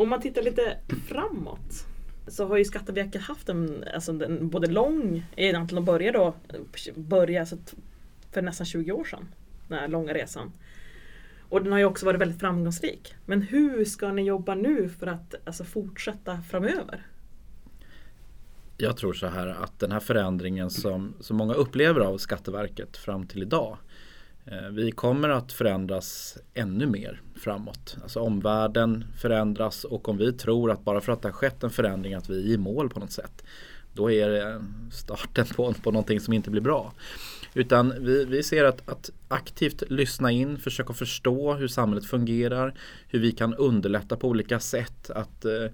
Om 0.00 0.08
man 0.08 0.20
tittar 0.20 0.42
lite 0.42 0.76
framåt 1.08 1.86
så 2.26 2.46
har 2.46 2.56
ju 2.56 2.64
Skatteverket 2.64 3.22
haft 3.22 3.48
en, 3.48 3.84
alltså 3.94 4.24
en 4.24 4.48
både 4.48 4.66
lång, 4.66 5.26
egentligen 5.36 5.84
de 5.84 5.92
började 5.92 6.18
då, 6.18 6.34
började 6.94 7.40
alltså 7.40 7.56
för 8.32 8.42
nästan 8.42 8.66
20 8.66 8.92
år 8.92 9.04
sedan, 9.04 9.28
den 9.68 9.78
här 9.78 9.88
långa 9.88 10.14
resan. 10.14 10.52
Och 11.48 11.62
den 11.62 11.72
har 11.72 11.78
ju 11.78 11.84
också 11.84 12.06
varit 12.06 12.20
väldigt 12.20 12.40
framgångsrik. 12.40 13.14
Men 13.26 13.42
hur 13.42 13.84
ska 13.84 14.12
ni 14.12 14.22
jobba 14.22 14.54
nu 14.54 14.88
för 14.88 15.06
att 15.06 15.34
alltså, 15.44 15.64
fortsätta 15.64 16.42
framöver? 16.42 17.06
Jag 18.76 18.96
tror 18.96 19.12
så 19.12 19.26
här 19.26 19.46
att 19.46 19.78
den 19.78 19.92
här 19.92 20.00
förändringen 20.00 20.70
som, 20.70 21.14
som 21.20 21.36
många 21.36 21.54
upplever 21.54 22.00
av 22.00 22.18
Skatteverket 22.18 22.96
fram 22.96 23.26
till 23.26 23.42
idag 23.42 23.78
Eh, 24.50 24.68
vi 24.70 24.90
kommer 24.90 25.28
att 25.28 25.52
förändras 25.52 26.38
ännu 26.54 26.86
mer 26.86 27.20
framåt. 27.36 27.96
Alltså 28.02 28.20
omvärlden 28.20 29.04
förändras 29.18 29.84
och 29.84 30.08
om 30.08 30.18
vi 30.18 30.32
tror 30.32 30.70
att 30.70 30.84
bara 30.84 31.00
för 31.00 31.12
att 31.12 31.22
det 31.22 31.28
har 31.28 31.32
skett 31.32 31.62
en 31.62 31.70
förändring 31.70 32.14
att 32.14 32.30
vi 32.30 32.50
är 32.50 32.54
i 32.54 32.58
mål 32.58 32.90
på 32.90 33.00
något 33.00 33.12
sätt. 33.12 33.44
Då 33.94 34.10
är 34.10 34.28
det 34.28 34.42
eh, 34.42 34.60
starten 34.92 35.46
på, 35.46 35.72
på 35.72 35.90
någonting 35.90 36.20
som 36.20 36.34
inte 36.34 36.50
blir 36.50 36.62
bra. 36.62 36.92
Utan 37.54 37.94
vi, 38.00 38.24
vi 38.24 38.42
ser 38.42 38.64
att, 38.64 38.88
att 38.88 39.10
aktivt 39.28 39.82
lyssna 39.90 40.30
in, 40.30 40.58
försöka 40.58 40.92
förstå 40.92 41.54
hur 41.54 41.68
samhället 41.68 42.06
fungerar, 42.06 42.74
hur 43.08 43.18
vi 43.18 43.32
kan 43.32 43.54
underlätta 43.54 44.16
på 44.16 44.28
olika 44.28 44.60
sätt. 44.60 45.10
Att 45.10 45.44
eh, 45.44 45.66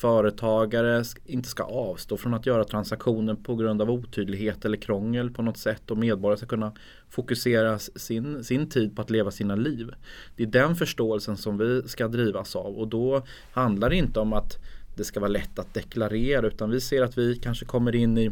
företagare 0.00 1.04
inte 1.24 1.48
ska 1.48 1.62
avstå 1.62 2.16
från 2.16 2.34
att 2.34 2.46
göra 2.46 2.64
transaktioner 2.64 3.34
på 3.34 3.56
grund 3.56 3.82
av 3.82 3.90
otydlighet 3.90 4.64
eller 4.64 4.76
krångel 4.76 5.30
på 5.30 5.42
något 5.42 5.58
sätt 5.58 5.90
och 5.90 5.98
medborgare 5.98 6.36
ska 6.36 6.46
kunna 6.46 6.72
fokusera 7.08 7.78
sin, 7.78 8.44
sin 8.44 8.68
tid 8.68 8.96
på 8.96 9.02
att 9.02 9.10
leva 9.10 9.30
sina 9.30 9.56
liv. 9.56 9.90
Det 10.36 10.42
är 10.42 10.46
den 10.46 10.76
förståelsen 10.76 11.36
som 11.36 11.58
vi 11.58 11.82
ska 11.88 12.08
drivas 12.08 12.56
av 12.56 12.78
och 12.78 12.88
då 12.88 13.22
handlar 13.52 13.90
det 13.90 13.96
inte 13.96 14.20
om 14.20 14.32
att 14.32 14.58
det 14.96 15.04
ska 15.04 15.20
vara 15.20 15.30
lätt 15.30 15.58
att 15.58 15.74
deklarera 15.74 16.46
utan 16.46 16.70
vi 16.70 16.80
ser 16.80 17.02
att 17.02 17.18
vi 17.18 17.36
kanske 17.36 17.64
kommer 17.64 17.94
in 17.94 18.18
i, 18.18 18.30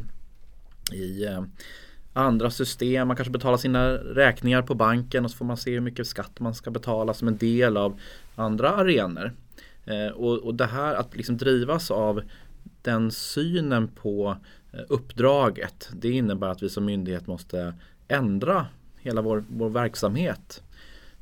i 0.92 1.26
eh, 1.26 1.42
andra 2.12 2.50
system. 2.50 3.08
Man 3.08 3.16
kanske 3.16 3.32
betalar 3.32 3.56
sina 3.56 3.88
räkningar 3.94 4.62
på 4.62 4.74
banken 4.74 5.24
och 5.24 5.30
så 5.30 5.36
får 5.36 5.44
man 5.44 5.56
se 5.56 5.70
hur 5.70 5.80
mycket 5.80 6.06
skatt 6.06 6.40
man 6.40 6.54
ska 6.54 6.70
betala 6.70 7.14
som 7.14 7.28
en 7.28 7.36
del 7.36 7.76
av 7.76 8.00
andra 8.36 8.70
arenor. 8.70 9.32
Eh, 9.88 10.12
och, 10.12 10.38
och 10.38 10.54
det 10.54 10.66
här 10.66 10.94
att 10.94 11.16
liksom 11.16 11.36
drivas 11.36 11.90
av 11.90 12.22
den 12.82 13.10
synen 13.10 13.88
på 13.88 14.36
eh, 14.72 14.80
uppdraget 14.88 15.90
det 15.92 16.10
innebär 16.10 16.48
att 16.48 16.62
vi 16.62 16.68
som 16.68 16.84
myndighet 16.84 17.26
måste 17.26 17.74
ändra 18.08 18.66
hela 18.96 19.22
vår, 19.22 19.44
vår 19.48 19.68
verksamhet. 19.68 20.62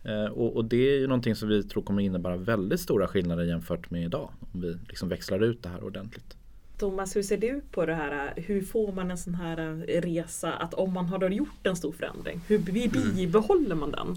Eh, 0.04 0.24
och, 0.24 0.56
och, 0.56 0.64
det 0.64 0.76
är 0.76 0.98
ju 0.98 1.06
någonting 1.06 1.34
som 1.34 1.48
vi 1.48 1.62
tror 1.62 1.82
kommer 1.82 2.02
innebära 2.02 2.36
väldigt 2.36 2.80
stora 2.80 3.08
skillnader 3.08 3.44
jämfört 3.44 3.90
med 3.90 4.04
idag. 4.04 4.30
Om 4.52 4.60
vi 4.60 4.76
liksom 4.88 5.08
växlar 5.08 5.42
ut 5.44 5.62
det 5.62 5.68
här 5.68 5.84
ordentligt. 5.84 6.36
Thomas, 6.78 7.16
hur 7.16 7.22
ser 7.22 7.36
du 7.36 7.60
på 7.70 7.86
det 7.86 7.94
här? 7.94 8.32
Hur 8.36 8.62
får 8.62 8.92
man 8.92 9.10
en 9.10 9.18
sån 9.18 9.34
här 9.34 9.56
resa 10.00 10.52
att 10.52 10.74
om 10.74 10.92
man 10.92 11.06
har 11.06 11.30
gjort 11.30 11.66
en 11.66 11.76
stor 11.76 11.92
förändring, 11.92 12.40
hur 12.46 12.58
bibehåller 12.58 13.74
man 13.74 13.90
den? 13.90 14.16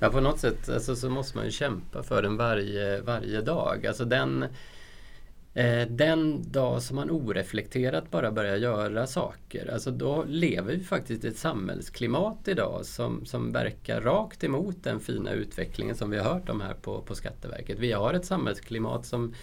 Ja, 0.00 0.08
på 0.08 0.20
något 0.20 0.38
sätt 0.38 0.68
alltså, 0.68 0.96
så 0.96 1.10
måste 1.10 1.36
man 1.36 1.44
ju 1.44 1.50
kämpa 1.50 2.02
för 2.02 2.22
den 2.22 2.36
varje, 2.36 3.00
varje 3.00 3.40
dag. 3.40 3.86
Alltså 3.86 4.04
den, 4.04 4.42
eh, 5.54 5.88
den 5.88 6.52
dag 6.52 6.82
som 6.82 6.96
man 6.96 7.10
oreflekterat 7.10 8.10
bara 8.10 8.32
börjar 8.32 8.56
göra 8.56 9.06
saker, 9.06 9.72
alltså 9.72 9.90
då 9.90 10.24
lever 10.28 10.74
vi 10.74 10.84
faktiskt 10.84 11.24
i 11.24 11.28
ett 11.28 11.38
samhällsklimat 11.38 12.48
idag 12.48 12.86
som, 12.86 13.26
som 13.26 13.52
verkar 13.52 14.00
rakt 14.00 14.44
emot 14.44 14.76
den 14.82 15.00
fina 15.00 15.32
utvecklingen 15.32 15.96
som 15.96 16.10
vi 16.10 16.18
har 16.18 16.34
hört 16.34 16.48
om 16.48 16.60
här 16.60 16.74
på, 16.74 17.02
på 17.02 17.14
Skatteverket. 17.14 17.78
Vi 17.78 17.92
har 17.92 18.14
ett 18.14 18.26
samhällsklimat 18.26 19.06
som 19.06 19.34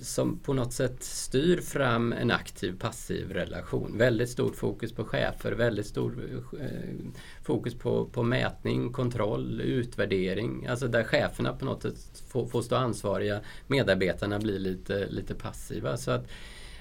som 0.00 0.38
på 0.38 0.52
något 0.52 0.72
sätt 0.72 1.02
styr 1.02 1.60
fram 1.60 2.12
en 2.12 2.30
aktiv 2.30 2.78
passiv 2.78 3.30
relation. 3.30 3.98
Väldigt 3.98 4.30
stort 4.30 4.56
fokus 4.56 4.92
på 4.92 5.04
chefer, 5.04 5.52
väldigt 5.52 5.86
stort 5.86 6.12
eh, 6.60 6.94
fokus 7.42 7.74
på, 7.74 8.04
på 8.06 8.22
mätning, 8.22 8.92
kontroll, 8.92 9.60
utvärdering. 9.60 10.66
Alltså 10.66 10.88
där 10.88 11.04
cheferna 11.04 11.52
på 11.52 11.64
något 11.64 11.82
sätt 11.82 12.22
får, 12.28 12.46
får 12.46 12.62
stå 12.62 12.76
ansvariga, 12.76 13.40
medarbetarna 13.66 14.38
blir 14.38 14.58
lite, 14.58 15.06
lite 15.06 15.34
passiva. 15.34 15.96
Så 15.96 16.10
att, 16.10 16.26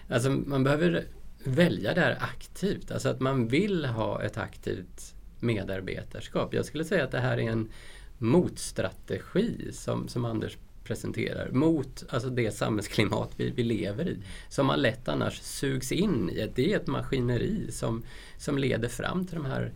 alltså 0.10 0.30
man 0.30 0.64
behöver 0.64 1.06
välja 1.44 1.94
det 1.94 2.02
här 2.02 2.18
aktivt, 2.22 2.92
alltså 2.92 3.10
att 3.10 3.20
man 3.20 3.48
vill 3.48 3.86
ha 3.86 4.22
ett 4.24 4.38
aktivt 4.38 5.16
medarbetarskap. 5.40 6.54
Jag 6.54 6.66
skulle 6.66 6.86
säga 6.86 7.04
att 7.04 7.12
det 7.12 7.20
här 7.20 7.38
är 7.38 7.52
en 7.52 7.70
motstrategi 8.18 9.72
som, 9.74 10.08
som 10.08 10.26
Anders 10.26 10.58
presenterar 10.86 11.50
mot 11.52 12.04
alltså 12.10 12.30
det 12.30 12.52
samhällsklimat 12.52 13.32
vi, 13.36 13.50
vi 13.50 13.64
lever 13.64 14.08
i. 14.08 14.18
Som 14.50 14.66
man 14.66 14.82
lätt 14.82 15.08
annars 15.08 15.42
sugs 15.42 15.92
in 15.92 16.30
i. 16.30 16.52
Det 16.56 16.74
är 16.74 16.78
ett 16.78 16.88
maskineri 16.88 17.72
som, 17.72 18.04
som 18.38 18.58
leder 18.58 18.90
fram 18.90 19.26
till 19.26 19.36
de 19.36 19.46
här 19.46 19.72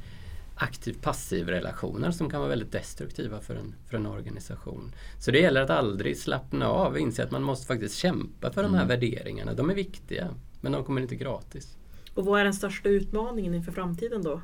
aktiv-passiv 0.56 1.48
relationer 1.48 2.12
som 2.12 2.30
kan 2.30 2.40
vara 2.40 2.50
väldigt 2.50 2.72
destruktiva 2.72 3.40
för 3.40 3.56
en, 3.56 3.76
för 3.90 3.98
en 3.98 4.06
organisation. 4.06 4.92
Så 5.20 5.32
det 5.32 5.40
gäller 5.40 5.62
att 5.62 5.70
aldrig 5.70 6.18
slappna 6.18 6.68
av 6.68 6.92
och 6.92 7.00
inse 7.00 7.24
att 7.24 7.32
man 7.32 7.44
måste 7.44 7.68
faktiskt 7.68 7.96
kämpa 7.96 8.52
för 8.52 8.64
de 8.64 8.74
här 8.74 8.84
mm. 8.84 8.88
värderingarna. 8.88 9.54
De 9.54 9.70
är 9.70 9.76
viktiga, 9.76 10.28
men 10.62 10.72
de 10.72 10.84
kommer 10.84 11.02
inte 11.02 11.16
gratis. 11.16 11.78
Och 12.14 12.26
vad 12.26 12.40
är 12.40 12.44
den 12.44 12.54
största 12.54 12.90
utmaningen 12.90 13.54
inför 13.54 13.72
framtiden 13.72 14.24
då? 14.24 14.42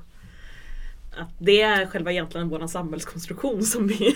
Att 1.17 1.33
det 1.39 1.61
är 1.61 1.85
själva 1.85 2.11
egentligen 2.11 2.49
vår 2.49 2.67
samhällskonstruktion 2.67 3.63
som 3.63 3.87
vi 3.87 4.15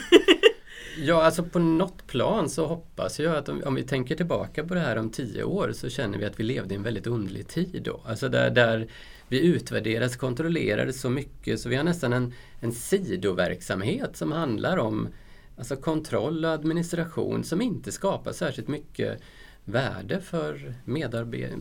Ja, 1.02 1.24
alltså 1.24 1.43
på 1.43 1.60
något 1.60 2.08
plan 2.08 2.50
så 2.50 2.68
hoppas 2.68 3.20
jag 3.20 3.36
att 3.36 3.50
om, 3.50 3.64
om, 3.66 3.76
vi 3.76 3.84
tänker 3.84 4.16
tillbaka 4.16 4.64
på 4.64 4.74
det 4.74 4.80
här 4.80 4.95
om 4.97 5.10
tio 5.10 5.43
år 5.43 5.72
så 5.74 5.89
känner 5.89 6.18
vi 6.18 6.26
att 6.26 6.39
vi 6.39 6.43
levde 6.43 6.74
i 6.74 6.78
en 6.78 6.84
väldigt 6.84 7.08
underlig 7.08 7.47
tid 7.47 7.82
då. 7.84 8.02
Alltså 8.06 8.30
där, 8.30 8.50
där 8.50 8.88
vi 9.28 9.45
utvärderades, 9.47 10.16
kontrollerades 10.16 11.02
så 11.02 11.10
mycket 11.10 11.60
så 11.60 11.70
vi 11.70 11.76
har 11.76 11.84
nästan 11.84 12.14
en, 12.14 12.34
en 12.60 12.72
sidoverksamhet 12.72 14.18
som 14.18 14.32
handlar 14.32 14.78
om 14.78 15.08
alltså 15.58 15.76
kontroll 15.76 16.45
och 16.45 16.52
administration 16.52 17.43
som 17.43 17.62
inte 17.62 17.91
skapar 17.91 18.32
särskilt 18.32 18.68
mycket 18.68 19.22
värde 19.66 20.22
för 20.22 20.74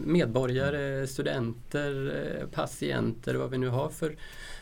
medborgare, 0.04 1.06
studenter, 1.06 2.14
eh, 2.40 2.46
patienter 2.48 3.34
och 3.34 3.40
vad 3.40 3.50
vi 3.50 3.58
nu 3.58 3.68
har 3.68 3.88
för, 3.88 4.16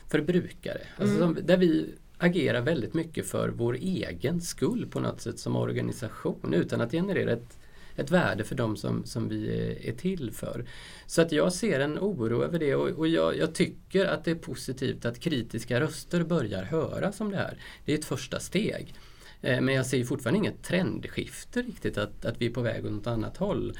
för 0.08 0.20
brukare. 0.20 0.80
Alltså 0.96 1.16
mm. 1.16 1.34
som, 1.34 1.46
där 1.46 1.56
vi 1.56 1.94
agera 2.18 2.60
väldigt 2.60 2.94
mycket 2.94 3.26
för 3.26 3.48
vår 3.48 3.74
egen 3.74 4.40
skull 4.40 4.86
på 4.90 5.00
något 5.00 5.20
sätt 5.20 5.38
som 5.38 5.56
organisation 5.56 6.54
utan 6.54 6.80
att 6.80 6.90
generera 6.90 7.32
ett, 7.32 7.58
ett 7.96 8.10
värde 8.10 8.44
för 8.44 8.54
dem 8.54 8.76
som, 8.76 9.04
som 9.04 9.28
vi 9.28 9.48
är, 9.82 9.92
till 9.92 10.32
för. 10.32 10.64
Så 11.06 11.22
att 11.22 11.32
jag 11.32 11.52
ser 11.52 11.80
en 11.80 11.98
oro 11.98 12.42
över 12.42 12.58
det 12.58 12.74
och, 12.74 12.88
och 12.88 13.08
jag, 13.08 13.36
jag, 13.36 13.54
tycker 13.54 14.06
att 14.06 14.24
det 14.24 14.30
är 14.30 14.34
positivt 14.34 15.04
att 15.04 15.20
kritiska 15.20 15.80
röster 15.80 16.24
börjar 16.24 16.62
höras 16.62 17.20
om 17.20 17.30
det 17.30 17.36
här. 17.36 17.58
Det 17.84 17.92
är 17.92 17.98
ett 17.98 18.04
första 18.04 18.40
steg. 18.40 18.94
Eh, 19.40 19.60
men 19.60 19.74
jag 19.74 19.86
ser 19.86 20.04
fortfarande 20.04 20.38
inget 20.38 20.62
trendskifte 20.62 21.62
riktigt, 21.62 21.98
att, 21.98 22.24
att 22.24 22.40
vi 22.40 22.46
är 22.46 22.50
på 22.50 22.60
väg 22.60 22.86
åt 22.86 22.92
något 22.92 23.06
annat 23.06 23.36
håll. 23.36 23.72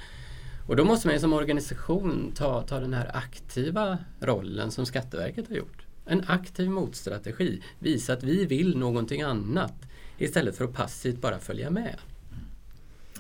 Och 0.66 0.76
då 0.76 0.84
måste 0.84 1.08
man 1.08 1.20
som 1.20 1.32
organisation 1.32 2.32
ta, 2.34 2.62
ta 2.62 2.80
den 2.80 2.94
här 2.94 3.16
aktiva 3.16 3.98
rollen 4.20 4.70
som 4.70 4.86
Skatteverket 4.86 5.48
har 5.48 5.56
gjort. 5.56 5.85
En 6.06 6.24
aktiv 6.26 6.70
motstrategi. 6.70 7.62
Visa 7.78 8.12
att 8.12 8.22
vi 8.22 8.46
vill 8.46 8.78
någonting 8.78 9.22
annat 9.22 9.74
istället 10.18 10.56
för 10.56 10.64
att 10.64 10.72
passivt 10.72 11.20
bara 11.20 11.38
följa 11.38 11.70
med. 11.70 11.96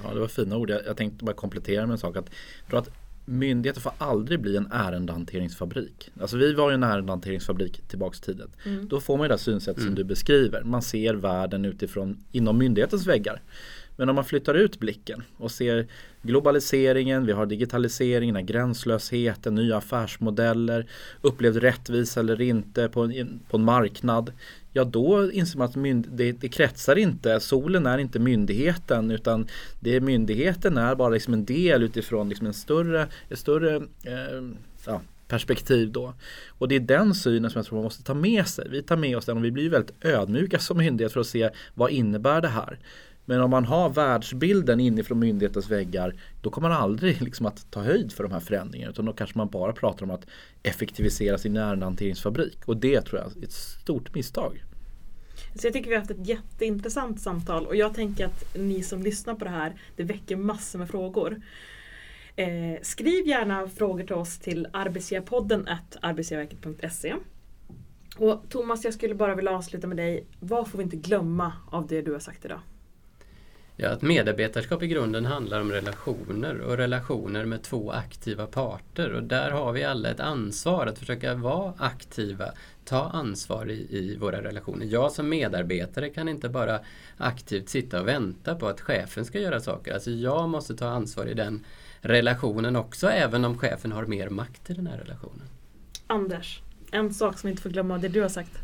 Ja, 0.02 0.14
det 0.14 0.20
var 0.20 0.28
fina 0.28 0.56
ord. 0.56 0.70
Jag, 0.70 0.86
jag 0.86 0.96
tänkte 0.96 1.24
bara 1.24 1.36
komplettera 1.36 1.86
med 1.86 1.92
en 1.92 1.98
sak. 1.98 2.16
Att, 2.16 2.30
jag 2.60 2.70
tror 2.70 2.78
att 2.78 2.90
myndigheter 3.24 3.80
får 3.80 3.92
aldrig 3.98 4.40
bli 4.40 4.56
en 4.56 4.68
ärendehanteringsfabrik. 4.72 6.10
Alltså 6.20 6.36
vi 6.36 6.54
var 6.54 6.70
ju 6.70 6.74
en 6.74 6.82
ärendehanteringsfabrik 6.82 7.82
tillbaks 7.88 8.18
i 8.18 8.22
tiden. 8.22 8.50
Mm. 8.64 8.88
Då 8.88 9.00
får 9.00 9.16
man 9.16 9.28
det 9.28 9.32
där 9.32 9.38
synsätt 9.38 9.76
mm. 9.76 9.86
som 9.88 9.94
du 9.94 10.04
beskriver. 10.04 10.62
Man 10.62 10.82
ser 10.82 11.14
världen 11.14 11.64
utifrån 11.64 12.24
inom 12.32 12.58
myndighetens 12.58 13.06
väggar. 13.06 13.42
Men 13.96 14.08
om 14.08 14.14
man 14.14 14.24
flyttar 14.24 14.54
ut 14.54 14.78
blicken 14.78 15.22
och 15.36 15.50
ser 15.50 15.86
globaliseringen, 16.22 17.26
vi 17.26 17.32
har 17.32 17.46
digitaliseringen, 17.46 18.46
gränslösheten, 18.46 19.54
nya 19.54 19.76
affärsmodeller, 19.76 20.86
upplevd 21.20 21.56
rättvisa 21.56 22.20
eller 22.20 22.40
inte 22.40 22.88
på 22.88 23.02
en, 23.02 23.40
på 23.50 23.56
en 23.56 23.64
marknad. 23.64 24.32
Ja 24.72 24.84
då 24.84 25.32
inser 25.32 25.58
man 25.58 25.68
att 25.68 25.76
mynd, 25.76 26.06
det, 26.10 26.32
det 26.32 26.48
kretsar 26.48 26.96
inte, 26.96 27.40
solen 27.40 27.86
är 27.86 27.98
inte 27.98 28.18
myndigheten 28.18 29.10
utan 29.10 29.46
det 29.80 30.00
myndigheten 30.00 30.76
är 30.76 30.94
bara 30.94 31.08
liksom 31.08 31.34
en 31.34 31.44
del 31.44 31.82
utifrån 31.82 32.28
liksom 32.28 32.46
en 32.46 32.54
större, 32.54 33.08
ett 33.28 33.38
större 33.38 33.76
eh, 34.04 34.42
ja, 34.86 35.00
perspektiv 35.28 35.92
då. 35.92 36.14
Och 36.48 36.68
det 36.68 36.74
är 36.74 36.80
den 36.80 37.14
synen 37.14 37.50
som 37.50 37.58
jag 37.58 37.66
tror 37.66 37.76
man 37.76 37.84
måste 37.84 38.02
ta 38.02 38.14
med 38.14 38.46
sig. 38.46 38.68
Vi 38.70 38.82
tar 38.82 38.96
med 38.96 39.16
oss 39.16 39.24
den 39.24 39.36
och 39.36 39.44
vi 39.44 39.50
blir 39.50 39.70
väldigt 39.70 40.04
ödmjuka 40.04 40.58
som 40.58 40.78
myndighet 40.78 41.12
för 41.12 41.20
att 41.20 41.26
se 41.26 41.50
vad 41.74 41.90
innebär 41.90 42.40
det 42.40 42.48
här. 42.48 42.78
Men 43.26 43.40
om 43.40 43.50
man 43.50 43.64
har 43.64 43.88
världsbilden 43.90 44.80
inifrån 44.80 45.18
myndighetens 45.18 45.70
väggar 45.70 46.14
då 46.40 46.50
kommer 46.50 46.68
man 46.68 46.78
aldrig 46.78 47.22
liksom 47.22 47.46
att 47.46 47.70
ta 47.70 47.82
höjd 47.82 48.12
för 48.12 48.22
de 48.22 48.32
här 48.32 48.40
förändringarna 48.40 48.90
utan 48.90 49.04
då 49.04 49.12
kanske 49.12 49.38
man 49.38 49.48
bara 49.48 49.72
pratar 49.72 50.04
om 50.04 50.10
att 50.10 50.26
effektivisera 50.62 51.38
sin 51.38 51.56
ärendehanteringsfabrik 51.56 52.58
och 52.64 52.76
det 52.76 53.02
tror 53.02 53.20
jag 53.20 53.42
är 53.42 53.44
ett 53.44 53.52
stort 53.52 54.14
misstag. 54.14 54.64
Så 55.54 55.66
jag 55.66 55.74
tycker 55.74 55.88
vi 55.88 55.94
har 55.94 56.00
haft 56.00 56.10
ett 56.10 56.28
jätteintressant 56.28 57.20
samtal 57.20 57.66
och 57.66 57.76
jag 57.76 57.94
tänker 57.94 58.26
att 58.26 58.56
ni 58.56 58.82
som 58.82 59.02
lyssnar 59.02 59.34
på 59.34 59.44
det 59.44 59.50
här, 59.50 59.80
det 59.96 60.02
väcker 60.02 60.36
massor 60.36 60.78
med 60.78 60.88
frågor. 60.90 61.40
Eh, 62.36 62.82
skriv 62.82 63.26
gärna 63.26 63.68
frågor 63.68 64.04
till 64.04 64.14
oss 64.14 64.38
till 64.38 64.68
arbetsgivarpodden 64.72 65.68
arbetsgivarverket.se. 66.00 67.14
Och 68.16 68.42
Thomas, 68.48 68.84
jag 68.84 68.94
skulle 68.94 69.14
bara 69.14 69.34
vilja 69.34 69.50
avsluta 69.50 69.86
med 69.86 69.96
dig. 69.96 70.26
Vad 70.40 70.68
får 70.68 70.78
vi 70.78 70.84
inte 70.84 70.96
glömma 70.96 71.52
av 71.70 71.86
det 71.86 72.02
du 72.02 72.12
har 72.12 72.18
sagt 72.18 72.44
idag? 72.44 72.60
Ja, 73.78 73.88
att 73.88 74.02
medarbetarskap 74.02 74.82
i 74.82 74.86
grunden 74.86 75.26
handlar 75.26 75.60
om 75.60 75.72
relationer 75.72 76.60
och 76.60 76.76
relationer 76.76 77.44
med 77.44 77.62
två 77.62 77.90
aktiva 77.90 78.46
parter 78.46 79.12
och 79.12 79.22
där 79.22 79.50
har 79.50 79.72
vi 79.72 79.84
alla 79.84 80.10
ett 80.10 80.20
ansvar 80.20 80.86
att 80.86 80.98
försöka 80.98 81.34
vara 81.34 81.74
aktiva, 81.78 82.52
ta 82.84 83.04
ansvar 83.08 83.70
i, 83.70 83.86
i 83.90 84.16
våra 84.16 84.42
relationer. 84.42 84.86
Jag 84.86 85.12
som 85.12 85.28
medarbetare 85.28 86.08
kan 86.10 86.28
inte 86.28 86.48
bara 86.48 86.80
aktivt 87.16 87.68
sitta 87.68 88.00
och 88.00 88.08
vänta 88.08 88.54
på 88.54 88.68
att 88.68 88.80
chefen 88.80 89.24
ska 89.24 89.38
göra 89.38 89.60
saker. 89.60 89.94
Alltså 89.94 90.10
jag 90.10 90.48
måste 90.48 90.76
ta 90.76 90.88
ansvar 90.88 91.26
i 91.26 91.34
den 91.34 91.64
relationen 92.00 92.76
också 92.76 93.08
även 93.08 93.44
om 93.44 93.58
chefen 93.58 93.92
har 93.92 94.06
mer 94.06 94.28
makt 94.28 94.70
i 94.70 94.74
den 94.74 94.86
här 94.86 94.98
relationen. 94.98 95.42
Anders, 96.06 96.60
en 96.90 97.14
sak 97.14 97.38
som 97.38 97.48
vi 97.48 97.50
inte 97.50 97.62
får 97.62 97.70
glömma 97.70 97.98
det 97.98 98.08
du 98.08 98.22
har 98.22 98.28
sagt. 98.28 98.58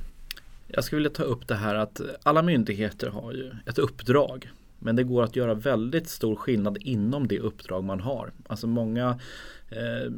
Jag 0.66 0.84
skulle 0.84 0.98
vilja 0.98 1.10
ta 1.10 1.22
upp 1.22 1.48
det 1.48 1.54
här 1.54 1.74
att 1.74 2.00
alla 2.22 2.42
myndigheter 2.42 3.08
har 3.08 3.32
ju 3.32 3.50
ett 3.66 3.78
uppdrag. 3.78 4.50
Men 4.82 4.96
det 4.96 5.04
går 5.04 5.22
att 5.22 5.36
göra 5.36 5.54
väldigt 5.54 6.08
stor 6.08 6.36
skillnad 6.36 6.78
inom 6.80 7.28
det 7.28 7.40
uppdrag 7.40 7.84
man 7.84 8.00
har. 8.00 8.32
Alltså 8.46 8.66
många 8.66 9.20
eh, 9.68 10.12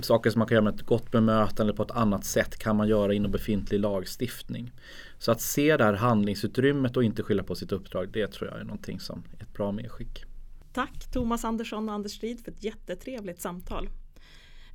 saker 0.00 0.30
som 0.30 0.38
man 0.38 0.48
kan 0.48 0.54
göra 0.54 0.64
med 0.64 0.74
ett 0.74 0.86
gott 0.86 1.10
bemötande 1.10 1.62
eller 1.62 1.76
på 1.76 1.82
ett 1.82 1.90
annat 1.90 2.24
sätt 2.24 2.58
kan 2.58 2.76
man 2.76 2.88
göra 2.88 3.14
inom 3.14 3.30
befintlig 3.30 3.80
lagstiftning. 3.80 4.72
Så 5.18 5.32
att 5.32 5.40
se 5.40 5.76
det 5.76 5.84
här 5.84 5.92
handlingsutrymmet 5.92 6.96
och 6.96 7.04
inte 7.04 7.22
skylla 7.22 7.42
på 7.42 7.54
sitt 7.54 7.72
uppdrag, 7.72 8.08
det 8.12 8.26
tror 8.26 8.50
jag 8.50 8.60
är 8.60 8.64
någonting 8.64 9.00
som 9.00 9.22
är 9.38 9.42
ett 9.42 9.52
bra 9.52 9.72
medskick. 9.72 10.24
Tack 10.72 11.10
Thomas 11.12 11.44
Andersson 11.44 11.88
och 11.88 11.94
Anders 11.94 12.12
Strid 12.12 12.40
för 12.44 12.50
ett 12.52 12.64
jättetrevligt 12.64 13.40
samtal. 13.40 13.88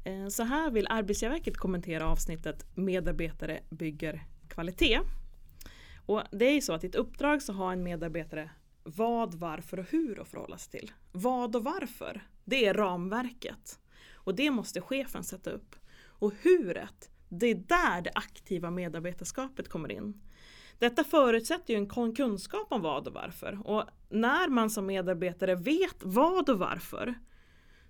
Eh, 0.04 0.28
så 0.28 0.44
här 0.44 0.72
vill 0.72 0.88
Arbetsgivarverket 0.90 1.58
kommentera 1.58 2.08
avsnittet 2.08 2.66
Medarbetare 2.76 3.60
bygger 3.70 4.24
kvalitet. 4.48 5.00
Och 6.06 6.22
det 6.32 6.46
är 6.46 6.54
ju 6.54 6.62
så 6.62 6.74
att 6.74 6.84
i 6.84 6.88
ett 6.88 6.96
uppdrag 6.96 7.42
så 7.42 7.54
har 7.54 7.74
en 7.74 7.84
medarbetare 7.84 8.50
vad, 8.86 9.34
varför 9.34 9.80
och 9.80 9.86
hur 9.90 10.22
att 10.22 10.28
förhålla 10.28 10.58
sig 10.58 10.80
till. 10.80 10.92
Vad 11.12 11.56
och 11.56 11.64
varför, 11.64 12.22
det 12.44 12.66
är 12.66 12.74
ramverket. 12.74 13.80
Och 14.14 14.36
det 14.36 14.52
måste 14.52 14.82
chefen 14.82 15.24
sätta 15.24 15.50
upp. 15.50 15.76
Och 16.06 16.34
huret, 16.42 17.10
det 17.30 17.46
är 17.46 17.56
där 17.56 18.02
det 18.02 18.12
aktiva 18.16 18.72
medarbetarskapet 18.72 19.70
kommer 19.70 19.92
in. 19.92 20.22
Detta 20.80 21.04
förutsätter 21.04 21.74
ju 21.74 21.78
en 21.80 22.16
kunskap 22.16 22.68
om 22.70 22.82
vad 22.82 23.08
och 23.08 23.14
varför. 23.14 23.60
Och 23.64 23.84
när 24.10 24.48
man 24.48 24.70
som 24.70 24.86
medarbetare 24.86 25.56
vet 25.56 25.96
vad 26.00 26.50
och 26.50 26.60
varför 26.60 27.14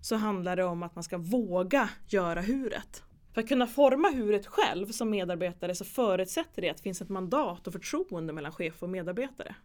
så 0.01 0.15
handlar 0.15 0.55
det 0.55 0.63
om 0.63 0.83
att 0.83 0.95
man 0.95 1.03
ska 1.03 1.17
våga 1.17 1.89
göra 2.07 2.41
huret. 2.41 3.03
För 3.33 3.41
att 3.41 3.47
kunna 3.47 3.67
forma 3.67 4.09
huret 4.09 4.47
själv 4.47 4.87
som 4.91 5.09
medarbetare 5.09 5.75
så 5.75 5.85
förutsätter 5.85 6.61
det 6.61 6.69
att 6.69 6.77
det 6.77 6.83
finns 6.83 7.01
ett 7.01 7.09
mandat 7.09 7.67
och 7.67 7.73
förtroende 7.73 8.33
mellan 8.33 8.51
chef 8.51 8.83
och 8.83 8.89
medarbetare. 8.89 9.55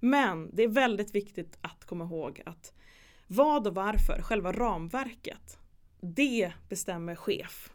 Men 0.00 0.50
det 0.52 0.62
är 0.62 0.68
väldigt 0.68 1.14
viktigt 1.14 1.58
att 1.60 1.84
komma 1.84 2.04
ihåg 2.04 2.42
att 2.46 2.72
vad 3.26 3.66
och 3.66 3.74
varför, 3.74 4.22
själva 4.22 4.52
ramverket, 4.52 5.58
det 6.00 6.52
bestämmer 6.68 7.14
chef. 7.14 7.72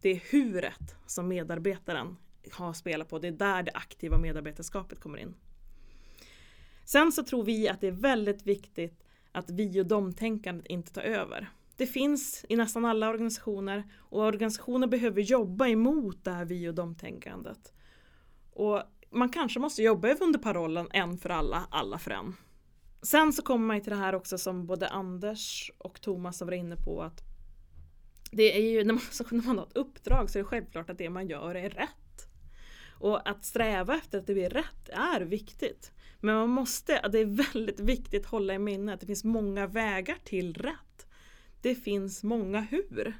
Det 0.00 0.08
är 0.08 0.22
huret 0.30 0.96
som 1.06 1.28
medarbetaren 1.28 2.16
har 2.52 2.72
spelat 2.72 3.08
på. 3.08 3.18
Det 3.18 3.28
är 3.28 3.32
där 3.32 3.62
det 3.62 3.72
aktiva 3.74 4.18
medarbetarskapet 4.18 5.00
kommer 5.00 5.18
in. 5.18 5.34
Sen 6.84 7.12
så 7.12 7.22
tror 7.24 7.44
vi 7.44 7.68
att 7.68 7.80
det 7.80 7.86
är 7.86 7.92
väldigt 7.92 8.46
viktigt 8.46 9.04
att 9.32 9.50
vi 9.50 9.80
och 9.80 9.86
dom-tänkandet 9.86 10.66
inte 10.66 10.92
tar 10.92 11.02
över. 11.02 11.50
Det 11.76 11.86
finns 11.86 12.44
i 12.48 12.56
nästan 12.56 12.84
alla 12.84 13.08
organisationer 13.08 13.84
och 13.96 14.22
organisationer 14.22 14.86
behöver 14.86 15.22
jobba 15.22 15.68
emot 15.68 16.24
det 16.24 16.30
här 16.30 16.44
vi 16.44 16.68
och 16.68 16.74
dom-tänkandet. 16.74 17.72
Och 18.52 18.82
man 19.12 19.28
kanske 19.28 19.60
måste 19.60 19.82
jobba 19.82 20.14
under 20.14 20.38
parollen 20.38 20.88
en 20.92 21.18
för 21.18 21.30
alla, 21.30 21.66
alla 21.70 21.98
för 21.98 22.10
en. 22.10 22.36
Sen 23.02 23.32
så 23.32 23.42
kommer 23.42 23.66
man 23.66 23.80
till 23.80 23.90
det 23.90 23.96
här 23.96 24.14
också 24.14 24.38
som 24.38 24.66
både 24.66 24.88
Anders 24.88 25.70
och 25.78 26.00
Thomas 26.00 26.40
har 26.40 26.46
varit 26.46 26.58
inne 26.58 26.76
på 26.76 27.02
att 27.02 27.22
det 28.30 28.56
är 28.56 28.70
ju 28.70 28.84
när 28.84 28.92
man, 28.92 29.02
när 29.30 29.46
man 29.46 29.58
har 29.58 29.66
ett 29.66 29.76
uppdrag 29.76 30.30
så 30.30 30.38
är 30.38 30.42
det 30.42 30.48
självklart 30.48 30.90
att 30.90 30.98
det 30.98 31.10
man 31.10 31.28
gör 31.28 31.54
är 31.54 31.70
rätt. 31.70 31.88
Och 33.00 33.28
att 33.28 33.44
sträva 33.44 33.94
efter 33.94 34.18
att 34.18 34.26
det 34.26 34.34
blir 34.34 34.50
rätt 34.50 34.88
är 34.88 35.20
viktigt. 35.20 35.92
Men 36.20 36.34
man 36.34 36.48
måste, 36.48 37.08
det 37.08 37.18
är 37.18 37.52
väldigt 37.52 37.80
viktigt 37.80 38.24
att 38.24 38.30
hålla 38.30 38.54
i 38.54 38.58
minnet 38.58 38.94
att 38.94 39.00
det 39.00 39.06
finns 39.06 39.24
många 39.24 39.66
vägar 39.66 40.16
till 40.24 40.54
rätt. 40.54 41.06
Det 41.62 41.74
finns 41.74 42.22
många 42.22 42.60
hur. 42.60 43.16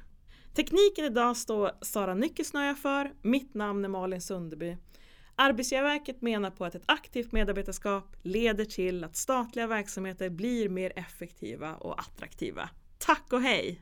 Tekniken 0.53 1.05
idag 1.05 1.37
står 1.37 1.71
Sara 1.81 2.13
Nyckelsnöja 2.13 2.75
för. 2.75 3.13
Mitt 3.21 3.53
namn 3.53 3.85
är 3.85 3.89
Malin 3.89 4.21
Sunderby. 4.21 4.77
Arbetsgivarverket 5.35 6.21
menar 6.21 6.51
på 6.51 6.65
att 6.65 6.75
ett 6.75 6.83
aktivt 6.85 7.31
medarbetarskap 7.31 8.15
leder 8.21 8.65
till 8.65 9.03
att 9.03 9.15
statliga 9.15 9.67
verksamheter 9.67 10.29
blir 10.29 10.69
mer 10.69 10.93
effektiva 10.95 11.75
och 11.75 11.99
attraktiva. 11.99 12.69
Tack 12.97 13.33
och 13.33 13.41
hej! 13.41 13.81